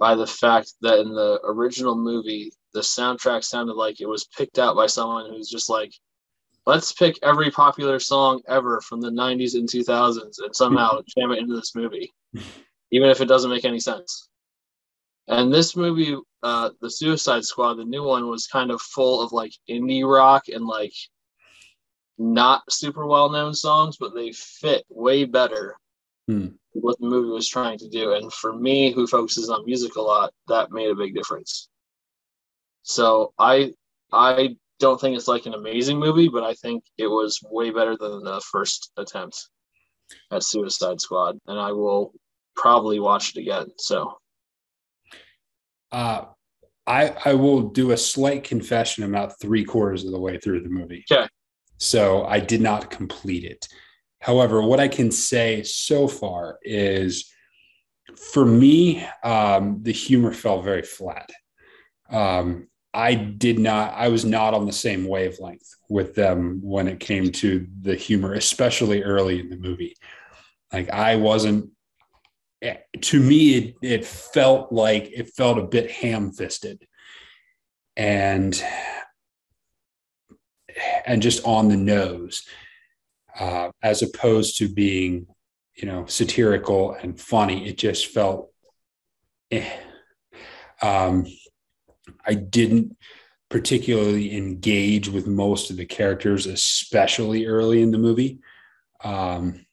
by 0.00 0.16
the 0.16 0.26
fact 0.26 0.74
that 0.80 0.98
in 0.98 1.14
the 1.14 1.40
original 1.44 1.96
movie, 1.96 2.50
the 2.74 2.80
soundtrack 2.80 3.44
sounded 3.44 3.74
like 3.74 4.00
it 4.00 4.08
was 4.08 4.26
picked 4.36 4.58
out 4.58 4.74
by 4.74 4.86
someone 4.86 5.30
who's 5.30 5.48
just 5.48 5.70
like, 5.70 5.92
let's 6.66 6.92
pick 6.92 7.18
every 7.22 7.50
popular 7.50 7.98
song 7.98 8.42
ever 8.48 8.80
from 8.80 9.00
the 9.00 9.10
90s 9.10 9.54
and 9.54 9.68
2000s 9.68 10.38
and 10.38 10.54
somehow 10.54 11.00
jam 11.16 11.30
it 11.32 11.38
into 11.38 11.54
this 11.54 11.74
movie, 11.74 12.12
even 12.90 13.08
if 13.08 13.20
it 13.20 13.26
doesn't 13.26 13.50
make 13.50 13.64
any 13.64 13.80
sense. 13.80 14.28
And 15.28 15.52
this 15.52 15.74
movie, 15.76 16.16
uh, 16.42 16.70
The 16.80 16.90
Suicide 16.90 17.44
Squad, 17.44 17.74
the 17.74 17.84
new 17.84 18.04
one, 18.04 18.28
was 18.28 18.46
kind 18.46 18.70
of 18.70 18.80
full 18.80 19.20
of 19.22 19.32
like 19.32 19.52
indie 19.68 20.08
rock 20.08 20.44
and 20.48 20.64
like 20.66 20.92
not 22.18 22.62
super 22.70 23.06
well 23.06 23.28
known 23.28 23.54
songs, 23.54 23.96
but 23.98 24.14
they 24.14 24.32
fit 24.32 24.84
way 24.88 25.24
better 25.24 25.76
Hmm. 26.28 26.48
what 26.72 26.98
the 26.98 27.06
movie 27.06 27.28
was 27.30 27.48
trying 27.48 27.78
to 27.78 27.88
do. 27.88 28.14
And 28.14 28.32
for 28.32 28.52
me, 28.52 28.90
who 28.90 29.06
focuses 29.06 29.48
on 29.48 29.64
music 29.64 29.94
a 29.96 30.02
lot, 30.02 30.32
that 30.48 30.72
made 30.72 30.90
a 30.90 30.94
big 30.94 31.14
difference. 31.14 31.68
So 32.82 33.32
I 33.38 33.72
I 34.12 34.56
don't 34.78 35.00
think 35.00 35.16
it's 35.16 35.28
like 35.28 35.46
an 35.46 35.54
amazing 35.54 35.98
movie, 35.98 36.28
but 36.28 36.44
I 36.44 36.54
think 36.54 36.84
it 36.98 37.06
was 37.06 37.38
way 37.50 37.70
better 37.70 37.96
than 37.96 38.22
the 38.22 38.40
first 38.52 38.92
attempt 38.96 39.48
at 40.30 40.42
Suicide 40.42 41.00
Squad, 41.00 41.38
and 41.46 41.58
I 41.58 41.72
will 41.72 42.12
probably 42.54 43.00
watch 43.00 43.36
it 43.36 43.40
again. 43.40 43.66
So 43.78 44.18
Uh, 45.92 46.26
I 46.86 47.14
I 47.24 47.34
will 47.34 47.70
do 47.70 47.92
a 47.92 47.96
slight 47.96 48.44
confession 48.44 49.04
about 49.04 49.40
three 49.40 49.64
quarters 49.64 50.04
of 50.04 50.12
the 50.12 50.20
way 50.20 50.38
through 50.38 50.62
the 50.62 50.68
movie. 50.68 51.04
Okay. 51.10 51.28
So 51.78 52.24
I 52.24 52.40
did 52.40 52.60
not 52.60 52.90
complete 52.90 53.44
it. 53.44 53.68
However, 54.20 54.62
what 54.62 54.80
I 54.80 54.88
can 54.88 55.10
say 55.10 55.62
so 55.62 56.08
far 56.08 56.58
is, 56.62 57.30
for 58.32 58.46
me, 58.46 59.06
um, 59.22 59.82
the 59.82 59.92
humor 59.92 60.32
fell 60.32 60.62
very 60.62 60.82
flat. 60.82 61.30
Um, 62.10 62.68
I 62.96 63.14
did 63.14 63.58
not. 63.58 63.92
I 63.94 64.08
was 64.08 64.24
not 64.24 64.54
on 64.54 64.64
the 64.64 64.72
same 64.72 65.06
wavelength 65.06 65.68
with 65.90 66.14
them 66.14 66.60
when 66.62 66.88
it 66.88 66.98
came 66.98 67.30
to 67.30 67.66
the 67.82 67.94
humor, 67.94 68.32
especially 68.32 69.02
early 69.02 69.38
in 69.38 69.50
the 69.50 69.58
movie. 69.58 69.96
Like 70.72 70.88
I 70.88 71.16
wasn't 71.16 71.70
eh, 72.62 72.78
to 73.02 73.20
me 73.20 73.54
it, 73.54 73.74
it 73.82 74.04
felt 74.06 74.72
like 74.72 75.10
it 75.12 75.28
felt 75.36 75.58
a 75.58 75.62
bit 75.62 75.90
ham-fisted 75.90 76.86
and 77.96 78.62
and 81.06 81.20
just 81.20 81.44
on 81.44 81.68
the 81.68 81.76
nose 81.76 82.46
uh, 83.38 83.70
as 83.82 84.02
opposed 84.02 84.56
to 84.58 84.68
being 84.68 85.26
you 85.74 85.86
know 85.86 86.06
satirical 86.06 86.92
and 86.94 87.20
funny 87.20 87.68
it 87.68 87.76
just 87.76 88.06
felt 88.06 88.50
eh. 89.50 89.70
um, 90.82 91.26
i 92.26 92.34
didn't 92.34 92.96
particularly 93.48 94.36
engage 94.36 95.08
with 95.08 95.26
most 95.26 95.70
of 95.70 95.76
the 95.76 95.86
characters 95.86 96.46
especially 96.46 97.46
early 97.46 97.80
in 97.80 97.92
the 97.92 97.98
movie. 97.98 98.40
Um, 99.04 99.64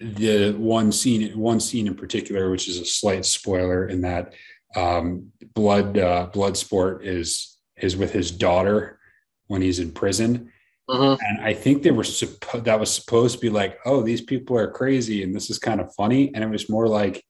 the 0.00 0.52
one 0.52 0.90
scene 0.90 1.38
one 1.38 1.60
scene 1.60 1.86
in 1.86 1.94
particular 1.94 2.50
which 2.50 2.68
is 2.68 2.80
a 2.80 2.84
slight 2.84 3.24
spoiler 3.24 3.86
in 3.86 4.00
that 4.00 4.34
um, 4.74 5.30
blood 5.54 5.96
uh, 5.96 6.28
Bloodsport 6.32 7.04
is 7.04 7.56
is 7.76 7.96
with 7.96 8.12
his 8.12 8.30
daughter 8.32 8.98
when 9.46 9.62
he's 9.62 9.78
in 9.78 9.92
prison. 9.92 10.50
Mhm. 10.90 11.16
and 11.18 11.40
i 11.40 11.54
think 11.54 11.82
they 11.82 11.90
were 11.92 12.02
suppo- 12.02 12.62
that 12.64 12.78
was 12.78 12.92
supposed 12.92 13.36
to 13.36 13.40
be 13.40 13.48
like 13.48 13.78
oh 13.86 14.02
these 14.02 14.20
people 14.20 14.58
are 14.58 14.70
crazy 14.70 15.22
and 15.22 15.34
this 15.34 15.48
is 15.48 15.58
kind 15.58 15.80
of 15.80 15.94
funny. 15.94 16.34
And 16.34 16.44
it 16.44 16.50
was 16.50 16.68
more 16.68 16.88
like 16.88 17.24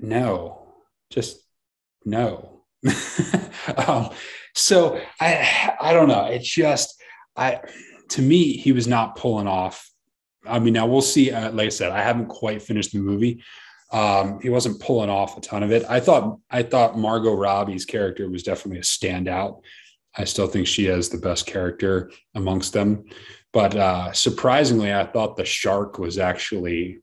no 0.00 0.59
just 1.10 1.42
no. 2.04 2.62
Um, 3.86 4.10
so 4.54 4.98
i 5.20 5.76
i 5.80 5.92
don't 5.92 6.08
know. 6.08 6.24
It's 6.24 6.48
just 6.48 7.00
i 7.36 7.60
to 8.10 8.22
me 8.22 8.56
he 8.56 8.72
was 8.72 8.86
not 8.88 9.16
pulling 9.16 9.46
off. 9.46 9.88
I 10.46 10.58
mean 10.58 10.72
now 10.72 10.86
we'll 10.86 11.02
see 11.02 11.30
uh, 11.30 11.52
like 11.52 11.66
i 11.66 11.68
said 11.68 11.92
i 11.92 12.02
haven't 12.02 12.28
quite 12.28 12.62
finished 12.62 12.92
the 12.92 12.98
movie. 13.00 13.42
Um, 13.92 14.40
he 14.40 14.48
wasn't 14.48 14.80
pulling 14.80 15.10
off 15.10 15.36
a 15.36 15.40
ton 15.40 15.62
of 15.62 15.72
it. 15.72 15.84
I 15.88 16.00
thought 16.00 16.38
i 16.50 16.62
thought 16.62 16.98
margot 16.98 17.34
robbie's 17.34 17.84
character 17.84 18.28
was 18.30 18.42
definitely 18.42 18.78
a 18.78 18.82
standout. 18.82 19.60
I 20.16 20.24
still 20.24 20.46
think 20.48 20.66
she 20.66 20.86
has 20.86 21.10
the 21.10 21.18
best 21.18 21.46
character 21.46 22.10
amongst 22.34 22.72
them. 22.72 23.04
But 23.52 23.76
uh, 23.76 24.12
surprisingly 24.12 24.92
i 24.92 25.04
thought 25.04 25.36
the 25.36 25.44
shark 25.44 25.98
was 25.98 26.18
actually 26.18 27.00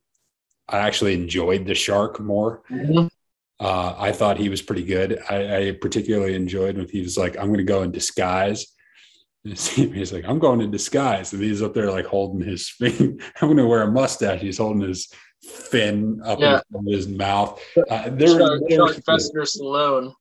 i 0.67 0.79
actually 0.79 1.13
enjoyed 1.13 1.65
the 1.67 1.75
shark 1.75 2.19
more. 2.19 2.63
Mhm. 2.71 3.09
Uh, 3.59 3.95
I 3.97 4.11
thought 4.11 4.37
he 4.37 4.49
was 4.49 4.61
pretty 4.61 4.83
good. 4.83 5.19
I, 5.29 5.67
I 5.67 5.71
particularly 5.81 6.35
enjoyed 6.35 6.77
when 6.77 6.87
he 6.89 7.01
was 7.01 7.17
like, 7.17 7.37
"I'm 7.37 7.47
going 7.47 7.57
to 7.57 7.63
go 7.63 7.81
in 7.83 7.91
disguise." 7.91 8.67
He's 9.43 10.11
like, 10.13 10.25
"I'm 10.25 10.39
going 10.39 10.61
in 10.61 10.71
disguise," 10.71 11.31
and 11.33 11.41
he's 11.41 11.61
up 11.61 11.73
there 11.73 11.89
like 11.91 12.05
holding 12.05 12.45
his 12.47 12.71
thing. 12.79 13.19
I'm 13.41 13.47
going 13.47 13.57
to 13.57 13.65
wear 13.67 13.83
a 13.83 13.91
mustache. 13.91 14.41
He's 14.41 14.57
holding 14.57 14.87
his 14.87 15.07
fin 15.43 16.19
up 16.25 16.39
Yeah. 16.39 16.59
in 16.75 16.85
his 16.91 17.07
mouth. 17.07 17.61
Uh, 17.89 18.09
there, 18.09 18.27
Shark, 18.27 18.61
there 18.67 18.77
Shark 18.77 19.03
Fester 19.05 19.41
Stallone. 19.41 20.11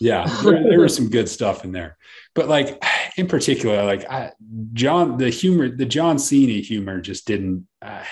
yeah, 0.00 0.26
there, 0.44 0.62
there 0.62 0.80
was 0.80 0.94
some 0.94 1.08
good 1.10 1.28
stuff 1.28 1.64
in 1.64 1.72
there, 1.72 1.96
but 2.34 2.48
like 2.48 2.82
in 3.16 3.26
particular, 3.26 3.82
like 3.84 4.08
I, 4.08 4.30
John, 4.74 5.16
the 5.16 5.28
humor, 5.30 5.68
the 5.68 5.86
John 5.86 6.18
Cena 6.18 6.60
humor 6.60 7.00
just 7.00 7.26
didn't. 7.26 7.66
Uh, 7.82 8.04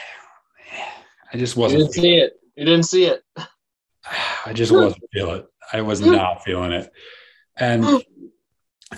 I 1.33 1.37
just 1.39 1.57
wasn't. 1.57 1.81
You 1.81 1.85
didn't 1.87 1.95
see 1.95 2.17
it. 2.17 2.33
You 2.57 2.65
didn't 2.65 2.83
see 2.85 3.05
it. 3.05 3.23
I 4.47 4.53
just 4.53 4.73
wasn't 4.73 5.03
feeling 5.13 5.41
it. 5.41 5.47
I 5.73 5.83
was 5.83 6.01
not 6.01 6.45
feeling 6.45 6.73
it, 6.73 6.91
and 7.57 8.03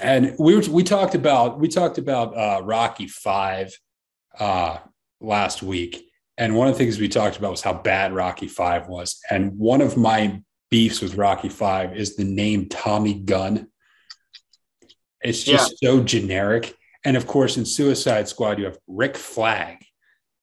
and 0.00 0.36
we 0.38 0.58
we 0.68 0.82
talked 0.82 1.14
about 1.14 1.58
we 1.58 1.68
talked 1.68 1.98
about 1.98 2.36
uh, 2.36 2.62
Rocky 2.62 3.08
Five 3.08 3.72
uh, 4.38 4.78
last 5.20 5.62
week, 5.62 6.04
and 6.36 6.54
one 6.54 6.68
of 6.68 6.74
the 6.74 6.78
things 6.78 6.98
we 6.98 7.08
talked 7.08 7.38
about 7.38 7.50
was 7.50 7.62
how 7.62 7.72
bad 7.72 8.12
Rocky 8.12 8.46
Five 8.46 8.88
was, 8.88 9.20
and 9.30 9.56
one 9.58 9.80
of 9.80 9.96
my 9.96 10.42
beefs 10.70 11.00
with 11.00 11.14
Rocky 11.14 11.48
Five 11.48 11.96
is 11.96 12.16
the 12.16 12.24
name 12.24 12.68
Tommy 12.68 13.14
Gunn. 13.14 13.68
It's 15.22 15.42
just 15.42 15.76
yeah. 15.80 15.90
so 15.90 16.02
generic. 16.02 16.74
And 17.04 17.16
of 17.16 17.26
course, 17.26 17.56
in 17.56 17.64
Suicide 17.64 18.28
Squad, 18.28 18.58
you 18.58 18.66
have 18.66 18.78
Rick 18.86 19.16
Flag. 19.16 19.84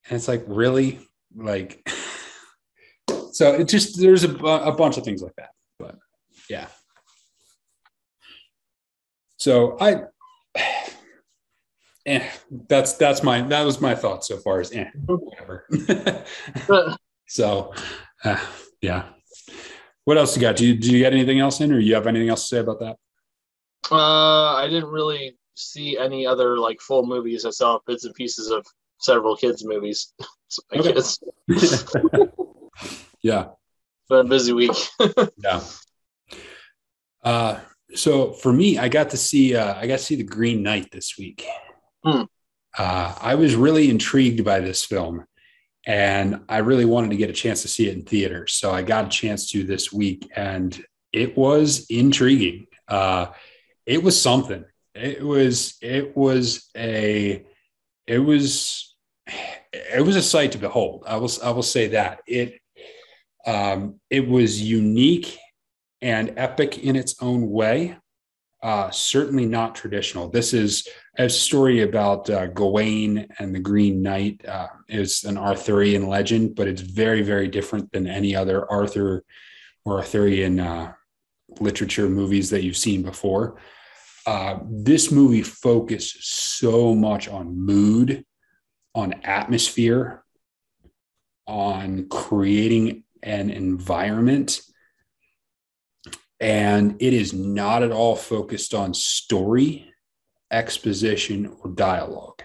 And 0.08 0.16
it's 0.16 0.28
like, 0.28 0.44
really? 0.48 1.00
Like, 1.36 1.88
so 3.36 3.52
it 3.52 3.68
just, 3.68 4.00
there's 4.00 4.24
a, 4.24 4.34
a 4.34 4.72
bunch 4.72 4.96
of 4.96 5.04
things 5.04 5.22
like 5.22 5.36
that. 5.36 5.50
But 5.78 5.98
yeah. 6.50 6.68
So 9.36 9.76
I, 9.78 10.04
eh, 12.06 12.30
that's, 12.70 12.94
that's 12.94 13.24
my, 13.24 13.42
that 13.42 13.64
was 13.66 13.82
my 13.82 13.94
thought 13.94 14.24
so 14.24 14.38
far 14.38 14.62
as, 14.62 14.72
eh, 14.72 14.90
whatever. 15.06 15.68
so, 17.28 17.74
uh, 18.24 18.40
yeah. 18.80 19.10
What 20.06 20.18
else 20.18 20.38
you 20.38 20.42
got? 20.42 20.56
Do 20.56 20.66
you, 20.66 20.78
do 20.78 20.94
you 20.94 21.00
get 21.00 21.12
anything 21.12 21.42
else 21.42 21.60
in 21.60 21.74
or 21.74 21.80
you 21.80 21.94
have 21.96 22.08
anything 22.08 22.30
else 22.30 22.44
to 22.44 22.48
say 22.48 22.60
about 22.60 22.80
that? 22.80 22.96
Uh, 23.92 24.54
I 24.56 24.68
didn't 24.70 24.92
really 24.92 25.36
see 25.56 25.98
any 25.98 26.26
other 26.26 26.58
like 26.58 26.80
full 26.80 27.06
movies. 27.06 27.44
I 27.44 27.50
saw 27.50 27.80
bits 27.86 28.06
and 28.06 28.16
pieces 28.16 28.50
of 28.50 28.66
several 29.02 29.36
kids' 29.36 29.66
movies. 29.66 30.14
my 30.72 30.80
okay. 30.80 30.96
yeah. 33.26 33.46
Been 34.08 34.28
a 34.28 34.30
busy 34.30 34.54
week. 34.54 34.78
yeah. 35.38 35.62
Uh, 37.24 37.60
so 37.96 38.34
for 38.34 38.54
me, 38.54 38.78
I 38.78 38.88
got 38.88 39.10
to 39.10 39.18
see 39.18 39.56
uh, 39.56 39.74
I 39.74 39.88
got 39.88 39.98
to 39.98 40.04
see 40.04 40.16
the 40.16 40.24
Green 40.24 40.62
Knight 40.62 40.92
this 40.92 41.18
week. 41.18 41.44
Hmm. 42.04 42.24
Uh, 42.78 43.16
I 43.20 43.34
was 43.34 43.56
really 43.56 43.90
intrigued 43.90 44.46
by 44.46 44.60
this 44.60 44.86
film, 44.86 45.26
and 45.88 46.42
I 46.48 46.60
really 46.60 46.86
wanted 46.86 47.10
to 47.10 47.18
get 47.18 47.32
a 47.32 47.34
chance 47.34 47.64
to 47.64 47.68
see 47.68 47.88
it 47.88 47.98
in 47.98 48.04
theaters. 48.04 48.54
So 48.54 48.72
I 48.72 48.84
got 48.84 49.06
a 49.06 49.10
chance 49.10 49.50
to 49.52 49.64
this 49.64 49.92
week, 49.92 50.30
and 50.36 50.80
it 51.12 51.36
was 51.36 51.88
intriguing. 51.90 52.68
Uh, 52.88 53.28
it 53.88 54.04
was 54.04 54.22
something. 54.22 54.66
It 54.94 55.26
was 55.26 55.78
it 55.82 56.16
was 56.16 56.70
a 56.78 57.44
it 58.06 58.20
was 58.20 58.96
it 59.74 60.06
was 60.06 60.16
a 60.16 60.22
sight 60.22 60.52
to 60.52 60.60
behold. 60.60 61.06
I 61.08 61.18
will 61.18 61.32
I 61.44 61.50
will 61.50 61.64
say 61.64 61.88
that 61.88 62.22
it 62.28 62.60
um, 63.46 64.00
it 64.10 64.28
was 64.28 64.62
unique 64.62 65.38
and 66.02 66.34
epic 66.38 66.80
in 66.80 66.96
its 66.96 67.16
own 67.22 67.50
way. 67.50 67.98
Uh, 68.64 68.90
certainly 68.90 69.46
not 69.46 69.76
traditional. 69.76 70.28
This 70.30 70.52
is 70.52 70.88
a 71.20 71.30
story 71.30 71.82
about 71.82 72.30
uh, 72.30 72.48
Gawain 72.48 73.28
and 73.38 73.54
the 73.54 73.60
Green 73.60 74.02
Knight. 74.02 74.44
Uh, 74.44 74.68
it's 74.88 75.24
an 75.24 75.38
Arthurian 75.38 76.08
legend, 76.08 76.56
but 76.56 76.68
it's 76.68 76.82
very, 76.82 77.22
very 77.22 77.48
different 77.48 77.92
than 77.92 78.08
any 78.08 78.36
other 78.36 78.70
Arthur 78.72 79.24
or 79.84 79.98
Arthurian 79.98 80.60
uh, 80.60 80.94
literature 81.60 82.10
movies 82.10 82.50
that 82.50 82.64
you've 82.64 82.78
seen 82.78 83.04
before. 83.04 83.58
Uh, 84.26 84.60
this 84.64 85.12
movie 85.12 85.44
focused 85.44 86.18
so 86.24 86.96
much 86.96 87.28
on 87.28 87.56
mood, 87.56 88.26
on 88.96 89.14
atmosphere, 89.24 90.24
on 91.46 92.08
creating 92.10 93.05
an 93.26 93.50
environment. 93.50 94.62
And 96.40 96.96
it 97.00 97.14
is 97.14 97.34
not 97.34 97.84
at 97.84 97.92
all 97.92 98.16
focused 98.16 98.74
on 98.74 98.94
story, 98.94 99.92
exposition, 100.52 101.54
or 101.62 101.72
dialogue. 101.72 102.44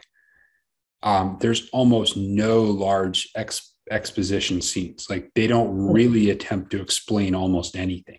Um, 1.03 1.39
there's 1.41 1.68
almost 1.70 2.16
no 2.16 2.62
large 2.62 3.28
ex- 3.37 3.74
exposition 3.91 4.62
scenes. 4.62 5.09
Like 5.09 5.31
they 5.35 5.47
don't 5.47 5.93
really 5.93 6.31
attempt 6.31 6.70
to 6.72 6.81
explain 6.81 7.35
almost 7.35 7.76
anything. 7.76 8.18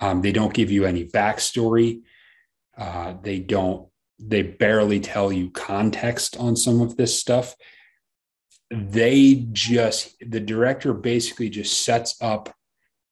Um, 0.00 0.22
they 0.22 0.32
don't 0.32 0.54
give 0.54 0.70
you 0.70 0.84
any 0.84 1.06
backstory. 1.06 2.02
Uh, 2.76 3.14
they 3.22 3.38
don't, 3.38 3.88
they 4.18 4.42
barely 4.42 5.00
tell 5.00 5.32
you 5.32 5.50
context 5.50 6.36
on 6.36 6.56
some 6.56 6.80
of 6.80 6.96
this 6.96 7.18
stuff. 7.18 7.54
They 8.70 9.46
just, 9.52 10.16
the 10.20 10.40
director 10.40 10.92
basically 10.94 11.50
just 11.50 11.84
sets 11.84 12.16
up 12.20 12.54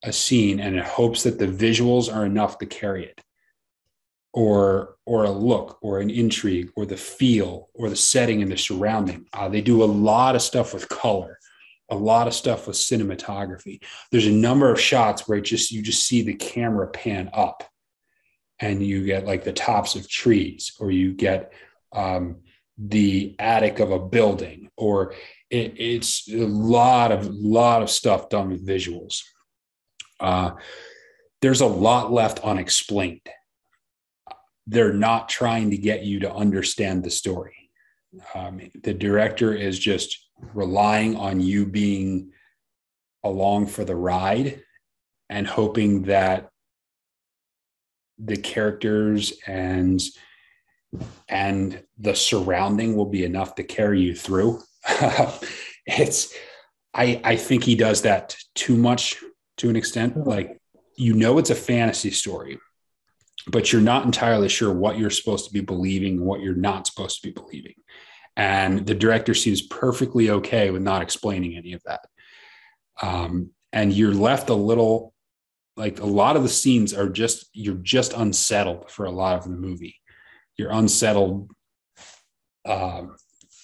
a 0.02 0.12
scene 0.12 0.58
and 0.60 0.76
it 0.76 0.84
hopes 0.84 1.22
that 1.22 1.38
the 1.38 1.46
visuals 1.46 2.12
are 2.14 2.26
enough 2.26 2.58
to 2.58 2.66
carry 2.66 3.06
it. 3.06 3.20
Or 4.34 4.96
or 5.04 5.24
a 5.24 5.30
look 5.30 5.78
or 5.82 6.00
an 6.00 6.08
intrigue 6.08 6.70
or 6.74 6.86
the 6.86 6.96
feel 6.96 7.68
or 7.74 7.90
the 7.90 7.96
setting 7.96 8.40
and 8.40 8.50
the 8.50 8.56
surrounding. 8.56 9.26
Uh, 9.34 9.50
they 9.50 9.60
do 9.60 9.82
a 9.82 9.84
lot 9.84 10.34
of 10.34 10.40
stuff 10.40 10.72
with 10.72 10.88
color 10.88 11.38
a 11.92 11.96
lot 11.96 12.26
of 12.26 12.32
stuff 12.32 12.66
with 12.66 12.76
cinematography. 12.76 13.82
There's 14.10 14.26
a 14.26 14.32
number 14.32 14.72
of 14.72 14.80
shots 14.80 15.28
where 15.28 15.38
it 15.38 15.44
just 15.44 15.70
you 15.70 15.82
just 15.82 16.06
see 16.06 16.22
the 16.22 16.34
camera 16.34 16.88
pan 16.88 17.28
up 17.34 17.68
and 18.58 18.84
you 18.84 19.04
get 19.04 19.26
like 19.26 19.44
the 19.44 19.52
tops 19.52 19.94
of 19.94 20.08
trees 20.08 20.72
or 20.80 20.90
you 20.90 21.12
get 21.12 21.52
um, 21.92 22.36
the 22.78 23.36
attic 23.38 23.78
of 23.78 23.90
a 23.90 23.98
building 23.98 24.70
or 24.76 25.14
it, 25.52 25.74
it's 25.76 26.28
a 26.28 26.46
lot 26.46 27.12
of 27.12 27.26
lot 27.28 27.82
of 27.82 27.90
stuff 27.90 28.30
done 28.30 28.50
with 28.50 28.66
visuals. 28.66 29.22
Uh, 30.18 30.52
there's 31.42 31.60
a 31.60 31.66
lot 31.66 32.10
left 32.10 32.40
unexplained. 32.40 33.20
They're 34.66 34.94
not 34.94 35.28
trying 35.28 35.70
to 35.70 35.76
get 35.76 36.04
you 36.04 36.20
to 36.20 36.32
understand 36.32 37.04
the 37.04 37.10
story. 37.10 37.70
Um, 38.34 38.60
the 38.82 38.94
director 38.94 39.54
is 39.54 39.78
just 39.78 40.30
relying 40.54 41.16
on 41.16 41.40
you 41.40 41.66
being 41.66 42.32
along 43.22 43.66
for 43.66 43.84
the 43.84 43.96
ride 43.96 44.62
and 45.28 45.46
hoping 45.46 46.02
that 46.04 46.48
the 48.18 48.36
characters 48.36 49.34
and 49.46 50.02
and 51.28 51.82
the 51.98 52.14
surrounding 52.14 52.96
will 52.96 53.06
be 53.06 53.24
enough 53.24 53.54
to 53.56 53.64
carry 53.64 54.00
you 54.00 54.14
through. 54.14 54.62
it's 55.86 56.34
I 56.94 57.20
I 57.24 57.36
think 57.36 57.64
he 57.64 57.74
does 57.74 58.02
that 58.02 58.36
too 58.54 58.76
much 58.76 59.22
to 59.58 59.70
an 59.70 59.76
extent. 59.76 60.14
Hmm. 60.14 60.22
Like 60.22 60.60
you 60.96 61.14
know 61.14 61.38
it's 61.38 61.50
a 61.50 61.54
fantasy 61.54 62.10
story, 62.10 62.58
but 63.46 63.72
you're 63.72 63.82
not 63.82 64.04
entirely 64.04 64.48
sure 64.48 64.72
what 64.72 64.98
you're 64.98 65.10
supposed 65.10 65.46
to 65.46 65.52
be 65.52 65.60
believing 65.60 66.18
and 66.18 66.26
what 66.26 66.40
you're 66.40 66.54
not 66.54 66.86
supposed 66.86 67.20
to 67.20 67.28
be 67.28 67.32
believing. 67.32 67.74
And 68.36 68.86
the 68.86 68.94
director 68.94 69.34
seems 69.34 69.62
perfectly 69.62 70.30
okay 70.30 70.70
with 70.70 70.82
not 70.82 71.02
explaining 71.02 71.56
any 71.56 71.74
of 71.74 71.82
that. 71.84 72.00
Um, 73.00 73.50
and 73.72 73.92
you're 73.92 74.14
left 74.14 74.48
a 74.48 74.54
little 74.54 75.12
like 75.76 76.00
a 76.00 76.06
lot 76.06 76.36
of 76.36 76.42
the 76.42 76.48
scenes 76.48 76.92
are 76.92 77.08
just 77.08 77.46
you're 77.52 77.74
just 77.76 78.12
unsettled 78.12 78.90
for 78.90 79.06
a 79.06 79.10
lot 79.10 79.38
of 79.38 79.44
the 79.44 79.50
movie 79.50 79.96
you're 80.56 80.70
unsettled 80.70 81.50
uh, 82.64 83.02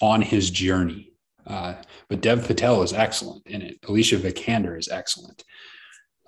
on 0.01 0.22
his 0.22 0.51
journey. 0.51 1.12
Uh, 1.46 1.74
but 2.09 2.20
dev 2.20 2.46
patel 2.46 2.82
is 2.82 2.92
excellent 2.92 3.46
in 3.46 3.62
it. 3.62 3.78
Alicia 3.88 4.18
vikander 4.18 4.78
is 4.78 4.88
excellent. 4.88 5.44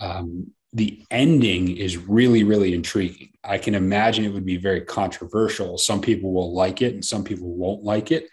Um, 0.00 0.52
the 0.72 1.04
ending 1.10 1.76
is 1.76 1.96
really 1.96 2.44
really 2.44 2.74
intriguing. 2.74 3.32
I 3.44 3.58
can 3.58 3.74
imagine 3.74 4.24
it 4.24 4.32
would 4.32 4.46
be 4.46 4.56
very 4.56 4.82
controversial. 4.82 5.76
Some 5.78 6.00
people 6.00 6.32
will 6.32 6.54
like 6.54 6.80
it 6.80 6.94
and 6.94 7.04
some 7.04 7.24
people 7.24 7.54
won't 7.54 7.82
like 7.82 8.10
it. 8.12 8.28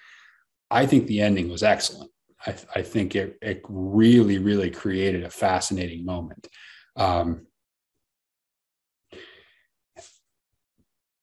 I 0.70 0.86
think 0.86 1.08
the 1.08 1.22
ending 1.22 1.50
was 1.50 1.64
excellent. 1.64 2.12
I, 2.46 2.56
I 2.76 2.82
think 2.84 3.16
it, 3.16 3.38
it 3.42 3.62
really 3.68 4.38
really 4.38 4.72
created 4.72 5.24
a 5.24 5.30
fascinating 5.30 6.06
moment. 6.06 6.48
Um, 6.96 7.48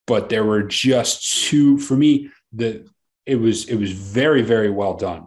but 0.06 0.28
there 0.28 0.44
were 0.44 0.62
just 0.62 1.46
two 1.46 1.78
for 1.78 1.96
me. 1.96 2.30
The 2.52 2.86
it 3.26 3.36
was 3.36 3.68
it 3.68 3.76
was 3.76 3.92
very 3.92 4.42
very 4.42 4.70
well 4.70 4.94
done, 4.94 5.26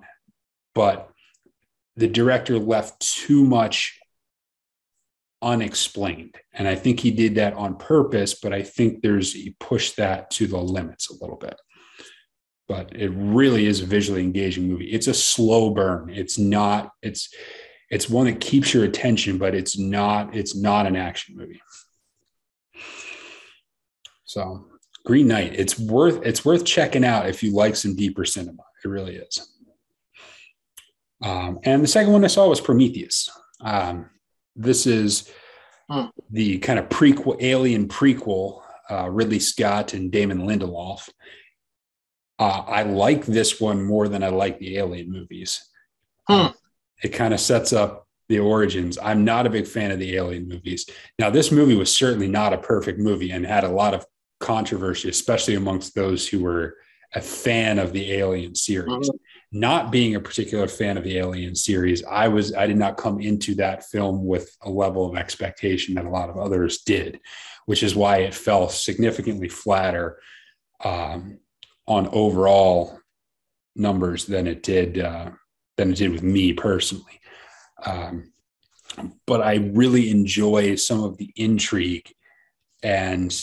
but 0.75 1.09
the 1.95 2.07
director 2.07 2.59
left 2.59 2.99
too 3.01 3.43
much 3.43 3.99
unexplained, 5.41 6.35
and 6.53 6.67
I 6.67 6.75
think 6.75 6.99
he 6.99 7.11
did 7.11 7.35
that 7.35 7.53
on 7.53 7.77
purpose. 7.77 8.39
But 8.39 8.53
I 8.53 8.63
think 8.63 9.01
there's 9.01 9.33
he 9.33 9.55
pushed 9.59 9.97
that 9.97 10.29
to 10.31 10.47
the 10.47 10.57
limits 10.57 11.09
a 11.09 11.13
little 11.13 11.37
bit 11.37 11.59
but 12.67 12.93
it 12.95 13.09
really 13.09 13.65
is 13.65 13.81
a 13.81 13.85
visually 13.85 14.21
engaging 14.21 14.67
movie. 14.67 14.91
It's 14.91 15.07
a 15.07 15.13
slow 15.13 15.69
burn. 15.69 16.09
It's 16.09 16.37
not, 16.37 16.91
it's 17.01 17.33
it's 17.89 18.09
one 18.09 18.25
that 18.25 18.41
keeps 18.41 18.73
your 18.73 18.83
attention, 18.83 19.37
but 19.37 19.55
it's 19.55 19.77
not 19.77 20.35
it's 20.35 20.55
not 20.55 20.85
an 20.85 20.95
action 20.95 21.37
movie. 21.37 21.61
So 24.25 24.67
Green 25.07 25.29
Knight, 25.29 25.53
it's 25.55 25.79
worth 25.79 26.19
it's 26.25 26.43
worth 26.43 26.65
checking 26.65 27.05
out 27.05 27.29
if 27.29 27.41
you 27.41 27.53
like 27.53 27.77
some 27.77 27.95
deeper 27.95 28.25
cinema. 28.25 28.63
It 28.83 28.89
really 28.89 29.15
is. 29.15 29.53
Um, 31.23 31.59
and 31.63 31.81
the 31.81 31.87
second 31.87 32.11
one 32.11 32.25
I 32.25 32.27
saw 32.27 32.49
was 32.49 32.59
Prometheus. 32.59 33.29
Um, 33.61 34.09
this 34.57 34.85
is 34.85 35.31
hmm. 35.89 36.07
the 36.29 36.57
kind 36.57 36.77
of 36.77 36.89
prequel, 36.89 37.41
alien 37.41 37.87
prequel, 37.87 38.61
uh, 38.91 39.09
Ridley 39.09 39.39
Scott 39.39 39.93
and 39.93 40.11
Damon 40.11 40.39
Lindelof. 40.39 41.07
Uh, 42.37 42.63
I 42.67 42.83
like 42.83 43.25
this 43.25 43.61
one 43.61 43.81
more 43.81 44.09
than 44.09 44.23
I 44.23 44.27
like 44.27 44.59
the 44.59 44.77
Alien 44.77 45.09
movies. 45.09 45.65
Hmm. 46.27 46.47
It 47.01 47.09
kind 47.09 47.33
of 47.33 47.39
sets 47.39 47.71
up 47.71 48.07
the 48.27 48.39
origins. 48.39 48.97
I'm 49.01 49.23
not 49.23 49.47
a 49.47 49.49
big 49.49 49.67
fan 49.67 49.91
of 49.91 49.99
the 49.99 50.17
Alien 50.17 50.49
movies. 50.49 50.85
Now, 51.17 51.29
this 51.29 51.49
movie 51.49 51.75
was 51.75 51.95
certainly 51.95 52.27
not 52.27 52.51
a 52.51 52.57
perfect 52.57 52.99
movie 52.99 53.31
and 53.31 53.45
had 53.45 53.63
a 53.63 53.69
lot 53.69 53.93
of 53.93 54.05
controversy, 54.39 55.09
especially 55.09 55.55
amongst 55.55 55.95
those 55.95 56.27
who 56.27 56.41
were 56.41 56.77
a 57.15 57.21
fan 57.21 57.79
of 57.79 57.93
the 57.93 58.13
Alien 58.13 58.55
series. 58.55 59.09
Mm-hmm. 59.09 59.17
Not 59.59 59.91
being 59.91 60.15
a 60.15 60.19
particular 60.19 60.67
fan 60.67 60.97
of 60.97 61.05
the 61.05 61.17
Alien 61.17 61.55
series, 61.55 62.03
I 62.03 62.27
was 62.27 62.53
I 62.53 62.67
did 62.67 62.77
not 62.77 62.97
come 62.97 63.21
into 63.21 63.55
that 63.55 63.85
film 63.85 64.25
with 64.25 64.55
a 64.61 64.69
level 64.69 65.09
of 65.09 65.15
expectation 65.15 65.95
that 65.95 66.05
a 66.05 66.09
lot 66.09 66.29
of 66.29 66.37
others 66.37 66.81
did, 66.81 67.21
which 67.65 67.81
is 67.81 67.95
why 67.95 68.17
it 68.17 68.33
fell 68.33 68.67
significantly 68.67 69.47
flatter 69.47 70.19
um, 70.83 71.39
on 71.87 72.09
overall 72.09 72.99
numbers 73.75 74.25
than 74.25 74.47
it 74.47 74.63
did 74.63 74.99
uh, 74.99 75.31
than 75.77 75.91
it 75.91 75.97
did 75.97 76.11
with 76.11 76.23
me 76.23 76.51
personally. 76.51 77.21
Um, 77.85 78.33
but 79.25 79.41
I 79.41 79.55
really 79.55 80.09
enjoy 80.09 80.75
some 80.75 81.03
of 81.03 81.17
the 81.17 81.31
intrigue 81.35 82.11
and 82.83 83.33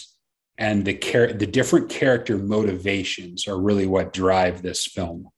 and 0.58 0.84
the 0.84 0.94
char- 0.94 1.32
the 1.32 1.46
different 1.46 1.88
character 1.88 2.38
motivations 2.38 3.48
are 3.48 3.60
really 3.60 3.86
what 3.86 4.12
drive 4.12 4.62
this 4.62 4.86
film 4.86 5.28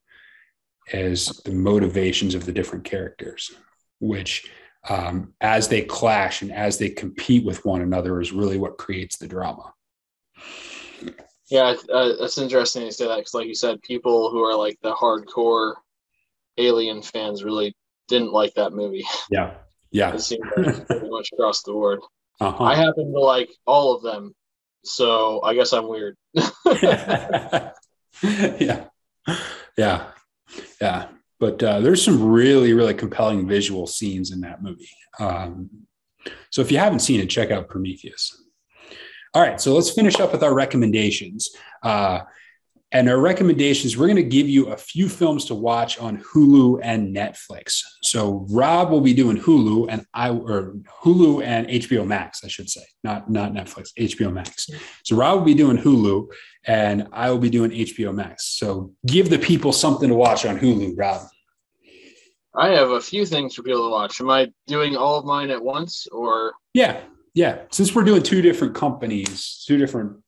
is 0.93 1.41
the 1.45 1.53
motivations 1.53 2.35
of 2.35 2.47
the 2.47 2.53
different 2.53 2.85
characters 2.85 3.51
which 4.01 4.49
um, 4.89 5.33
as 5.41 5.69
they 5.69 5.83
clash 5.83 6.43
and 6.43 6.53
as 6.53 6.79
they 6.79 6.91
compete 6.91 7.45
with 7.45 7.65
one 7.65 7.83
another 7.83 8.21
is 8.21 8.33
really 8.33 8.59
what 8.59 8.79
creates 8.79 9.17
the 9.17 9.27
drama. 9.27 9.73
Yeah 11.51 11.75
uh, 11.93 12.13
that's 12.21 12.39
interesting 12.39 12.83
to 12.83 12.93
say 12.93 13.07
that 13.07 13.19
because 13.19 13.35
like 13.35 13.47
you 13.47 13.55
said 13.55 13.81
people 13.83 14.31
who 14.31 14.43
are 14.43 14.57
like 14.57 14.79
the 14.83 14.93
hardcore 14.93 15.75
alien 16.59 17.03
fans 17.03 17.45
really 17.45 17.75
didn't 18.09 18.33
like 18.33 18.55
that 18.55 18.73
movie. 18.73 19.07
Yeah. 19.31 19.55
Yeah. 19.91 20.13
It 20.15 20.21
seemed 20.21 20.45
like 20.57 20.87
pretty 20.87 21.09
much 21.09 21.31
across 21.33 21.63
the 21.63 21.73
board. 21.73 22.01
Uh-huh. 22.39 22.65
i 22.65 22.75
happen 22.75 23.15
to 23.15 23.19
like 23.19 23.49
all 23.65 23.95
of 23.95 24.03
them 24.03 24.35
so 24.87 25.43
I 25.43 25.55
guess 25.55 25.73
I'm 25.73 25.89
weird. 25.89 26.17
yeah. 28.23 28.85
Yeah. 29.77 30.07
Yeah. 30.81 31.09
But 31.39 31.63
uh, 31.63 31.81
there's 31.81 32.03
some 32.03 32.23
really, 32.23 32.73
really 32.73 32.95
compelling 32.95 33.47
visual 33.47 33.87
scenes 33.87 34.33
in 34.33 34.41
that 34.41 34.63
movie. 34.63 34.89
Um, 35.19 35.69
so 36.51 36.63
if 36.63 36.73
you 36.73 36.79
haven't 36.79 37.01
seen 37.01 37.21
it, 37.21 37.27
check 37.27 37.51
out 37.51 37.69
Prometheus. 37.69 38.43
All 39.35 39.43
right. 39.43 39.61
So 39.61 39.75
let's 39.75 39.91
finish 39.91 40.19
up 40.19 40.33
with 40.33 40.43
our 40.43 40.55
recommendations. 40.55 41.51
Uh, 41.83 42.21
and 42.93 43.09
our 43.09 43.19
recommendations, 43.19 43.97
we're 43.97 44.07
going 44.07 44.17
to 44.17 44.23
give 44.23 44.49
you 44.49 44.69
a 44.69 44.77
few 44.77 45.09
films 45.09 45.45
to 45.47 45.55
watch 45.55 45.99
on 45.99 46.19
Hulu 46.19 46.81
and 46.83 47.15
Netflix. 47.15 47.83
So 48.03 48.47
Rob 48.51 48.91
will 48.91 49.01
be 49.01 49.13
doing 49.13 49.37
Hulu 49.37 49.89
and 49.91 50.07
I 50.15 50.31
or 50.31 50.77
Hulu 51.03 51.45
and 51.45 51.67
HBO 51.67 52.07
Max, 52.07 52.45
I 52.45 52.49
should 52.49 52.71
say, 52.71 52.85
not 53.03 53.29
not 53.29 53.53
Netflix, 53.53 53.89
HBO 53.99 54.33
Max. 54.33 54.71
So 55.05 55.17
Rob 55.17 55.39
will 55.39 55.45
be 55.45 55.55
doing 55.55 55.77
Hulu 55.77 56.29
and 56.65 57.09
I 57.13 57.31
will 57.31 57.39
be 57.39 57.51
doing 57.51 57.73
HBO 57.73 58.15
Max. 58.15 58.57
So 58.57 58.93
give 59.05 59.31
the 59.31 59.39
people 59.39 59.73
something 59.73 60.09
to 60.09 60.15
watch 60.15 60.47
on 60.47 60.59
Hulu, 60.59 60.95
Rob. 60.97 61.27
I 62.55 62.69
have 62.69 62.91
a 62.91 63.01
few 63.01 63.27
things 63.27 63.55
for 63.55 63.63
people 63.63 63.85
to 63.85 63.91
watch. 63.91 64.21
Am 64.21 64.31
I 64.31 64.51
doing 64.67 64.97
all 64.97 65.19
of 65.19 65.27
mine 65.27 65.51
at 65.51 65.63
once 65.63 66.07
or? 66.11 66.55
Yeah, 66.73 67.01
yeah. 67.35 67.63
Since 67.71 67.95
we're 67.95 68.05
doing 68.05 68.23
two 68.23 68.41
different 68.43 68.75
companies, 68.75 69.65
two 69.67 69.77
different 69.77 70.23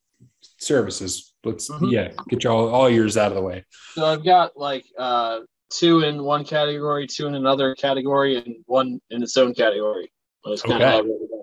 services, 0.59 1.35
let's 1.45 1.71
mm-hmm. 1.71 1.87
yeah 1.87 2.13
get 2.29 2.45
you 2.45 2.51
all, 2.51 2.69
all 2.69 2.91
yours 2.91 3.17
out 3.17 3.31
of 3.31 3.37
the 3.37 3.43
way. 3.43 3.65
So 3.95 4.05
i've 4.05 4.25
got 4.25 4.57
like 4.57 4.85
uh 4.99 5.41
two 5.71 6.01
in 6.01 6.23
one 6.23 6.45
category 6.45 7.07
two 7.07 7.27
in 7.27 7.35
another 7.35 7.75
category 7.75 8.37
and 8.37 8.57
one 8.67 9.01
in 9.11 9.23
its 9.23 9.37
own 9.37 9.55
category. 9.55 10.11
Okay. 10.47 11.03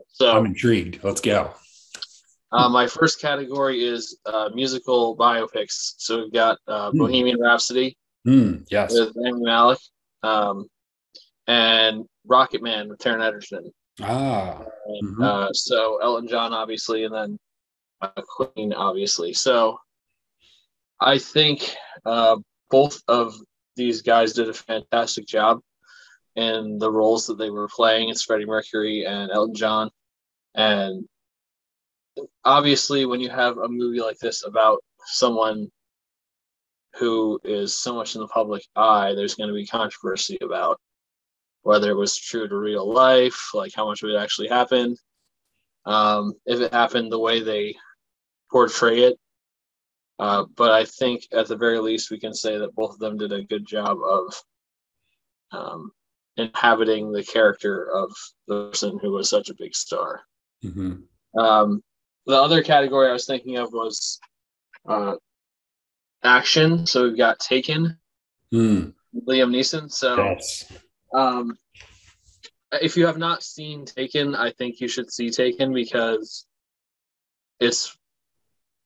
so 0.10 0.36
i'm 0.36 0.46
intrigued. 0.46 1.04
Let's 1.04 1.22
go. 1.22 1.54
Uh, 2.52 2.70
my 2.70 2.88
first 2.88 3.20
category 3.20 3.84
is 3.84 4.18
uh, 4.26 4.50
musical 4.54 5.18
biopics. 5.18 5.96
So 5.98 6.22
we've 6.22 6.32
got 6.32 6.58
uh, 6.70 6.90
mm. 6.92 7.00
bohemian 7.00 7.42
rhapsody 7.42 7.98
mm, 8.26 8.66
yes. 8.72 8.94
with 8.94 9.12
Rami 9.14 9.42
Malek 9.42 9.80
um, 10.24 10.66
and 11.48 12.06
rocket 12.26 12.64
man 12.64 12.88
with 12.88 13.00
Taron 13.00 13.28
Egerton. 13.28 13.72
Ah 14.02 14.62
and, 14.86 15.08
mm-hmm. 15.08 15.24
Uh, 15.24 15.54
so 15.54 16.00
elton 16.02 16.28
john 16.28 16.54
obviously 16.54 17.06
and 17.06 17.14
then 17.14 17.40
uh, 18.02 18.10
queen 18.28 18.74
obviously. 18.74 19.34
So 19.34 19.80
I 21.00 21.18
think 21.18 21.76
uh, 22.06 22.38
both 22.70 23.02
of 23.08 23.36
these 23.76 24.02
guys 24.02 24.34
did 24.34 24.50
a 24.50 24.54
fantastic 24.54 25.28
job 25.28 25.60
in 26.36 26.78
the 26.80 26.92
roles 26.92 27.28
that 27.28 27.38
they 27.38 27.50
were 27.50 27.68
playing. 27.68 28.10
It's 28.10 28.24
Freddie 28.24 28.46
Mercury 28.46 29.06
and 29.06 29.32
Elton 29.32 29.56
John. 29.56 29.90
And 30.54 31.06
obviously, 32.44 33.06
when 33.06 33.20
you 33.20 33.30
have 33.30 33.58
a 33.58 33.68
movie 33.68 34.00
like 34.00 34.18
this 34.20 34.46
about 34.46 34.80
someone 35.06 35.70
who 36.98 37.40
is 37.44 37.78
so 37.78 37.94
much 37.94 38.16
in 38.16 38.22
the 38.22 38.28
public 38.28 38.64
eye, 38.76 39.14
there's 39.14 39.36
going 39.36 39.50
to 39.50 39.54
be 39.54 39.66
controversy 39.66 40.38
about 40.42 40.80
whether 41.64 41.92
it 41.92 41.96
was 41.96 42.18
true 42.18 42.48
to 42.48 42.56
real 42.56 42.90
life, 42.90 43.50
like 43.54 43.74
how 43.76 43.86
much 43.86 44.04
of 44.04 44.10
it 44.10 44.16
actually 44.16 44.48
happened, 44.48 44.98
um, 45.86 46.34
if 46.46 46.60
it 46.60 46.72
happened 46.72 47.12
the 47.12 47.20
way 47.20 47.42
they 47.42 47.76
portray 48.52 49.02
it 49.02 49.18
uh, 50.20 50.46
but 50.56 50.72
I 50.72 50.86
think 50.86 51.28
at 51.32 51.48
the 51.48 51.58
very 51.58 51.80
least, 51.80 52.12
we 52.12 52.20
can 52.20 52.34
say 52.34 52.58
that 52.58 52.76
both 52.76 52.94
of 52.94 53.00
them 53.00 53.18
did 53.18 53.34
a 53.34 53.44
good 53.44 53.66
job 53.66 53.98
of 54.02 54.44
um, 55.52 55.92
inhabiting 56.38 57.12
the 57.12 57.24
character 57.24 57.90
of 57.92 58.12
the 58.48 58.70
person 58.70 59.00
who 59.02 59.12
was 59.12 59.30
such 59.30 59.50
a 59.50 59.56
big 59.56 59.76
star. 59.76 60.22
Mm-hmm. 60.64 61.40
Um, 61.40 61.84
the 62.26 62.36
other 62.42 62.64
category 62.64 63.10
I 63.10 63.14
was 63.14 63.26
thinking 63.26 63.58
of 63.58 63.72
was 63.74 64.20
uh, 64.88 65.16
action. 66.24 66.86
So 66.86 67.04
we've 67.04 67.18
got 67.18 67.40
Taken, 67.40 67.98
mm. 68.54 68.94
Liam 69.28 69.52
Neeson. 69.52 69.92
So 69.92 70.16
yes. 70.16 70.72
um, 71.14 71.58
if 72.72 72.98
you 72.98 73.06
have 73.06 73.18
not 73.18 73.44
seen 73.44 73.86
Taken, 73.86 74.34
I 74.34 74.52
think 74.52 74.80
you 74.80 74.88
should 74.88 75.12
see 75.12 75.30
Taken 75.30 75.74
because 75.74 76.46
it's 77.60 77.96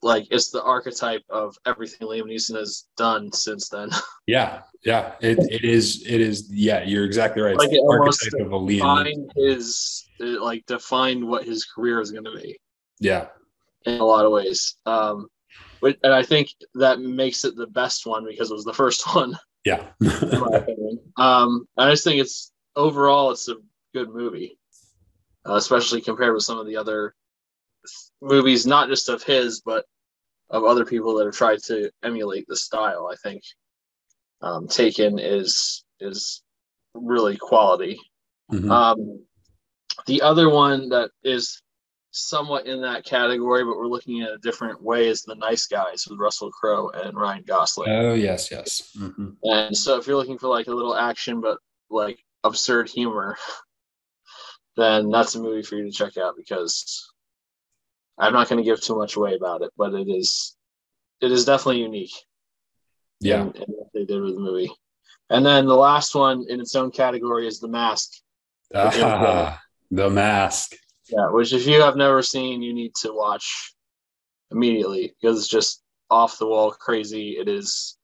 like 0.01 0.27
it's 0.31 0.49
the 0.49 0.63
archetype 0.63 1.23
of 1.29 1.57
everything 1.65 2.07
Liam 2.07 2.23
Neeson 2.23 2.57
has 2.57 2.85
done 2.97 3.31
since 3.31 3.69
then. 3.69 3.89
Yeah, 4.27 4.61
yeah, 4.85 5.13
it, 5.21 5.39
it 5.49 5.63
is. 5.63 6.05
It 6.05 6.21
is. 6.21 6.51
Yeah, 6.51 6.83
you're 6.83 7.03
exactly 7.03 7.41
right. 7.41 7.57
Like 7.57 7.71
almost 7.71 8.31
of 8.35 8.51
a 8.51 8.59
Liam 8.59 9.27
his 9.35 10.07
like 10.19 10.67
define 10.67 11.25
what 11.25 11.45
his 11.45 11.65
career 11.65 11.99
is 11.99 12.11
going 12.11 12.25
to 12.25 12.35
be. 12.35 12.59
Yeah, 12.99 13.29
in 13.87 13.99
a 13.99 14.05
lot 14.05 14.25
of 14.25 14.31
ways. 14.31 14.75
Um, 14.85 15.29
but, 15.81 15.97
and 16.03 16.13
I 16.13 16.23
think 16.23 16.53
that 16.75 16.99
makes 16.99 17.45
it 17.45 17.55
the 17.55 17.67
best 17.67 18.05
one 18.05 18.25
because 18.25 18.51
it 18.51 18.53
was 18.53 18.65
the 18.65 18.73
first 18.73 19.03
one. 19.15 19.37
Yeah. 19.65 19.87
um, 21.17 21.67
I 21.77 21.89
just 21.91 22.03
think 22.03 22.21
it's 22.21 22.51
overall 22.75 23.31
it's 23.31 23.49
a 23.49 23.55
good 23.93 24.09
movie, 24.09 24.57
uh, 25.47 25.55
especially 25.55 26.01
compared 26.01 26.33
with 26.33 26.43
some 26.43 26.59
of 26.59 26.67
the 26.67 26.77
other 26.77 27.15
movies, 28.21 28.65
not 28.65 28.89
just 28.89 29.09
of 29.09 29.23
his, 29.23 29.61
but 29.61 29.85
of 30.49 30.63
other 30.63 30.85
people 30.85 31.15
that 31.15 31.25
have 31.25 31.35
tried 31.35 31.59
to 31.63 31.91
emulate 32.03 32.45
the 32.47 32.55
style. 32.55 33.09
I 33.11 33.15
think 33.15 33.43
um, 34.41 34.67
Taken 34.67 35.19
is 35.19 35.83
is 35.99 36.41
really 36.93 37.37
quality. 37.37 37.99
Mm-hmm. 38.51 38.71
Um, 38.71 39.25
the 40.05 40.21
other 40.21 40.49
one 40.49 40.89
that 40.89 41.11
is 41.23 41.61
somewhat 42.11 42.65
in 42.65 42.81
that 42.81 43.05
category, 43.05 43.63
but 43.63 43.77
we're 43.77 43.87
looking 43.87 44.21
at 44.21 44.31
a 44.31 44.37
different 44.39 44.81
way, 44.81 45.07
is 45.07 45.21
The 45.21 45.35
Nice 45.35 45.67
Guys 45.67 46.07
with 46.09 46.19
Russell 46.19 46.51
Crowe 46.51 46.89
and 46.89 47.15
Ryan 47.15 47.43
Gosling. 47.45 47.91
Oh 47.91 48.13
yes, 48.13 48.49
yes. 48.49 48.91
Mm-hmm. 48.97 49.29
And 49.43 49.77
so 49.77 49.97
if 49.97 50.07
you're 50.07 50.15
looking 50.15 50.39
for 50.39 50.47
like 50.47 50.67
a 50.67 50.73
little 50.73 50.95
action 50.95 51.41
but 51.41 51.59
like 51.89 52.19
absurd 52.43 52.89
humor, 52.89 53.37
then 54.77 55.09
that's 55.09 55.35
a 55.35 55.41
movie 55.41 55.63
for 55.63 55.75
you 55.75 55.83
to 55.83 55.91
check 55.91 56.17
out 56.17 56.35
because 56.37 57.11
I'm 58.19 58.33
not 58.33 58.49
going 58.49 58.57
to 58.57 58.69
give 58.69 58.81
too 58.81 58.97
much 58.97 59.15
away 59.15 59.35
about 59.35 59.61
it, 59.61 59.71
but 59.77 59.93
it 59.93 60.09
is 60.09 60.55
it 61.21 61.31
is 61.31 61.45
definitely 61.45 61.81
unique. 61.81 62.13
Yeah, 63.19 63.41
in, 63.41 63.51
in 63.51 63.65
what 63.67 63.87
they 63.93 64.05
did 64.05 64.21
with 64.21 64.35
the 64.35 64.41
movie. 64.41 64.71
And 65.29 65.45
then 65.45 65.67
the 65.67 65.75
last 65.75 66.15
one 66.15 66.45
in 66.49 66.59
its 66.59 66.75
own 66.75 66.91
category 66.91 67.47
is 67.47 67.59
The 67.59 67.67
Mask. 67.67 68.09
Ah, 68.73 69.61
the 69.91 70.09
Mask. 70.09 70.75
Yeah, 71.09 71.29
which 71.29 71.53
if 71.53 71.67
you 71.67 71.81
have 71.81 71.95
never 71.95 72.21
seen, 72.21 72.61
you 72.61 72.73
need 72.73 72.95
to 72.95 73.13
watch 73.13 73.73
immediately 74.51 75.13
because 75.19 75.39
it's 75.39 75.47
just 75.47 75.83
off 76.09 76.39
the 76.39 76.47
wall 76.47 76.71
crazy. 76.71 77.37
It 77.39 77.47
is 77.47 77.97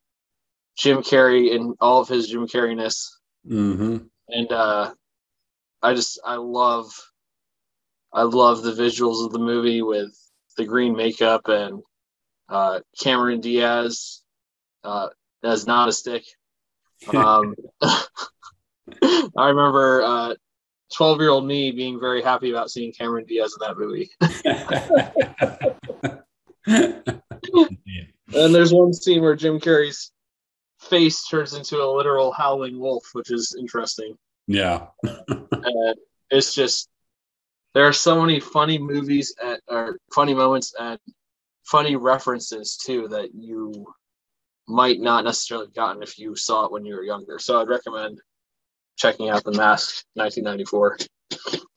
Jim 0.78 1.00
Carrey 1.00 1.52
in 1.52 1.76
all 1.80 2.02
of 2.02 2.08
his 2.08 2.28
Jim 2.28 2.48
Carreyness. 2.48 3.10
Mm-hmm. 3.48 3.98
And 4.30 4.52
uh, 4.52 4.94
I 5.82 5.94
just 5.94 6.20
I 6.26 6.36
love 6.36 6.92
I 8.16 8.24
love 8.24 8.64
the 8.64 8.72
visuals 8.72 9.26
of 9.26 9.34
the 9.34 9.40
movie 9.40 9.82
with 9.82 10.18
the 10.56 10.64
green 10.64 10.96
makeup 10.96 11.50
and 11.50 11.84
uh, 12.48 12.80
Cameron 12.98 13.42
Diaz 13.42 14.24
uh, 14.86 15.10
as 15.44 15.68
not 15.68 15.90
a 15.90 15.92
stick. 15.92 16.24
Um, 17.14 17.56
I 17.82 19.50
remember 19.50 20.02
uh, 20.02 20.36
12 20.96 21.20
year 21.20 21.30
old 21.30 21.46
me 21.46 21.72
being 21.72 22.00
very 22.00 22.24
happy 22.24 22.52
about 22.52 22.72
seeing 22.72 22.94
Cameron 22.94 23.26
Diaz 23.26 23.54
in 23.60 23.68
that 23.68 23.78
movie. 23.78 24.10
and 28.34 28.56
there's 28.56 28.74
one 28.74 28.94
scene 28.94 29.22
where 29.22 29.36
Jim 29.36 29.60
Carrey's 29.60 30.12
face 30.80 31.28
turns 31.28 31.54
into 31.54 31.84
a 31.84 31.94
literal 31.96 32.32
howling 32.32 32.80
wolf, 32.80 33.04
which 33.12 33.30
is 33.30 33.56
interesting. 33.60 34.18
Yeah. 34.48 34.88
and 35.04 35.96
it's 36.32 36.54
just, 36.56 36.90
there 37.76 37.86
are 37.86 37.94
so 37.94 38.20
many 38.20 38.40
funny 38.40 38.80
movies 38.80 39.36
at, 39.44 39.60
or 39.68 40.00
funny 40.14 40.34
moments 40.34 40.74
and 40.80 40.98
funny 41.66 41.98
references 41.98 42.78
too 42.78 43.10
that 43.10 43.36
you 43.36 43.86
might 44.68 45.02
not 45.02 45.26
necessarily 45.26 45.68
have 45.68 45.76
gotten 45.76 46.02
if 46.02 46.18
you 46.18 46.36
saw 46.36 46.66
it 46.66 46.72
when 46.72 46.86
you 46.86 46.96
were 46.96 47.04
younger. 47.04 47.38
So 47.38 47.62
I'd 47.62 47.68
recommend 47.68 48.20
checking 48.96 49.30
out 49.30 49.44
The 49.44 49.52
Mask 49.52 50.06
1994. 50.14 50.98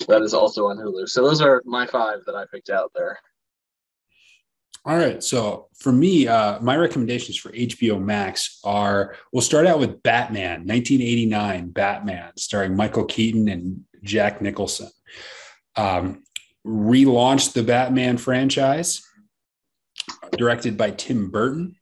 That 0.07 0.23
is 0.23 0.35
also 0.35 0.67
on 0.67 0.79
Hulu. 0.79 1.09
So 1.09 1.23
those 1.23 1.43
are 1.43 1.63
my 1.67 1.85
five 1.85 2.21
that 2.27 2.37
I 2.37 2.45
picked 2.53 2.71
out 2.71 2.93
there. 2.95 3.19
All 4.85 4.97
right. 4.97 5.23
So 5.23 5.67
for 5.77 5.93
me, 5.93 6.29
uh, 6.29 6.61
my 6.61 6.77
recommendations 6.77 7.37
for 7.37 7.51
HBO 7.51 8.01
Max 8.01 8.61
are 8.63 9.17
we'll 9.33 9.43
start 9.43 9.67
out 9.67 9.81
with 9.81 10.03
Batman, 10.03 10.61
1989 10.61 11.71
Batman, 11.71 12.31
starring 12.37 12.77
Michael 12.77 13.05
Keaton 13.05 13.49
and 13.49 13.85
Jack 14.03 14.41
Nicholson. 14.41 14.89
Um, 15.79 16.23
relaunched 16.67 17.55
the 17.55 17.63
Batman 17.63 18.19
franchise, 18.19 19.03
directed 20.37 20.77
by 20.77 20.91
Tim 20.91 21.31
Burton. 21.31 21.77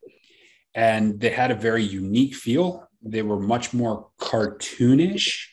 And 0.74 1.18
they 1.18 1.30
had 1.30 1.50
a 1.50 1.56
very 1.56 1.82
unique 1.82 2.34
feel. 2.34 2.88
They 3.02 3.22
were 3.22 3.40
much 3.40 3.72
more 3.72 4.08
cartoonish 4.20 5.46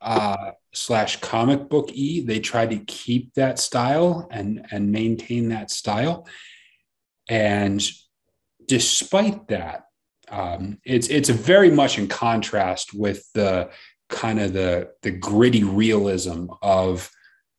uh, 0.00 0.52
slash 0.74 1.20
comic 1.20 1.68
book 1.68 1.88
y. 1.88 2.22
They 2.24 2.40
tried 2.40 2.70
to 2.70 2.78
keep 2.78 3.34
that 3.34 3.58
style 3.58 4.28
and, 4.30 4.66
and 4.70 4.92
maintain 4.92 5.48
that 5.48 5.70
style. 5.70 6.26
And 7.28 7.82
despite 8.66 9.48
that, 9.48 9.84
um, 10.28 10.78
it's 10.84 11.08
it's 11.08 11.28
very 11.28 11.70
much 11.70 11.98
in 11.98 12.08
contrast 12.08 12.94
with 12.94 13.30
the 13.34 13.70
kind 14.08 14.40
of 14.40 14.52
the 14.52 14.90
the 15.02 15.10
gritty 15.10 15.62
realism 15.62 16.46
of 16.62 17.10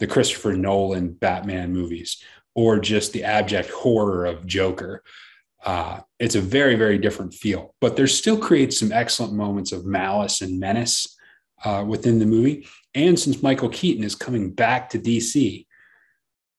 the 0.03 0.07
Christopher 0.07 0.51
Nolan 0.51 1.13
Batman 1.13 1.71
movies, 1.71 2.21
or 2.55 2.77
just 2.77 3.13
the 3.13 3.23
abject 3.23 3.69
horror 3.69 4.25
of 4.25 4.45
Joker. 4.45 5.01
Uh, 5.63 6.01
it's 6.19 6.35
a 6.35 6.41
very 6.41 6.75
very 6.75 6.97
different 6.97 7.33
feel, 7.33 7.73
but 7.79 7.95
there 7.95 8.05
still 8.05 8.37
creates 8.37 8.77
some 8.77 8.91
excellent 8.91 9.31
moments 9.31 9.71
of 9.71 9.85
malice 9.85 10.41
and 10.41 10.59
menace 10.59 11.17
uh, 11.63 11.85
within 11.87 12.19
the 12.19 12.25
movie. 12.25 12.67
And 12.93 13.17
since 13.17 13.41
Michael 13.41 13.69
Keaton 13.69 14.03
is 14.03 14.13
coming 14.13 14.51
back 14.51 14.89
to 14.89 14.99
DC, 14.99 15.67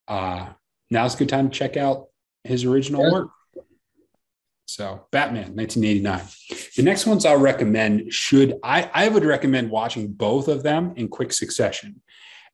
uh, 0.08 0.46
now's 0.90 1.14
a 1.14 1.18
good 1.18 1.28
time 1.28 1.50
to 1.50 1.58
check 1.58 1.76
out 1.76 2.06
his 2.44 2.64
original 2.64 3.04
yeah. 3.04 3.12
work. 3.12 3.28
So 4.64 5.06
Batman, 5.12 5.54
1989. 5.54 6.22
The 6.76 6.82
next 6.82 7.04
ones 7.04 7.26
I'll 7.26 7.36
recommend 7.36 8.10
should 8.10 8.54
I 8.64 8.90
I 8.94 9.08
would 9.08 9.26
recommend 9.26 9.70
watching 9.70 10.14
both 10.14 10.48
of 10.48 10.62
them 10.62 10.94
in 10.96 11.08
quick 11.08 11.34
succession, 11.34 12.00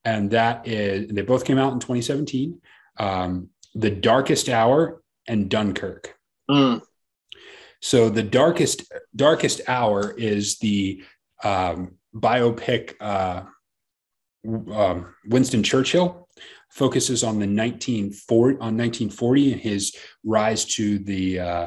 and 0.05 0.30
that 0.30 0.66
is 0.66 1.09
they 1.11 1.22
both 1.22 1.44
came 1.44 1.59
out 1.59 1.72
in 1.72 1.80
2017. 1.80 2.61
Um, 2.98 3.48
the 3.74 3.90
Darkest 3.90 4.48
Hour 4.48 5.03
and 5.28 5.48
Dunkirk. 5.48 6.16
Mm. 6.51 6.82
So 7.80 8.11
the 8.11 8.22
darkest 8.22 8.92
darkest 9.16 9.62
hour 9.66 10.12
is 10.12 10.59
the 10.59 11.03
um, 11.42 11.96
biopic 12.14 12.94
uh, 13.01 13.42
um, 14.46 15.14
Winston 15.26 15.62
Churchill 15.62 16.28
focuses 16.68 17.24
on 17.24 17.34
the 17.34 17.46
1940 17.46 18.55
on 18.57 18.76
1940 18.76 19.53
and 19.53 19.61
his 19.61 19.96
rise 20.24 20.64
to 20.64 20.98
the 20.98 21.40
uh, 21.40 21.66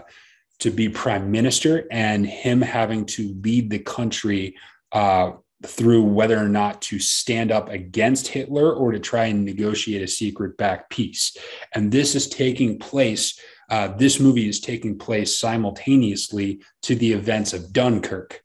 to 0.60 0.72
be 0.72 0.88
prime 0.88 1.32
minister 1.32 1.86
and 1.92 2.26
him 2.26 2.62
having 2.62 3.06
to 3.06 3.36
lead 3.44 3.70
the 3.70 3.80
country 3.80 4.56
uh, 4.92 5.32
through 5.66 6.04
whether 6.04 6.38
or 6.38 6.50
not 6.50 6.82
to 6.84 7.00
stand 7.00 7.52
up 7.52 7.70
against 7.70 8.28
Hitler 8.28 8.74
or 8.74 8.92
to 8.92 9.00
try 9.00 9.26
and 9.26 9.46
negotiate 9.46 10.02
a 10.02 10.08
secret 10.08 10.58
back 10.58 10.90
peace. 10.90 11.36
And 11.74 11.92
this 11.92 12.16
is 12.16 12.28
taking 12.28 12.80
place. 12.80 13.40
Uh, 13.70 13.88
this 13.90 14.20
movie 14.20 14.48
is 14.48 14.60
taking 14.60 14.98
place 14.98 15.40
simultaneously 15.40 16.62
to 16.84 16.96
the 16.96 17.14
events 17.14 17.54
of 17.54 17.74
Dunkirk 17.74 18.44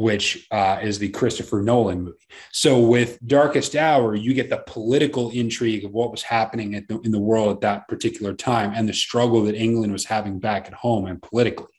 which 0.00 0.46
uh, 0.50 0.78
is 0.82 0.98
the 0.98 1.10
Christopher 1.10 1.60
Nolan 1.60 2.04
movie. 2.04 2.16
So 2.52 2.80
with 2.80 3.18
Darkest 3.26 3.76
Hour, 3.76 4.14
you 4.14 4.32
get 4.32 4.48
the 4.48 4.64
political 4.66 5.28
intrigue 5.28 5.84
of 5.84 5.90
what 5.90 6.10
was 6.10 6.22
happening 6.22 6.70
the, 6.70 6.98
in 7.00 7.10
the 7.10 7.20
world 7.20 7.54
at 7.54 7.60
that 7.60 7.86
particular 7.86 8.32
time 8.32 8.72
and 8.74 8.88
the 8.88 8.94
struggle 8.94 9.42
that 9.42 9.54
England 9.54 9.92
was 9.92 10.06
having 10.06 10.38
back 10.38 10.66
at 10.66 10.72
home 10.72 11.04
and 11.04 11.20
politically. 11.20 11.74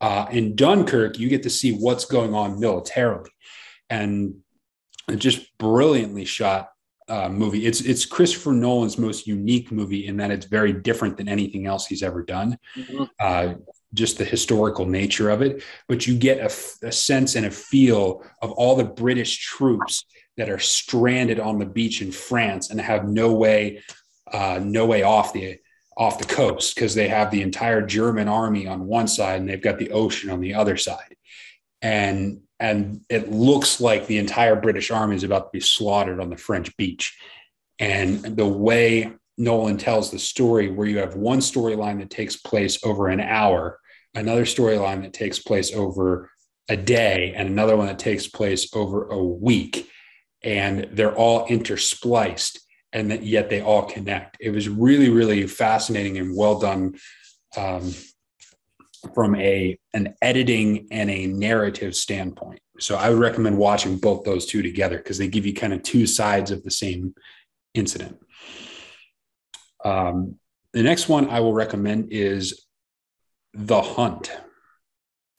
Uh, 0.00 0.26
in 0.30 0.54
Dunkirk, 0.54 1.18
you 1.18 1.28
get 1.28 1.42
to 1.42 1.50
see 1.50 1.72
what's 1.72 2.04
going 2.04 2.32
on 2.32 2.60
militarily, 2.60 3.30
and 3.92 4.34
just 5.18 5.56
brilliantly 5.58 6.24
shot 6.24 6.70
uh, 7.08 7.28
movie. 7.28 7.66
It's 7.66 7.82
it's 7.82 8.06
Christopher 8.06 8.52
Nolan's 8.52 8.96
most 8.96 9.26
unique 9.26 9.70
movie 9.70 10.06
in 10.06 10.16
that 10.16 10.30
it's 10.30 10.46
very 10.46 10.72
different 10.72 11.18
than 11.18 11.28
anything 11.28 11.66
else 11.66 11.86
he's 11.86 12.02
ever 12.02 12.22
done. 12.22 12.58
Mm-hmm. 12.74 13.04
Uh, 13.20 13.54
just 13.92 14.16
the 14.16 14.24
historical 14.24 14.86
nature 14.86 15.28
of 15.28 15.42
it, 15.42 15.62
but 15.86 16.06
you 16.06 16.16
get 16.16 16.38
a, 16.38 16.86
a, 16.86 16.90
sense 16.90 17.34
and 17.34 17.44
a 17.44 17.50
feel 17.50 18.24
of 18.40 18.50
all 18.52 18.74
the 18.74 18.84
British 18.84 19.38
troops 19.38 20.06
that 20.38 20.48
are 20.48 20.58
stranded 20.58 21.38
on 21.38 21.58
the 21.58 21.66
beach 21.66 22.00
in 22.00 22.10
France 22.10 22.70
and 22.70 22.80
have 22.80 23.06
no 23.06 23.34
way, 23.34 23.82
uh, 24.32 24.58
no 24.62 24.86
way 24.86 25.02
off 25.02 25.34
the 25.34 25.58
off 25.98 26.18
the 26.18 26.24
coast 26.24 26.74
because 26.74 26.94
they 26.94 27.08
have 27.08 27.30
the 27.30 27.42
entire 27.42 27.82
German 27.82 28.28
army 28.28 28.66
on 28.66 28.86
one 28.86 29.06
side 29.06 29.38
and 29.38 29.46
they've 29.50 29.60
got 29.60 29.78
the 29.78 29.90
ocean 29.90 30.30
on 30.30 30.40
the 30.40 30.54
other 30.54 30.78
side, 30.78 31.14
and 31.82 32.40
and 32.62 33.00
it 33.08 33.30
looks 33.30 33.80
like 33.80 34.06
the 34.06 34.18
entire 34.18 34.56
British 34.56 34.90
army 34.90 35.16
is 35.16 35.24
about 35.24 35.52
to 35.52 35.58
be 35.58 35.60
slaughtered 35.60 36.20
on 36.20 36.30
the 36.30 36.36
French 36.36 36.74
beach, 36.76 37.18
and 37.78 38.20
the 38.36 38.46
way 38.46 39.12
Nolan 39.36 39.78
tells 39.78 40.10
the 40.10 40.18
story 40.18 40.70
where 40.70 40.86
you 40.86 40.98
have 40.98 41.16
one 41.16 41.40
storyline 41.40 41.98
that 41.98 42.10
takes 42.10 42.36
place 42.36 42.78
over 42.84 43.08
an 43.08 43.20
hour 43.20 43.78
another 44.14 44.44
storyline 44.44 45.02
that 45.02 45.12
takes 45.12 45.38
place 45.38 45.72
over 45.74 46.30
a 46.68 46.76
day 46.76 47.32
and 47.34 47.48
another 47.48 47.76
one 47.76 47.86
that 47.86 47.98
takes 47.98 48.26
place 48.26 48.68
over 48.74 49.08
a 49.08 49.22
week. 49.22 49.88
And 50.42 50.88
they're 50.92 51.14
all 51.14 51.46
interspliced 51.48 52.58
and 52.92 53.10
yet 53.24 53.48
they 53.48 53.62
all 53.62 53.84
connect. 53.84 54.36
It 54.40 54.50
was 54.50 54.68
really 54.68 55.08
really 55.08 55.46
fascinating 55.46 56.18
and 56.18 56.36
well 56.36 56.58
done 56.58 56.98
um, 57.56 57.92
from 59.14 59.34
a 59.36 59.78
an 59.94 60.14
editing 60.22 60.86
and 60.90 61.10
a 61.10 61.26
narrative 61.26 61.94
standpoint 61.94 62.60
so 62.78 62.96
i 62.96 63.10
would 63.10 63.18
recommend 63.18 63.56
watching 63.56 63.98
both 63.98 64.24
those 64.24 64.46
two 64.46 64.62
together 64.62 64.98
because 64.98 65.18
they 65.18 65.28
give 65.28 65.46
you 65.46 65.54
kind 65.54 65.72
of 65.72 65.82
two 65.82 66.06
sides 66.06 66.50
of 66.50 66.62
the 66.62 66.70
same 66.70 67.14
incident 67.74 68.18
um, 69.84 70.36
the 70.72 70.82
next 70.82 71.08
one 71.08 71.28
i 71.28 71.40
will 71.40 71.54
recommend 71.54 72.12
is 72.12 72.66
the 73.54 73.80
Hunt. 73.80 74.30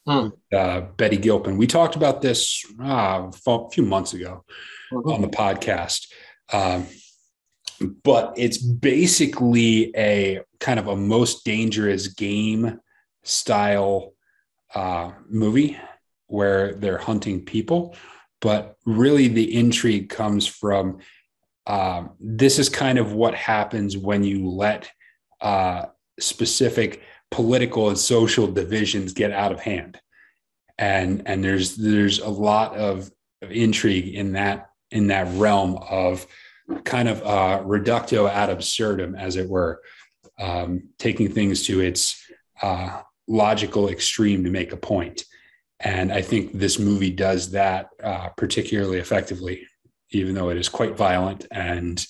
Hmm. 0.05 0.29
Uh, 0.53 0.81
Betty 0.97 1.17
Gilpin. 1.17 1.57
We 1.57 1.67
talked 1.67 1.95
about 1.95 2.21
this 2.21 2.63
uh, 2.81 3.31
a 3.47 3.69
few 3.69 3.83
months 3.83 4.13
ago 4.13 4.43
mm-hmm. 4.91 5.09
on 5.09 5.21
the 5.21 5.29
podcast. 5.29 6.07
Um, 6.51 6.87
but 8.03 8.33
it's 8.37 8.57
basically 8.57 9.93
a 9.95 10.41
kind 10.59 10.79
of 10.79 10.87
a 10.87 10.95
most 10.95 11.45
dangerous 11.45 12.07
game 12.07 12.79
style 13.23 14.13
uh, 14.75 15.11
movie 15.29 15.77
where 16.27 16.73
they're 16.75 16.97
hunting 16.97 17.45
people. 17.45 17.95
But 18.41 18.77
really, 18.85 19.27
the 19.27 19.55
intrigue 19.55 20.09
comes 20.09 20.45
from 20.45 20.99
uh, 21.65 22.05
this 22.19 22.59
is 22.59 22.67
kind 22.67 22.97
of 22.97 23.13
what 23.13 23.35
happens 23.35 23.97
when 23.97 24.23
you 24.23 24.49
let 24.49 24.91
uh, 25.39 25.85
specific 26.19 27.01
political 27.31 27.89
and 27.89 27.97
social 27.97 28.47
divisions 28.47 29.13
get 29.13 29.31
out 29.31 29.51
of 29.51 29.59
hand 29.59 29.99
and 30.77 31.23
and 31.25 31.43
there's 31.43 31.75
there's 31.75 32.19
a 32.19 32.29
lot 32.29 32.75
of, 32.75 33.11
of 33.41 33.51
intrigue 33.51 34.13
in 34.15 34.33
that 34.33 34.69
in 34.91 35.07
that 35.07 35.27
realm 35.35 35.77
of 35.89 36.25
kind 36.83 37.09
of 37.09 37.21
uh, 37.23 37.61
reductio 37.65 38.27
ad 38.27 38.49
absurdum 38.49 39.15
as 39.15 39.35
it 39.35 39.49
were 39.49 39.81
um, 40.39 40.89
taking 40.97 41.29
things 41.29 41.63
to 41.63 41.81
its 41.81 42.23
uh, 42.61 43.01
logical 43.27 43.89
extreme 43.89 44.43
to 44.43 44.49
make 44.49 44.73
a 44.73 44.77
point. 44.77 45.23
And 45.79 46.11
I 46.11 46.21
think 46.21 46.53
this 46.53 46.79
movie 46.79 47.11
does 47.11 47.51
that 47.51 47.89
uh, 48.01 48.29
particularly 48.29 48.99
effectively, 48.99 49.67
even 50.11 50.33
though 50.33 50.49
it 50.49 50.57
is 50.57 50.69
quite 50.69 50.95
violent 50.95 51.45
and 51.51 52.05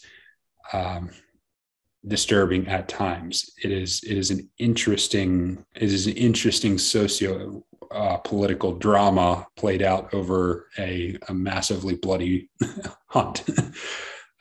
um, 0.74 1.10
disturbing 2.06 2.68
at 2.68 2.88
times. 2.88 3.50
It 3.64 3.72
is 3.72 4.04
it 4.04 4.18
is 4.18 4.30
an 4.30 4.50
interesting 4.58 5.66
it 5.76 5.92
is 5.92 6.08
an 6.08 6.14
interesting 6.14 6.78
socio 6.78 7.64
uh, 7.92 8.18
political 8.18 8.74
drama 8.74 9.48
played 9.56 9.82
out 9.82 10.14
over 10.14 10.68
a, 10.78 11.18
a 11.30 11.34
massively 11.34 11.96
bloody 11.96 12.50
hunt. 13.08 13.44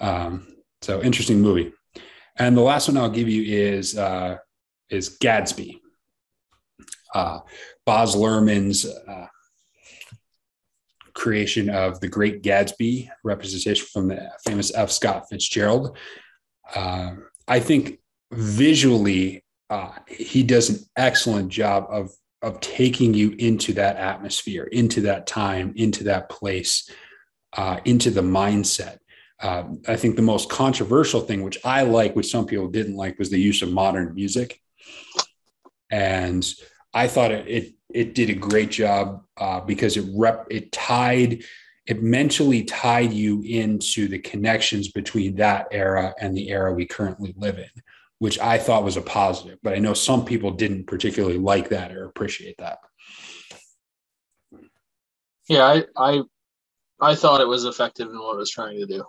um, 0.01 0.47
so 0.81 1.03
interesting 1.03 1.41
movie. 1.41 1.73
And 2.37 2.57
the 2.57 2.63
last 2.63 2.89
one 2.89 2.97
I'll 2.97 3.11
give 3.11 3.29
you 3.29 3.43
is 3.43 3.97
uh, 3.97 4.39
is 4.91 5.19
Gatsby. 5.19 5.82
Uh, 7.15 7.41
Baz 7.85 8.15
Luhrmann's 8.15 8.87
uh, 8.87 9.27
creation 11.15 11.69
of 11.69 12.01
the 12.01 12.09
Great 12.09 12.43
Gatsby, 12.43 13.09
representation 13.23 13.87
from 13.93 14.09
the 14.09 14.31
famous 14.47 14.75
F. 14.75 14.91
Scott 14.91 15.27
Fitzgerald. 15.29 15.97
Uh, 16.75 17.13
I 17.47 17.61
think 17.61 17.99
visually, 18.33 19.45
uh, 19.69 19.93
he 20.09 20.43
does 20.43 20.71
an 20.71 20.79
excellent 20.97 21.49
job 21.51 21.87
of 21.91 22.11
of 22.43 22.59
taking 22.61 23.15
you 23.15 23.31
into 23.39 23.73
that 23.73 23.97
atmosphere, 23.97 24.65
into 24.65 25.03
that 25.03 25.29
time, 25.29 25.73
into 25.77 26.05
that 26.05 26.29
place, 26.29 26.91
uh, 27.57 27.79
into 27.85 28.11
the 28.11 28.21
mindset. 28.21 28.99
Uh, 29.41 29.65
I 29.87 29.97
think 29.97 30.17
the 30.17 30.23
most 30.23 30.51
controversial 30.51 31.21
thing, 31.21 31.43
which 31.43 31.59
I 31.65 31.83
like, 31.83 32.17
which 32.17 32.31
some 32.31 32.47
people 32.47 32.69
didn't 32.69 32.97
like, 32.97 33.19
was 33.19 33.31
the 33.31 33.41
use 33.41 33.63
of 33.63 33.71
modern 33.71 34.15
music. 34.15 34.61
And 35.91 36.45
I 36.95 37.09
thought 37.09 37.33
it 37.33 37.49
it, 37.49 37.75
it 37.93 38.15
did 38.15 38.31
a 38.31 38.35
great 38.35 38.71
job 38.71 39.25
uh, 39.37 39.61
because 39.61 39.97
it 39.97 40.05
rep 40.15 40.47
it 40.51 40.73
tied 40.73 41.45
it 41.87 42.03
mentally 42.03 42.63
tied 42.63 43.13
you 43.13 43.43
into 43.43 44.07
the 44.07 44.19
connections 44.19 44.93
between 44.93 45.35
that 45.37 45.67
era 45.73 46.15
and 46.21 46.37
the 46.37 46.49
era 46.51 46.73
we 46.73 46.87
currently 46.87 47.35
live 47.37 47.59
in, 47.59 47.71
which 48.19 48.39
I 48.39 48.59
thought 48.59 48.85
was 48.85 48.97
a 48.97 49.03
positive. 49.03 49.59
But 49.63 49.75
I 49.75 49.79
know 49.79 49.95
some 49.95 50.25
people 50.25 50.53
didn't 50.53 50.87
particularly 50.87 51.39
like 51.39 51.71
that 51.71 51.93
or 51.93 52.05
appreciate 52.05 52.57
that. 52.59 52.79
Yeah, 55.49 55.65
I 55.65 55.85
I, 55.97 56.23
I 57.01 57.15
thought 57.17 57.41
it 57.41 57.49
was 57.49 57.65
effective 57.65 58.09
in 58.09 58.19
what 58.19 58.35
it 58.35 58.39
was 58.39 58.51
trying 58.51 58.79
to 58.79 58.87
do. 58.87 59.05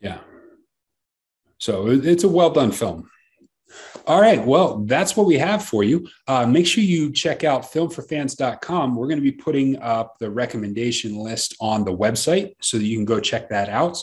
Yeah. 0.00 0.18
So 1.58 1.88
it's 1.88 2.24
a 2.24 2.28
well 2.28 2.50
done 2.50 2.72
film. 2.72 3.10
All 4.06 4.20
right. 4.20 4.44
Well, 4.44 4.78
that's 4.86 5.16
what 5.16 5.26
we 5.26 5.38
have 5.38 5.64
for 5.64 5.84
you. 5.84 6.08
Uh, 6.26 6.46
make 6.46 6.66
sure 6.66 6.82
you 6.82 7.12
check 7.12 7.44
out 7.44 7.62
filmforfans.com. 7.62 8.96
We're 8.96 9.06
going 9.06 9.18
to 9.18 9.22
be 9.22 9.32
putting 9.32 9.78
up 9.80 10.18
the 10.18 10.30
recommendation 10.30 11.16
list 11.16 11.56
on 11.60 11.84
the 11.84 11.94
website 11.94 12.54
so 12.60 12.78
that 12.78 12.84
you 12.84 12.96
can 12.96 13.04
go 13.04 13.20
check 13.20 13.48
that 13.50 13.68
out. 13.68 14.02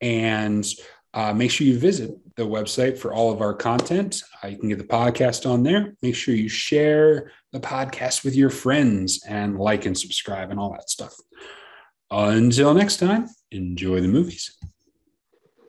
And 0.00 0.66
uh, 1.14 1.32
make 1.32 1.50
sure 1.50 1.66
you 1.66 1.78
visit 1.78 2.12
the 2.36 2.42
website 2.44 2.98
for 2.98 3.12
all 3.12 3.32
of 3.32 3.40
our 3.40 3.54
content. 3.54 4.22
Uh, 4.42 4.48
you 4.48 4.58
can 4.58 4.68
get 4.68 4.78
the 4.78 4.84
podcast 4.84 5.48
on 5.48 5.62
there. 5.62 5.94
Make 6.02 6.14
sure 6.14 6.34
you 6.34 6.48
share 6.48 7.32
the 7.52 7.60
podcast 7.60 8.24
with 8.24 8.36
your 8.36 8.50
friends 8.50 9.24
and 9.26 9.58
like 9.58 9.86
and 9.86 9.98
subscribe 9.98 10.50
and 10.50 10.60
all 10.60 10.72
that 10.72 10.90
stuff. 10.90 11.14
Until 12.10 12.74
next 12.74 12.98
time, 12.98 13.26
enjoy 13.50 14.00
the 14.00 14.08
movies. 14.08 14.56